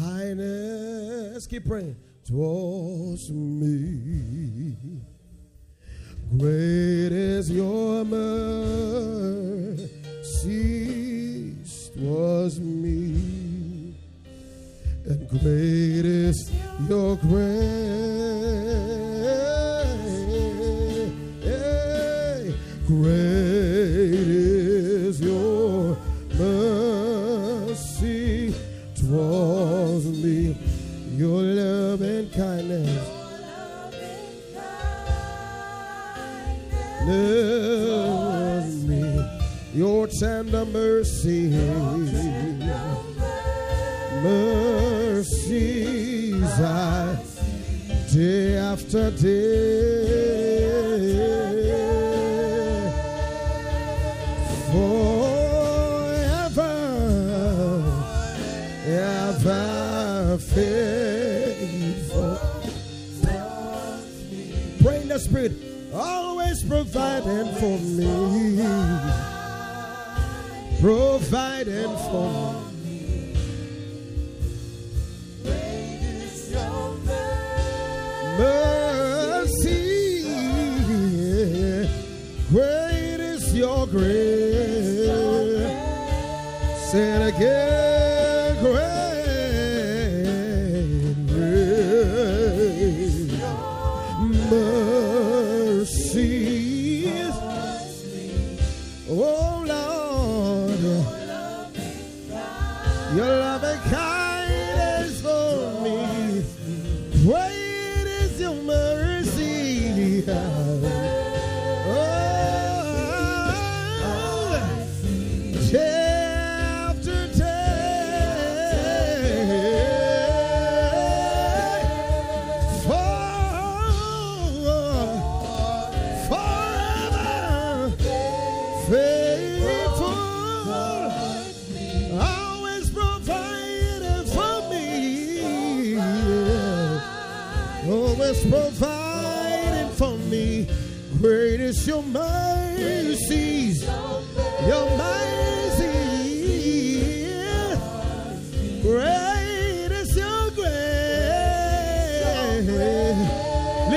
Kindness, 0.00 1.46
keep 1.46 1.64
praying 1.64 1.96
towards 2.24 3.30
me. 3.30 4.76
Great 6.34 7.12
is 7.12 7.50
your 7.50 8.04
mercy 8.04 8.26
towards 11.96 12.60
me, 12.60 13.94
and 15.06 15.28
great 15.30 16.04
is 16.04 16.50
your 16.88 17.16
grace. 17.16 18.65
Tender 40.18 40.64
mercy, 40.64 41.50
mercies 44.22 46.42
I 46.58 47.18
day 48.10 48.56
after 48.56 49.10
day, 49.10 49.26
forever, 54.72 56.72
ever 58.86 60.38
faithful. 60.38 62.38
Pray 64.82 65.00
the 65.00 65.18
spirit 65.18 65.52
always 65.92 66.64
providing 66.64 67.52
for 67.56 67.78
me. 67.78 69.25
Providing 71.28 71.96
for 72.06 72.54
me. 72.84 73.34
Mercy, 78.38 80.22
great 82.48 83.18
is 83.18 83.52
your 83.56 83.88
grace. 83.88 85.06
Say 86.92 87.10
it 87.16 87.34
again, 87.34 87.65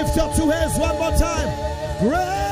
Lift 0.10 0.22
up 0.22 0.36
two 0.36 0.49
hands 0.49 0.76
one 0.80 0.97
more 0.97 1.12
time. 1.12 1.47
Great. 1.99 2.48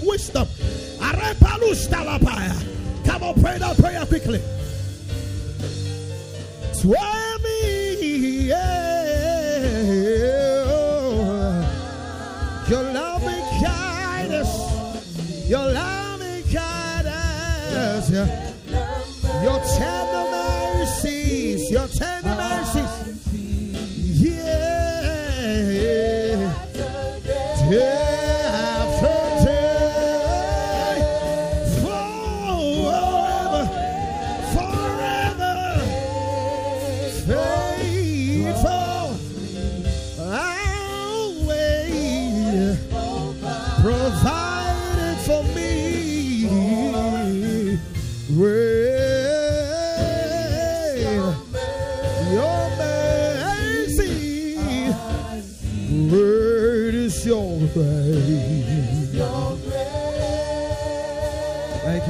Of 0.00 0.06
wisdom. 0.06 0.48
Come 3.04 3.22
on, 3.22 3.34
pray 3.40 3.58
that 3.58 3.76
prayer 3.78 4.06
quickly. 4.06 4.40
Swear 6.72 7.38
me, 7.42 8.48
yeah. 8.48 8.70
Your 12.68 12.82
loving 12.82 13.44
kindness, 13.64 14.48
your 15.48 15.72
loving 15.72 16.44
kindness, 16.44 18.10
your 19.42 19.60
tender 19.76 20.09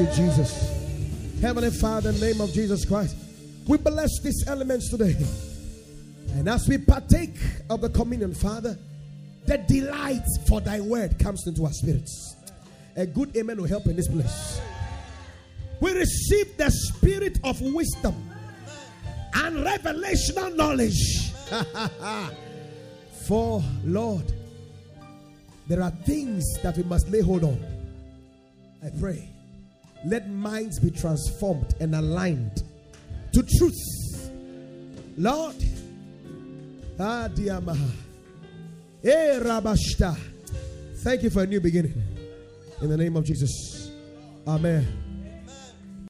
you, 0.01 0.07
Jesus. 0.14 1.40
Heavenly 1.40 1.70
Father, 1.70 2.11
in 2.11 2.18
the 2.18 2.26
name 2.26 2.40
of 2.40 2.53
Jesus 2.53 2.84
Christ, 2.84 3.16
we 3.66 3.76
bless 3.78 4.20
these 4.20 4.44
elements 4.46 4.90
today. 4.90 5.16
And 6.34 6.48
as 6.48 6.68
we 6.68 6.78
partake 6.78 7.36
of 7.68 7.80
the 7.80 7.90
communion, 7.90 8.34
Father, 8.34 8.78
the 9.46 9.59
delight 9.59 10.26
for 10.48 10.61
thy 10.61 10.80
word 10.80 11.18
comes 11.18 11.46
into 11.46 11.64
our 11.64 11.72
spirits. 11.72 12.36
A 12.96 13.07
good 13.07 13.36
amen 13.36 13.59
will 13.59 13.68
help 13.68 13.86
in 13.86 13.96
this 13.96 14.09
place. 14.09 14.61
We 15.80 15.92
receive 15.92 16.57
the 16.57 16.70
spirit 16.70 17.38
of 17.42 17.61
wisdom 17.61 18.14
and 19.34 19.57
revelational 19.59 20.55
knowledge. 20.57 21.32
For 23.26 23.62
Lord, 23.84 24.32
there 25.68 25.82
are 25.82 25.90
things 25.90 26.44
that 26.62 26.76
we 26.76 26.82
must 26.82 27.09
lay 27.09 27.20
hold 27.20 27.44
on. 27.44 27.64
I 28.84 28.90
pray, 28.98 29.30
let 30.05 30.28
minds 30.28 30.78
be 30.78 30.90
transformed 30.90 31.74
and 31.80 31.94
aligned 31.94 32.62
to 33.32 33.42
truth. 33.42 34.30
Lord, 35.16 35.57
eh. 36.98 37.28
Thank 41.03 41.22
you 41.22 41.30
for 41.30 41.42
a 41.42 41.46
new 41.46 41.61
beginning. 41.61 42.03
In 42.82 42.88
the 42.88 42.96
name 42.96 43.16
of 43.16 43.24
Jesus. 43.24 43.90
Amen. 44.46 45.10